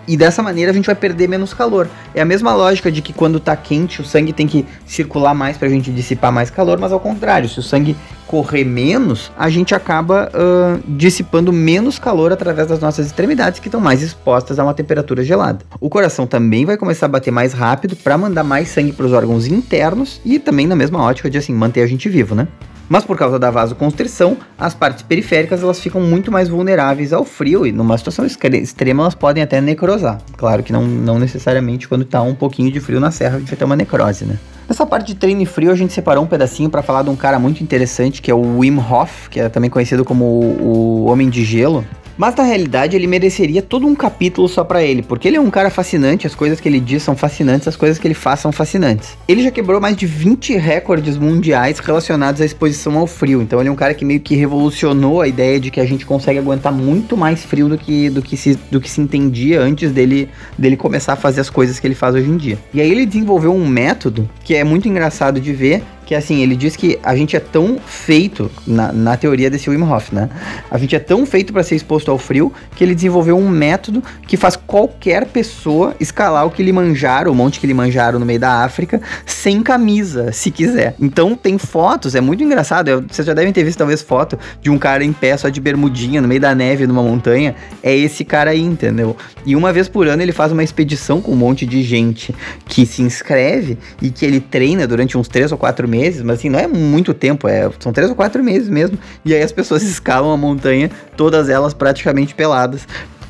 E 0.08 0.16
dessa 0.16 0.42
maneira 0.42 0.70
a 0.70 0.74
gente 0.74 0.86
vai 0.86 0.94
perder 0.94 1.28
menos 1.28 1.52
calor. 1.52 1.86
É 2.14 2.22
a 2.22 2.24
mesma 2.24 2.54
lógica 2.54 2.90
de 2.90 3.02
que 3.02 3.12
quando 3.12 3.38
tá 3.38 3.54
quente 3.54 4.00
o 4.00 4.04
sangue 4.04 4.32
tem 4.32 4.46
que 4.46 4.64
circular 4.86 5.34
mais 5.34 5.58
pra 5.58 5.68
gente 5.68 5.92
dissipar 5.92 6.32
mais 6.32 6.50
calor, 6.50 6.78
mas 6.78 6.90
ao 6.90 6.98
contrário, 6.98 7.46
se 7.46 7.58
o 7.58 7.62
sangue 7.62 7.94
correr 8.26 8.64
menos, 8.64 9.32
a 9.36 9.48
gente 9.48 9.74
acaba 9.74 10.30
uh, 10.34 10.82
dissipando 10.86 11.52
menos 11.52 11.98
calor 11.98 12.30
através 12.32 12.68
das 12.68 12.78
nossas 12.78 13.06
extremidades 13.06 13.58
que 13.58 13.68
estão 13.68 13.80
mais 13.80 14.02
expostas 14.02 14.58
a 14.58 14.64
uma 14.64 14.74
temperatura 14.74 15.22
gelada. 15.22 15.64
O 15.80 15.88
coração 15.88 16.26
também 16.26 16.64
vai 16.64 16.76
começar 16.76 17.06
a 17.06 17.08
bater 17.08 17.30
mais 17.30 17.52
rápido 17.52 17.96
para 17.96 18.18
mandar 18.18 18.44
mais 18.44 18.68
sangue 18.68 18.92
para 18.92 19.06
os 19.06 19.12
órgãos 19.12 19.46
internos 19.46 20.20
e 20.24 20.38
também 20.38 20.66
na 20.66 20.76
mesma 20.76 21.02
ótica 21.02 21.30
de 21.30 21.38
assim 21.38 21.54
manter 21.54 21.82
a 21.82 21.86
gente 21.86 22.08
vivo, 22.08 22.34
né? 22.34 22.48
Mas 22.88 23.04
por 23.04 23.16
causa 23.16 23.38
da 23.38 23.50
vasoconstrição, 23.50 24.36
as 24.58 24.74
partes 24.74 25.02
periféricas 25.02 25.62
elas 25.62 25.78
ficam 25.78 26.00
muito 26.00 26.32
mais 26.32 26.48
vulneráveis 26.48 27.12
ao 27.12 27.24
frio 27.24 27.66
e 27.66 27.72
numa 27.72 27.98
situação 27.98 28.24
extrema 28.24 29.02
elas 29.02 29.14
podem 29.14 29.42
até 29.42 29.60
necrosar. 29.60 30.18
Claro 30.36 30.62
que 30.62 30.72
não, 30.72 30.82
não 30.82 31.18
necessariamente 31.18 31.86
quando 31.86 32.02
está 32.02 32.22
um 32.22 32.34
pouquinho 32.34 32.72
de 32.72 32.80
frio 32.80 32.98
na 32.98 33.10
serra 33.10 33.36
a 33.36 33.38
gente 33.40 33.48
vai 33.48 33.56
ter 33.56 33.64
uma 33.64 33.76
necrose, 33.76 34.24
né? 34.24 34.38
Nessa 34.68 34.84
parte 34.84 35.06
de 35.06 35.14
treino 35.14 35.40
e 35.40 35.46
frio, 35.46 35.70
a 35.70 35.74
gente 35.74 35.94
separou 35.94 36.22
um 36.22 36.26
pedacinho 36.26 36.68
para 36.68 36.82
falar 36.82 37.02
de 37.02 37.08
um 37.08 37.16
cara 37.16 37.38
muito 37.38 37.62
interessante, 37.62 38.20
que 38.20 38.30
é 38.30 38.34
o 38.34 38.58
Wim 38.58 38.78
Hof, 38.78 39.30
que 39.30 39.40
é 39.40 39.48
também 39.48 39.70
conhecido 39.70 40.04
como 40.04 40.24
o, 40.26 40.62
o 40.62 41.04
Homem 41.06 41.30
de 41.30 41.42
Gelo. 41.42 41.86
Mas 42.18 42.34
na 42.34 42.42
realidade 42.42 42.96
ele 42.96 43.06
mereceria 43.06 43.62
todo 43.62 43.86
um 43.86 43.94
capítulo 43.94 44.48
só 44.48 44.64
para 44.64 44.82
ele, 44.82 45.02
porque 45.02 45.28
ele 45.28 45.36
é 45.36 45.40
um 45.40 45.50
cara 45.50 45.70
fascinante, 45.70 46.26
as 46.26 46.34
coisas 46.34 46.58
que 46.58 46.68
ele 46.68 46.80
diz 46.80 47.04
são 47.04 47.14
fascinantes, 47.14 47.68
as 47.68 47.76
coisas 47.76 47.96
que 47.96 48.08
ele 48.08 48.14
faz 48.14 48.40
são 48.40 48.50
fascinantes. 48.50 49.16
Ele 49.28 49.40
já 49.40 49.52
quebrou 49.52 49.80
mais 49.80 49.96
de 49.96 50.04
20 50.04 50.56
recordes 50.56 51.16
mundiais 51.16 51.78
relacionados 51.78 52.40
à 52.40 52.44
exposição 52.44 52.98
ao 52.98 53.06
frio, 53.06 53.40
então 53.40 53.60
ele 53.60 53.68
é 53.68 53.72
um 53.72 53.76
cara 53.76 53.94
que 53.94 54.04
meio 54.04 54.18
que 54.18 54.34
revolucionou 54.34 55.20
a 55.20 55.28
ideia 55.28 55.60
de 55.60 55.70
que 55.70 55.78
a 55.78 55.86
gente 55.86 56.04
consegue 56.04 56.40
aguentar 56.40 56.72
muito 56.72 57.16
mais 57.16 57.44
frio 57.44 57.68
do 57.68 57.78
que, 57.78 58.10
do 58.10 58.20
que, 58.20 58.36
se, 58.36 58.58
do 58.68 58.80
que 58.80 58.90
se 58.90 59.00
entendia 59.00 59.60
antes 59.60 59.92
dele, 59.92 60.28
dele 60.58 60.76
começar 60.76 61.12
a 61.12 61.16
fazer 61.16 61.40
as 61.40 61.48
coisas 61.48 61.78
que 61.78 61.86
ele 61.86 61.94
faz 61.94 62.16
hoje 62.16 62.28
em 62.28 62.36
dia. 62.36 62.58
E 62.74 62.80
aí 62.80 62.90
ele 62.90 63.06
desenvolveu 63.06 63.54
um 63.54 63.64
método 63.64 64.28
que 64.42 64.56
é 64.56 64.64
muito 64.64 64.88
engraçado 64.88 65.40
de 65.40 65.52
ver, 65.52 65.84
que 66.08 66.14
assim, 66.14 66.40
ele 66.42 66.56
diz 66.56 66.74
que 66.74 66.98
a 67.02 67.14
gente 67.14 67.36
é 67.36 67.38
tão 67.38 67.78
feito, 67.84 68.50
na, 68.66 68.90
na 68.90 69.14
teoria 69.14 69.50
desse 69.50 69.68
Wim 69.68 69.82
Hof, 69.82 70.10
né? 70.10 70.30
A 70.70 70.78
gente 70.78 70.96
é 70.96 70.98
tão 70.98 71.26
feito 71.26 71.52
para 71.52 71.62
ser 71.62 71.76
exposto 71.76 72.10
ao 72.10 72.16
frio 72.16 72.50
que 72.74 72.82
ele 72.82 72.94
desenvolveu 72.94 73.36
um 73.36 73.46
método 73.46 74.02
que 74.26 74.34
faz 74.34 74.56
qualquer 74.56 75.26
pessoa 75.26 75.94
escalar 76.00 76.46
o 76.46 76.50
Kilimanjaro, 76.50 77.30
o 77.30 77.34
monte 77.34 77.60
Kilimanjaro 77.60 78.18
no 78.18 78.24
meio 78.24 78.40
da 78.40 78.64
África, 78.64 79.02
sem 79.26 79.62
camisa, 79.62 80.32
se 80.32 80.50
quiser. 80.50 80.94
Então 80.98 81.34
tem 81.34 81.58
fotos, 81.58 82.14
é 82.14 82.22
muito 82.22 82.42
engraçado, 82.42 82.88
eu, 82.88 83.04
vocês 83.06 83.26
já 83.26 83.34
devem 83.34 83.52
ter 83.52 83.62
visto 83.62 83.76
talvez 83.76 84.00
foto 84.00 84.38
de 84.62 84.70
um 84.70 84.78
cara 84.78 85.04
em 85.04 85.12
pé 85.12 85.36
só 85.36 85.50
de 85.50 85.60
bermudinha 85.60 86.22
no 86.22 86.28
meio 86.28 86.40
da 86.40 86.54
neve 86.54 86.86
numa 86.86 87.02
montanha, 87.02 87.54
é 87.82 87.94
esse 87.94 88.24
cara 88.24 88.52
aí, 88.52 88.62
entendeu? 88.62 89.14
E 89.44 89.54
uma 89.54 89.74
vez 89.74 89.90
por 89.90 90.08
ano 90.08 90.22
ele 90.22 90.32
faz 90.32 90.52
uma 90.52 90.64
expedição 90.64 91.20
com 91.20 91.32
um 91.32 91.36
monte 91.36 91.66
de 91.66 91.82
gente 91.82 92.34
que 92.64 92.86
se 92.86 93.02
inscreve 93.02 93.76
e 94.00 94.08
que 94.08 94.24
ele 94.24 94.40
treina 94.40 94.86
durante 94.86 95.18
uns 95.18 95.28
3 95.28 95.52
ou 95.52 95.58
4 95.58 95.86
meses 95.86 95.97
meses, 95.98 96.22
mas 96.22 96.38
assim, 96.38 96.48
não 96.48 96.58
é 96.58 96.66
muito 96.66 97.12
tempo, 97.12 97.48
é, 97.48 97.68
são 97.80 97.92
três 97.92 98.08
ou 98.08 98.16
quatro 98.16 98.42
meses 98.42 98.68
mesmo. 98.68 98.98
E 99.24 99.34
aí 99.34 99.42
as 99.42 99.52
pessoas 99.52 99.82
escalam 99.88 100.30
a 100.30 100.36
montanha, 100.36 100.90
todas 101.16 101.48
elas 101.48 101.74
praticamente 101.74 102.34
peladas, 102.34 102.86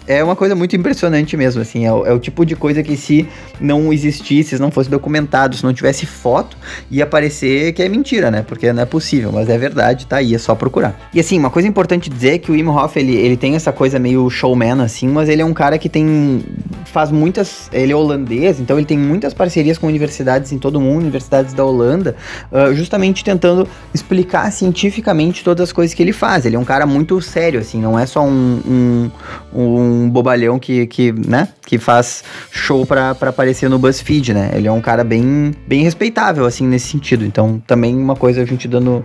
é 0.09 0.25
uma 0.25 0.35
coisa 0.35 0.55
muito 0.55 0.75
impressionante 0.75 1.37
mesmo, 1.37 1.61
assim, 1.61 1.85
é 1.85 1.93
o, 1.93 2.07
é 2.07 2.13
o, 2.13 2.19
tipo 2.19 2.47
de 2.47 2.57
coisa 2.57 2.83
que 2.83 2.97
se 2.97 3.29
não 3.61 3.93
existisse, 3.93 4.57
se 4.57 4.61
não 4.61 4.71
fosse 4.71 4.89
documentado, 4.89 5.55
se 5.55 5.63
não 5.63 5.73
tivesse 5.73 6.07
foto, 6.07 6.57
ia 6.91 7.07
parecer 7.07 7.73
que 7.75 7.83
é 7.83 7.89
mentira, 7.89 8.31
né? 8.31 8.43
Porque 8.43 8.73
não 8.73 8.83
é 8.83 8.87
possível, 8.87 9.31
mas 9.31 9.51
é 9.51 9.59
verdade, 9.59 10.07
tá 10.07 10.17
aí, 10.17 10.35
é 10.35 10.39
só 10.39 10.55
procurar. 10.55 10.99
E 11.13 11.21
assim, 11.21 11.39
uma 11.39 11.51
coisa 11.51 11.69
importante 11.69 12.09
dizer 12.09 12.35
é 12.35 12.39
que 12.39 12.51
o 12.51 12.55
Wim 12.55 12.69
Hof, 12.69 12.97
ele, 12.97 13.15
ele 13.15 13.37
tem 13.37 13.55
essa 13.55 13.71
coisa 13.71 13.99
meio 13.99 14.29
showman, 14.31 14.81
assim, 14.81 15.09
mas 15.09 15.29
ele 15.29 15.43
é 15.43 15.45
um 15.45 15.53
cara 15.53 15.77
que 15.77 15.91
tem, 15.91 16.43
faz 16.87 17.11
muitas, 17.11 17.69
ele 17.71 17.93
é 17.93 17.97
holandês, 17.97 18.59
então 18.61 18.79
ele 18.79 18.87
tem 18.87 18.99
muitas 18.99 19.35
parcerias 19.35 19.77
com 19.77 19.87
universidades 19.87 20.53
em 20.53 20.59
todo 20.59 20.77
o 20.77 20.81
mundo, 20.81 21.03
universidades 21.03 21.53
da 21.53 21.65
Holanda, 21.65 22.17
uh, 22.51 22.75
justamente 22.75 23.23
tentando 23.23 23.69
explicar 23.93 24.51
cientificamente 24.53 25.45
todas 25.45 25.65
as 25.65 25.73
coisas 25.73 25.93
que 25.93 26.03
ele 26.03 26.13
faz. 26.13 26.47
Ele 26.47 26.57
é 26.57 26.59
um 26.59 26.65
cara 26.65 26.87
muito 26.87 27.21
sério, 27.21 27.61
assim, 27.61 27.79
não 27.79 27.99
é 27.99 28.07
só 28.07 28.25
um, 28.25 28.61
um, 28.67 29.11
um 29.53 29.98
um 29.99 30.09
bobalhão 30.09 30.59
que, 30.59 30.87
que, 30.87 31.13
né, 31.13 31.49
que 31.67 31.79
faz 31.79 32.23
show 32.51 32.87
pra, 32.87 33.15
pra 33.15 33.31
aparecer 33.31 33.69
no 33.69 33.79
BuzzFeed, 33.79 34.33
né? 34.33 34.51
Ele 34.55 34.69
é 34.69 34.73
um 34.73 34.81
cara 34.81 35.05
bem, 35.05 35.53
bem 35.67 35.83
respeitável, 35.83 36.47
assim, 36.47 36.67
nesse 36.67 36.89
sentido. 36.89 37.25
Então, 37.25 37.63
também 37.67 37.97
uma 37.97 38.17
coisa 38.17 38.43
a 38.43 38.45
gente 38.45 38.69
dando 38.69 39.05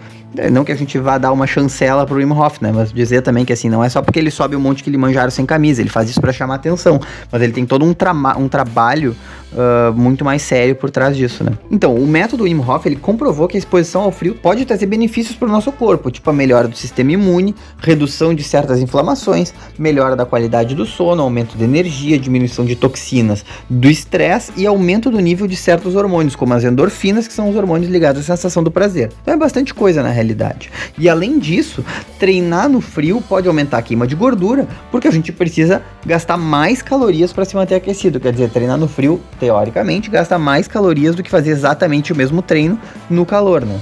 não 0.51 0.63
que 0.63 0.71
a 0.71 0.75
gente 0.75 0.97
vá 0.97 1.17
dar 1.17 1.31
uma 1.31 1.45
chancela 1.45 2.05
pro 2.05 2.17
Wim 2.17 2.31
Hof, 2.31 2.61
né? 2.61 2.71
Mas 2.73 2.91
dizer 2.91 3.21
também 3.21 3.45
que 3.45 3.53
assim, 3.53 3.69
não 3.69 3.83
é 3.83 3.89
só 3.89 4.01
porque 4.01 4.19
ele 4.19 4.31
sobe 4.31 4.55
um 4.55 4.59
monte 4.59 4.83
que 4.83 4.89
ele 4.89 4.97
manjaram 4.97 5.31
sem 5.31 5.45
camisa, 5.45 5.81
ele 5.81 5.89
faz 5.89 6.09
isso 6.09 6.19
para 6.19 6.31
chamar 6.31 6.55
atenção. 6.55 6.99
Mas 7.31 7.41
ele 7.41 7.53
tem 7.53 7.65
todo 7.65 7.85
um, 7.85 7.93
um 8.37 8.47
trabalho 8.47 9.15
uh, 9.53 9.93
muito 9.93 10.25
mais 10.25 10.41
sério 10.41 10.75
por 10.75 10.89
trás 10.89 11.15
disso, 11.15 11.43
né? 11.43 11.51
Então, 11.69 11.95
o 11.95 12.07
método 12.07 12.43
Wim 12.43 12.59
Hof, 12.59 12.85
ele 12.85 12.95
comprovou 12.95 13.47
que 13.47 13.57
a 13.57 13.59
exposição 13.59 14.01
ao 14.01 14.11
frio 14.11 14.35
pode 14.35 14.65
trazer 14.65 14.85
benefícios 14.85 15.35
para 15.35 15.47
o 15.47 15.51
nosso 15.51 15.71
corpo, 15.71 16.11
tipo 16.11 16.29
a 16.29 16.33
melhora 16.33 16.67
do 16.67 16.75
sistema 16.75 17.11
imune, 17.11 17.55
redução 17.79 18.33
de 18.33 18.43
certas 18.43 18.79
inflamações, 18.79 19.53
melhora 19.77 20.15
da 20.15 20.25
qualidade 20.25 20.75
do 20.75 20.85
sono, 20.85 21.21
aumento 21.21 21.57
de 21.57 21.63
energia, 21.63 22.17
diminuição 22.17 22.65
de 22.65 22.75
toxinas, 22.75 23.45
do 23.69 23.89
estresse 23.89 24.51
e 24.57 24.65
aumento 24.65 25.09
do 25.09 25.19
nível 25.19 25.47
de 25.47 25.55
certos 25.55 25.95
hormônios, 25.95 26.35
como 26.35 26.53
as 26.53 26.63
endorfinas, 26.63 27.27
que 27.27 27.33
são 27.33 27.49
os 27.49 27.55
hormônios 27.55 27.89
ligados 27.89 28.21
à 28.21 28.35
sensação 28.35 28.63
do 28.63 28.71
prazer. 28.71 29.11
Então 29.21 29.33
é 29.33 29.37
bastante 29.37 29.73
coisa 29.73 30.01
na 30.01 30.09
realidade. 30.23 30.71
E 30.97 31.07
além 31.07 31.37
disso, 31.37 31.85
treinar 32.17 32.67
no 32.67 32.81
frio 32.81 33.21
pode 33.21 33.47
aumentar 33.47 33.77
a 33.77 33.81
queima 33.81 34.07
de 34.07 34.15
gordura, 34.15 34.67
porque 34.89 35.07
a 35.07 35.11
gente 35.11 35.31
precisa 35.31 35.83
gastar 36.05 36.37
mais 36.37 36.81
calorias 36.81 37.31
para 37.31 37.45
se 37.45 37.55
manter 37.55 37.75
aquecido. 37.75 38.19
Quer 38.19 38.31
dizer, 38.31 38.49
treinar 38.49 38.77
no 38.77 38.87
frio, 38.87 39.21
teoricamente, 39.39 40.09
gasta 40.09 40.39
mais 40.39 40.67
calorias 40.67 41.15
do 41.15 41.21
que 41.21 41.29
fazer 41.29 41.51
exatamente 41.51 42.11
o 42.11 42.15
mesmo 42.15 42.41
treino 42.41 42.79
no 43.09 43.25
calor, 43.25 43.65
né? 43.65 43.79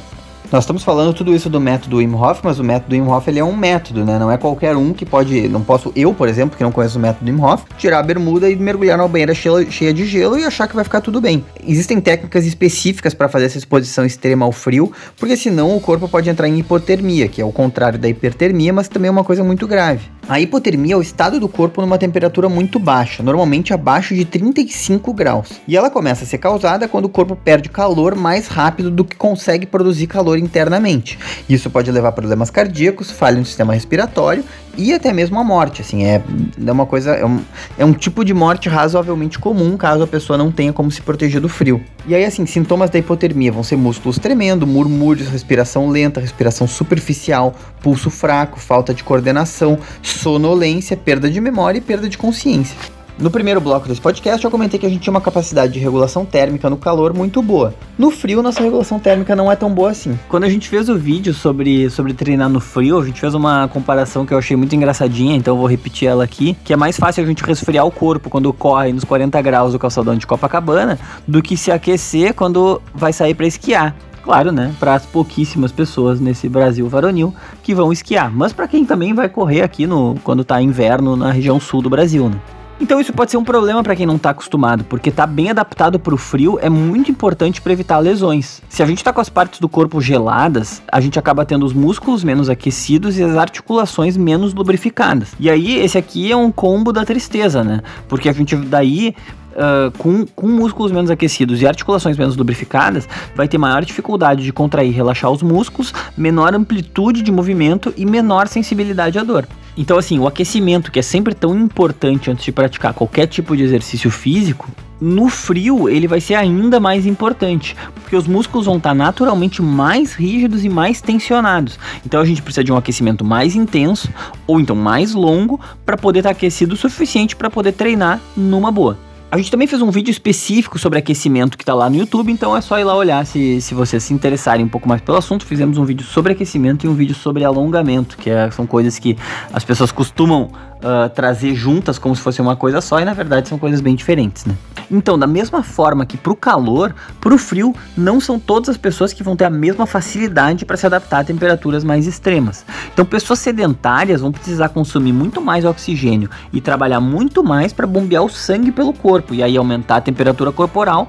Nós 0.52 0.66
estamos 0.66 0.84
falando 0.84 1.14
tudo 1.14 1.34
isso 1.34 1.50
do 1.50 1.62
método 1.62 2.00
Wim 2.00 2.14
Hof, 2.14 2.42
mas 2.44 2.60
o 2.60 2.64
método 2.64 2.94
Wim 2.94 3.08
Hof 3.08 3.26
ele 3.30 3.40
é 3.40 3.44
um 3.44 3.56
método, 3.56 4.04
né? 4.04 4.20
Não 4.20 4.30
é 4.30 4.38
qualquer 4.38 4.76
um 4.76 4.92
que 4.92 5.06
pode, 5.06 5.48
não 5.48 5.62
posso 5.62 5.94
eu, 5.96 6.14
por 6.14 6.28
exemplo, 6.28 6.58
que 6.58 6.64
não 6.64 6.74
conheço 6.74 7.00
o 7.00 7.02
método 7.02 7.32
Wim 7.32 7.40
Hof, 7.40 7.64
tirar 7.78 8.00
a 8.00 8.04
bermuda 8.04 8.50
e 8.50 8.56
mergulhar 8.58 8.98
na 8.98 9.08
banheira 9.08 9.34
cheia 9.34 9.94
de 9.94 10.06
gelo 10.06 10.38
e 10.38 10.44
achar 10.44 10.68
que 10.68 10.76
vai 10.76 10.84
ficar 10.84 11.00
tudo 11.00 11.22
bem. 11.22 11.46
Existem 11.66 12.02
técnicas 12.02 12.46
específicas 12.46 13.14
para 13.14 13.30
fazer 13.30 13.46
essa 13.46 13.58
exposição 13.58 14.06
extrema 14.06 14.44
ao 14.44 14.52
frio, 14.52 14.92
porque 15.16 15.38
senão 15.38 15.74
o 15.74 15.80
corpo 15.80 16.10
pode 16.10 16.30
entrar 16.30 16.50
em 16.50 16.60
hipotermia, 16.60 17.30
que 17.30 17.42
é 17.42 17.46
o 17.46 17.52
contrário 17.54 17.98
da 17.98 18.10
hipertermia, 18.10 18.74
mas 18.74 18.90
também 18.90 19.08
é 19.08 19.12
uma 19.12 19.24
coisa 19.24 19.46
muito 19.46 19.66
grave. 19.66 20.02
A 20.28 20.40
hipotermia 20.40 20.96
é 20.96 20.98
o 20.98 21.02
estado 21.02 21.40
do 21.40 21.48
corpo 21.48 21.82
numa 21.82 21.98
temperatura 21.98 22.50
muito 22.50 22.78
baixa, 22.78 23.24
normalmente 23.24 23.74
abaixo 23.74 24.14
de 24.14 24.26
35 24.26 25.14
graus. 25.14 25.50
E 25.66 25.78
ela 25.78 25.90
começa 25.90 26.26
a 26.26 26.28
ser 26.28 26.38
causada 26.40 26.90
quando 26.90 27.06
o 27.06 27.10
corpo 27.10 27.38
perde 27.38 27.70
calor 27.70 28.16
mais 28.16 28.48
rápido 28.48 28.92
do 28.92 29.06
que 29.06 29.16
consegue 29.16 29.66
produzir 29.66 30.08
calor 30.08 30.41
internamente. 30.42 31.18
Isso 31.50 31.70
pode 31.70 31.92
levar 31.92 32.10
a 32.10 32.12
problemas 32.12 32.50
cardíacos, 32.50 33.12
falha 33.12 33.38
no 33.38 33.46
sistema 33.46 33.74
respiratório 33.74 34.44
e 34.78 34.94
até 34.94 35.12
mesmo 35.14 35.40
a 35.40 35.44
morte. 35.44 35.82
Assim, 35.82 36.06
é, 36.06 36.22
é 36.66 36.72
uma 36.72 36.86
coisa, 36.86 37.12
é 37.12 37.26
um, 37.26 37.40
é 37.78 37.86
um 37.86 37.94
tipo 37.94 38.24
de 38.24 38.34
morte 38.34 38.70
razoavelmente 38.70 39.40
comum 39.40 39.78
caso 39.78 40.04
a 40.04 40.08
pessoa 40.08 40.38
não 40.38 40.52
tenha 40.52 40.74
como 40.74 40.90
se 40.92 41.02
proteger 41.02 41.42
do 41.42 41.50
frio. 41.50 41.82
E 42.08 42.16
aí, 42.16 42.26
assim, 42.26 42.46
sintomas 42.46 42.90
da 42.90 43.00
hipotermia 43.00 43.52
vão 43.52 43.64
ser 43.64 43.76
músculos 43.76 44.18
tremendo, 44.18 44.66
murmúrios, 44.66 45.28
respiração 45.28 45.90
lenta, 45.90 46.20
respiração 46.20 46.68
superficial, 46.68 47.54
pulso 47.82 48.10
fraco, 48.10 48.60
falta 48.60 48.94
de 48.94 49.04
coordenação, 49.04 49.78
sonolência, 50.02 50.98
perda 50.98 51.30
de 51.30 51.40
memória 51.40 51.78
e 51.78 51.82
perda 51.82 52.10
de 52.10 52.18
consciência. 52.18 52.76
No 53.22 53.30
primeiro 53.30 53.62
bloco 53.62 53.88
desse 53.88 54.02
podcast, 54.02 54.44
eu 54.44 54.50
comentei 54.50 54.80
que 54.80 54.86
a 54.86 54.90
gente 54.90 55.02
tinha 55.02 55.12
uma 55.12 55.22
capacidade 55.22 55.72
de 55.72 55.78
regulação 55.78 56.26
térmica 56.26 56.68
no 56.72 56.76
calor 56.76 57.14
muito 57.14 57.40
boa. 57.44 57.72
No 57.96 58.10
frio, 58.10 58.42
nossa 58.42 58.64
regulação 58.64 58.98
térmica 58.98 59.36
não 59.36 59.52
é 59.52 59.56
tão 59.56 59.72
boa 59.72 59.92
assim. 59.92 60.18
Quando 60.28 60.46
a 60.46 60.50
gente 60.50 60.68
fez 60.68 60.90
o 60.90 60.98
vídeo 60.98 61.32
sobre, 61.32 61.88
sobre 61.92 62.16
treinar 62.16 62.50
no 62.50 62.60
frio, 62.60 63.00
a 63.00 63.06
gente 63.06 63.22
fez 63.22 63.36
uma 63.36 63.68
comparação 63.68 64.26
que 64.26 64.34
eu 64.34 64.40
achei 64.40 64.58
muito 64.58 64.76
engraçadinha, 64.76 65.36
então 65.36 65.54
eu 65.54 65.60
vou 65.60 65.68
repetir 65.68 66.08
ela 66.08 66.24
aqui, 66.24 66.58
que 66.64 66.74
é 66.74 66.76
mais 66.76 66.98
fácil 66.98 67.24
a 67.24 67.28
gente 67.28 67.44
resfriar 67.44 67.86
o 67.86 67.92
corpo 67.92 68.28
quando 68.28 68.52
corre 68.52 68.92
nos 68.92 69.04
40 69.04 69.40
graus 69.44 69.74
do 69.74 69.78
calçadão 69.78 70.16
de 70.16 70.26
Copacabana 70.26 70.98
do 71.28 71.44
que 71.44 71.56
se 71.56 71.72
aquecer 71.72 72.34
quando 72.34 72.82
vai 72.92 73.14
sair 73.14 73.36
para 73.36 73.46
esquiar. 73.46 73.96
Claro, 74.24 74.52
né? 74.52 74.74
Para 74.80 74.96
as 74.96 75.06
pouquíssimas 75.06 75.72
pessoas 75.72 76.20
nesse 76.20 76.50
Brasil 76.50 76.90
varonil 76.90 77.36
que 77.62 77.76
vão 77.76 77.94
esquiar, 77.94 78.32
mas 78.32 78.52
para 78.52 78.68
quem 78.68 78.84
também 78.84 79.14
vai 79.14 79.30
correr 79.30 79.62
aqui 79.62 79.86
no 79.86 80.16
quando 80.24 80.44
tá 80.44 80.60
inverno 80.60 81.16
na 81.16 81.32
região 81.32 81.60
sul 81.60 81.84
do 81.84 81.90
Brasil, 81.90 82.28
né? 82.28 82.40
Então 82.82 83.00
isso 83.00 83.14
pode 83.14 83.30
ser 83.30 83.38
um 83.38 83.44
problema 83.44 83.84
para 83.84 83.96
quem 83.96 84.08
não 84.08 84.16
está 84.16 84.32
acostumado, 84.32 84.84
porque 84.84 85.10
estar 85.10 85.28
tá 85.28 85.32
bem 85.32 85.52
adaptado 85.52 86.00
para 86.00 86.16
o 86.16 86.18
frio 86.18 86.58
é 86.60 86.68
muito 86.68 87.12
importante 87.12 87.62
para 87.62 87.72
evitar 87.72 88.00
lesões. 88.00 88.60
Se 88.68 88.82
a 88.82 88.88
gente 88.88 88.98
está 88.98 89.14
com 89.14 89.22
as 89.22 89.30
partes 89.30 89.60
do 89.60 89.70
corpo 89.70 90.02
geladas, 90.02 90.82
a 90.92 91.00
gente 91.00 91.20
acaba 91.20 91.46
tendo 91.46 91.64
os 91.64 91.74
músculos 91.74 92.24
menos 92.24 92.50
aquecidos 92.50 93.20
e 93.20 93.24
as 93.24 93.38
articulações 93.38 94.18
menos 94.18 94.56
lubrificadas. 94.56 95.36
E 95.40 95.48
aí 95.48 95.78
esse 95.78 95.96
aqui 95.96 96.32
é 96.32 96.36
um 96.36 96.52
combo 96.52 96.92
da 96.92 97.06
tristeza, 97.06 97.64
né? 97.64 97.82
Porque 98.08 98.28
a 98.28 98.34
gente 98.34 98.56
daí 98.56 99.16
Uh, 99.52 99.92
com, 99.98 100.26
com 100.26 100.48
músculos 100.48 100.92
menos 100.92 101.12
aquecidos 101.12 101.62
e 101.62 101.68
articulações 101.68 102.18
menos 102.18 102.38
lubrificadas, 102.38 103.08
vai 103.36 103.48
ter 103.48 103.58
maior 103.58 103.84
dificuldade 103.84 104.44
de 104.44 104.54
contrair 104.54 104.90
e 104.90 104.94
relaxar 104.94 105.30
os 105.30 105.44
músculos, 105.44 105.94
menor 106.16 106.56
amplitude 106.56 107.22
de 107.22 107.32
movimento 107.32 107.94
e 107.98 108.06
menor 108.06 108.48
sensibilidade 108.48 109.20
à 109.20 109.24
dor. 109.24 109.48
Então, 109.78 109.98
assim, 109.98 110.20
o 110.20 110.28
aquecimento, 110.28 110.92
que 110.92 111.00
é 111.00 111.02
sempre 111.02 111.34
tão 111.34 111.58
importante 111.58 112.30
antes 112.30 112.44
de 112.44 112.52
praticar 112.52 112.94
qualquer 112.94 113.28
tipo 113.28 113.56
de 113.56 113.64
exercício 113.64 114.10
físico, 114.10 114.70
no 115.02 115.30
frio 115.30 115.90
ele 115.90 116.08
vai 116.08 116.22
ser 116.22 116.36
ainda 116.36 116.80
mais 116.80 117.08
importante, 117.08 117.76
porque 117.96 118.16
os 118.16 118.28
músculos 118.28 118.68
vão 118.68 118.78
estar 118.78 118.94
naturalmente 118.94 119.60
mais 119.60 120.14
rígidos 120.14 120.64
e 120.64 120.70
mais 120.70 121.02
tensionados. 121.02 121.80
Então 122.06 122.22
a 122.22 122.26
gente 122.26 122.42
precisa 122.42 122.64
de 122.64 122.72
um 122.72 122.78
aquecimento 122.78 123.26
mais 123.26 123.56
intenso 123.56 124.10
ou 124.46 124.60
então 124.60 124.76
mais 124.76 125.16
longo 125.16 125.60
para 125.84 125.98
poder 125.98 126.20
estar 126.20 126.30
aquecido 126.30 126.76
o 126.76 126.78
suficiente 126.78 127.36
para 127.36 127.50
poder 127.50 127.72
treinar 127.72 128.22
numa 128.38 128.72
boa. 128.72 128.96
A 129.32 129.38
gente 129.38 129.50
também 129.50 129.66
fez 129.66 129.82
um 129.82 129.90
vídeo 129.90 130.12
específico 130.12 130.78
sobre 130.78 131.00
aquecimento 131.00 131.58
que 131.58 131.64
está 131.64 131.74
lá 131.74 131.90
no 131.90 131.96
YouTube, 131.96 132.30
então 132.30 132.56
é 132.56 132.60
só 132.60 132.78
ir 132.78 132.84
lá 132.84 132.94
olhar 132.94 133.26
se, 133.26 133.62
se 133.62 133.74
vocês 133.74 134.04
se 134.04 134.14
interessarem 134.14 134.66
um 134.66 134.68
pouco 134.68 134.90
mais 134.90 135.00
pelo 135.00 135.18
assunto. 135.18 135.46
Fizemos 135.46 135.78
um 135.78 135.86
vídeo 135.86 136.06
sobre 136.06 136.34
aquecimento 136.34 136.86
e 136.86 136.90
um 136.90 136.94
vídeo 136.94 137.16
sobre 137.16 137.46
alongamento, 137.46 138.18
que 138.18 138.30
é, 138.30 138.52
são 138.52 138.68
coisas 138.68 139.00
que 139.00 139.18
as 139.54 139.64
pessoas 139.64 139.90
costumam 139.90 140.52
uh, 140.84 141.10
trazer 141.10 141.56
juntas 141.56 141.98
como 141.98 142.16
se 142.16 142.22
fosse 142.22 142.42
uma 142.42 142.56
coisa 142.56 142.82
só 142.82 143.00
e 143.00 143.06
na 143.06 143.14
verdade 143.14 143.48
são 143.48 143.58
coisas 143.58 143.82
bem 143.82 143.96
diferentes, 143.96 144.46
né? 144.46 144.56
Então, 144.90 145.18
da 145.18 145.26
mesma 145.26 145.64
forma 145.64 146.06
que 146.06 146.18
para 146.18 146.34
o 146.34 146.36
calor, 146.36 146.94
para 147.22 147.34
o 147.34 147.38
frio, 147.38 147.74
não 147.96 148.20
são 148.20 148.38
todas 148.38 148.68
as 148.68 148.78
pessoas 148.78 149.14
que 149.14 149.24
vão 149.24 149.38
ter 149.38 149.46
a 149.46 149.50
mesma 149.50 149.86
facilidade 149.86 150.66
para 150.66 150.76
se 150.76 150.86
adaptar 150.86 151.20
a 151.20 151.24
temperaturas 151.24 151.82
mais 151.82 152.06
extremas. 152.06 152.66
Então, 152.94 153.06
pessoas 153.06 153.40
sedentárias 153.40 154.20
vão 154.20 154.34
precisar 154.34 154.68
consumir 154.68 155.14
muito 155.14 155.40
mais 155.40 155.64
oxigênio 155.64 156.30
e 156.52 156.60
trabalhar 156.60 157.00
muito 157.00 157.42
mais 157.42 157.72
para 157.72 157.88
bombear 157.88 158.24
o 158.24 158.30
sangue 158.30 158.70
pelo 158.70 158.92
corpo 158.92 159.34
e 159.34 159.42
aí 159.42 159.56
aumentar 159.56 159.98
a 159.98 160.02
temperatura 160.02 160.52
corporal 160.52 161.08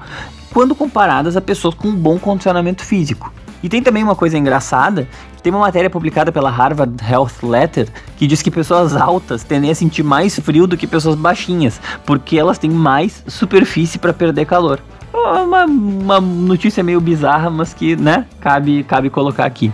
quando 0.53 0.73
comparadas 0.75 1.35
a 1.35 1.41
pessoas 1.41 1.73
com 1.73 1.89
um 1.89 1.95
bom 1.95 2.17
condicionamento 2.17 2.85
físico. 2.85 3.33
E 3.63 3.69
tem 3.69 3.81
também 3.81 4.03
uma 4.03 4.15
coisa 4.15 4.37
engraçada, 4.37 5.07
tem 5.41 5.51
uma 5.51 5.61
matéria 5.61 5.89
publicada 5.89 6.31
pela 6.31 6.49
Harvard 6.49 6.93
Health 7.01 7.41
Letter 7.41 7.87
que 8.17 8.27
diz 8.27 8.41
que 8.41 8.51
pessoas 8.51 8.93
altas 8.95 9.43
tendem 9.43 9.71
a 9.71 9.75
sentir 9.75 10.03
mais 10.03 10.37
frio 10.37 10.67
do 10.67 10.75
que 10.75 10.85
pessoas 10.85 11.15
baixinhas, 11.15 11.79
porque 12.05 12.37
elas 12.37 12.57
têm 12.57 12.69
mais 12.69 13.23
superfície 13.25 13.97
para 13.97 14.13
perder 14.13 14.45
calor. 14.45 14.81
Uma, 15.13 15.65
uma 15.65 16.19
notícia 16.19 16.83
meio 16.83 16.99
bizarra, 16.99 17.49
mas 17.49 17.73
que, 17.73 17.95
né, 17.95 18.25
cabe, 18.41 18.83
cabe 18.83 19.09
colocar 19.09 19.45
aqui. 19.45 19.71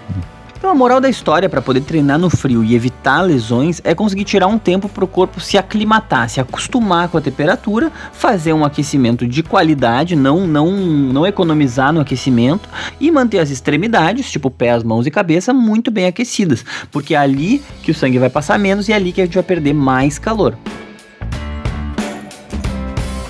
Então 0.59 0.69
a 0.69 0.75
moral 0.75 0.99
da 0.99 1.07
história 1.07 1.47
para 1.47 1.61
poder 1.61 1.79
treinar 1.79 2.19
no 2.19 2.29
frio 2.29 2.65
e 2.65 2.75
evitar 2.75 3.21
lesões 3.21 3.79
é 3.85 3.95
conseguir 3.95 4.25
tirar 4.25 4.47
um 4.47 4.59
tempo 4.59 4.89
para 4.89 5.05
o 5.05 5.07
corpo 5.07 5.39
se 5.39 5.57
aclimatar, 5.57 6.29
se 6.29 6.41
acostumar 6.41 7.07
com 7.07 7.17
a 7.17 7.21
temperatura, 7.21 7.89
fazer 8.11 8.51
um 8.51 8.65
aquecimento 8.65 9.25
de 9.25 9.41
qualidade, 9.41 10.17
não 10.17 10.45
não 10.45 10.69
não 10.69 11.25
economizar 11.25 11.93
no 11.93 12.01
aquecimento 12.01 12.67
e 12.99 13.09
manter 13.09 13.39
as 13.39 13.49
extremidades, 13.49 14.29
tipo 14.29 14.51
pés, 14.51 14.83
mãos 14.83 15.07
e 15.07 15.11
cabeça, 15.11 15.53
muito 15.53 15.89
bem 15.89 16.07
aquecidas, 16.07 16.65
porque 16.91 17.15
é 17.15 17.17
ali 17.17 17.63
que 17.81 17.91
o 17.91 17.95
sangue 17.95 18.19
vai 18.19 18.29
passar 18.29 18.59
menos 18.59 18.89
e 18.89 18.91
é 18.91 18.95
ali 18.95 19.13
que 19.13 19.21
a 19.21 19.25
gente 19.25 19.35
vai 19.35 19.43
perder 19.43 19.73
mais 19.73 20.19
calor. 20.19 20.57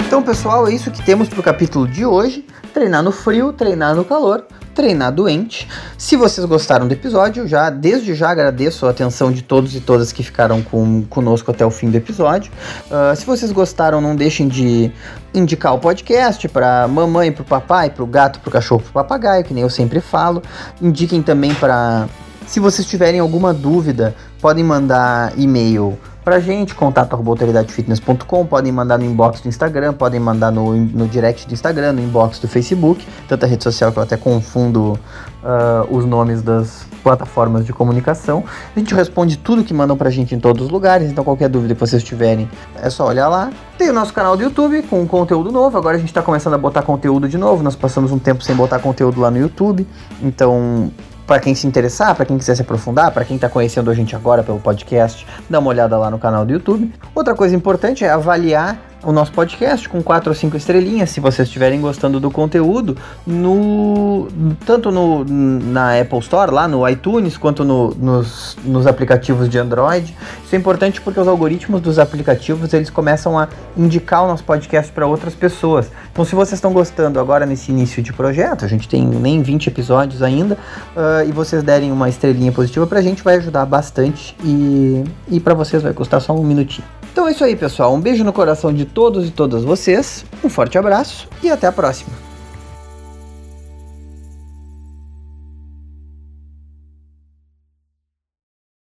Então, 0.08 0.24
pessoal, 0.24 0.68
é 0.68 0.74
isso 0.74 0.90
que 0.90 1.06
temos 1.06 1.30
para 1.30 1.40
o 1.40 1.44
capítulo 1.44 1.88
de 1.88 2.04
hoje. 2.04 2.44
Treinar 2.74 3.04
no 3.04 3.12
frio, 3.12 3.54
treinar 3.54 3.96
no 3.96 4.04
calor 4.04 4.48
treinar 4.80 5.12
doente. 5.12 5.68
Se 5.98 6.16
vocês 6.16 6.48
gostaram 6.48 6.88
do 6.88 6.94
episódio, 6.94 7.46
já 7.46 7.70
desde 7.70 8.14
já 8.14 8.30
agradeço 8.30 8.86
a 8.86 8.92
atenção 8.92 9.30
de 9.30 9.42
todos 9.42 9.76
e 9.76 9.82
todas 9.82 10.14
que 10.14 10.24
ficaram 10.24 10.62
com, 10.62 11.04
conosco 11.10 11.52
até 11.52 11.66
o 11.66 11.70
fim 11.70 11.90
do 11.90 11.98
episódio. 11.98 12.50
Uh, 12.86 13.14
se 13.14 13.26
vocês 13.26 13.52
gostaram, 13.52 14.00
não 14.00 14.16
deixem 14.16 14.48
de 14.48 14.90
indicar 15.34 15.76
o 15.76 15.80
podcast 15.80 16.48
para 16.48 16.88
mamãe, 16.88 17.30
para 17.30 17.42
o 17.42 17.46
papai, 17.46 17.90
para 17.90 18.04
o 18.06 18.08
gato, 18.08 18.40
para 18.40 18.48
o 18.48 18.52
cachorro, 18.54 18.82
para 18.82 18.90
o 18.90 18.94
papagaio, 18.94 19.44
que 19.44 19.54
nem 19.54 19.64
eu 19.64 19.70
sempre 19.70 20.00
falo. 20.00 20.42
Indiquem 20.82 21.22
também 21.22 21.54
para 21.54 22.08
se 22.48 22.62
vocês 22.62 22.88
tiverem 22.88 23.20
alguma 23.20 23.54
dúvida, 23.54 24.16
podem 24.42 24.64
mandar 24.64 25.34
e-mail 25.38 26.00
pra 26.24 26.40
gente, 26.40 26.76
contato 26.76 27.14
autoridadefitness.com, 27.14 28.46
podem 28.46 28.72
mandar 28.72 28.98
no 28.98 29.06
inbox 29.06 29.42
do 29.42 29.48
Instagram, 29.48 29.94
podem 29.94 30.20
mandar 30.20 30.52
no, 30.52 30.76
no 30.76 31.08
direct 31.08 31.48
do 31.48 31.54
Instagram, 31.54 31.94
no 31.94 32.02
inbox 32.02 32.40
do 32.40 32.48
Facebook, 32.48 33.06
tanta 33.28 33.46
rede 33.46 33.64
social 33.64 33.92
que 33.92 33.98
eu 33.98 34.04
até 34.04 34.18
confundo 34.18 35.00
uh, 35.44 35.96
os 35.96 36.06
nomes 36.06 36.42
das 36.42 36.86
plataformas 37.04 37.66
de 37.66 37.74
comunicação. 37.74 38.44
A 38.76 38.80
gente 38.80 38.94
responde 38.94 39.38
tudo 39.38 39.64
que 39.64 39.74
mandam 39.74 39.98
pra 39.98 40.10
gente 40.10 40.36
em 40.36 40.40
todos 40.40 40.66
os 40.66 40.72
lugares, 40.72 41.10
então 41.10 41.24
qualquer 41.24 41.50
dúvida 41.50 41.74
que 41.74 41.80
vocês 41.80 42.04
tiverem 42.04 42.50
é 42.76 42.90
só 42.90 43.08
olhar 43.08 43.28
lá. 43.28 43.52
Tem 43.78 43.90
o 43.90 43.94
nosso 43.94 44.14
canal 44.14 44.36
do 44.36 44.44
YouTube 44.44 44.84
com 44.84 45.08
conteúdo 45.08 45.52
novo, 45.52 45.78
agora 45.78 45.96
a 45.96 46.00
gente 46.00 46.14
tá 46.14 46.22
começando 46.22 46.54
a 46.54 46.58
botar 46.58 46.82
conteúdo 46.82 47.28
de 47.28 47.38
novo, 47.38 47.64
nós 47.64 47.76
passamos 47.76 48.12
um 48.12 48.20
tempo 48.20 48.44
sem 48.44 48.56
botar 48.56 48.80
conteúdo 48.80 49.22
lá 49.22 49.32
no 49.32 49.38
YouTube, 49.38 49.88
então 50.22 50.92
para 51.30 51.40
quem 51.40 51.54
se 51.54 51.68
interessar, 51.68 52.16
para 52.16 52.26
quem 52.26 52.40
quiser 52.40 52.56
se 52.56 52.64
aprofundar, 52.64 53.12
para 53.12 53.24
quem 53.24 53.36
está 53.36 53.48
conhecendo 53.48 53.92
a 53.92 53.94
gente 53.94 54.16
agora 54.16 54.42
pelo 54.42 54.60
podcast, 54.60 55.28
dá 55.48 55.60
uma 55.60 55.70
olhada 55.70 55.96
lá 55.96 56.10
no 56.10 56.18
canal 56.18 56.44
do 56.44 56.52
YouTube. 56.52 56.92
Outra 57.14 57.36
coisa 57.36 57.56
importante 57.56 58.04
é 58.04 58.10
avaliar 58.10 58.89
o 59.04 59.12
nosso 59.12 59.32
podcast 59.32 59.88
com 59.88 60.02
quatro 60.04 60.30
ou 60.30 60.36
cinco 60.36 60.58
estrelinhas, 60.58 61.10
se 61.10 61.20
vocês 61.20 61.48
estiverem 61.48 61.80
gostando 61.80 62.20
do 62.20 62.30
conteúdo, 62.30 62.98
no 63.26 64.28
tanto 64.66 64.92
no, 64.92 65.24
na 65.26 66.00
Apple 66.00 66.20
Store, 66.20 66.52
lá 66.52 66.68
no 66.68 66.88
iTunes, 66.88 67.38
quanto 67.38 67.64
no, 67.64 67.92
nos, 67.96 68.58
nos 68.64 68.86
aplicativos 68.86 69.50
de 69.50 69.58
Android. 69.58 70.16
Isso 70.44 70.56
é 70.56 70.58
importante 70.58 71.00
porque 71.02 71.20
os 71.20 71.28
algoritmos 71.28 71.82
dos 71.82 71.98
aplicativos 72.00 72.74
eles 72.74 72.90
começam 72.90 73.38
a 73.38 73.48
indicar 73.78 74.24
o 74.24 74.28
nosso 74.28 74.44
podcast 74.44 74.92
para 74.92 75.08
outras 75.08 75.34
pessoas. 75.34 75.90
Então, 76.12 76.26
se 76.26 76.36
vocês 76.36 76.54
estão 76.54 76.74
gostando 76.74 77.20
agora 77.20 77.46
nesse 77.46 77.72
início 77.72 78.04
de 78.04 78.12
projeto, 78.12 78.66
a 78.66 78.68
gente 78.68 78.88
tem 78.88 79.06
nem 79.06 79.42
20 79.42 79.68
episódios 79.68 80.22
ainda, 80.22 80.56
uh, 80.96 81.28
e 81.28 81.32
vocês 81.32 81.64
derem 81.64 81.92
uma 81.92 82.10
estrelinha 82.10 82.52
positiva 82.52 82.86
para 82.86 83.00
a 83.00 83.02
gente, 83.02 83.24
vai 83.24 83.38
ajudar 83.38 83.66
bastante 83.66 84.36
e, 84.44 85.04
e 85.30 85.40
para 85.40 85.54
vocês 85.54 85.82
vai 85.82 85.94
custar 85.94 86.20
só 86.22 86.36
um 86.36 86.44
minutinho. 86.44 86.99
Então 87.12 87.28
é 87.28 87.32
isso 87.32 87.44
aí, 87.44 87.56
pessoal. 87.56 87.94
Um 87.94 88.00
beijo 88.00 88.24
no 88.24 88.32
coração 88.34 88.74
de 88.74 88.86
todos 88.86 89.28
e 89.28 89.32
todas 89.32 89.64
vocês, 89.64 90.26
um 90.44 90.50
forte 90.50 90.78
abraço 90.78 91.28
e 91.44 91.50
até 91.50 91.68
a 91.68 91.72
próxima. 91.72 92.29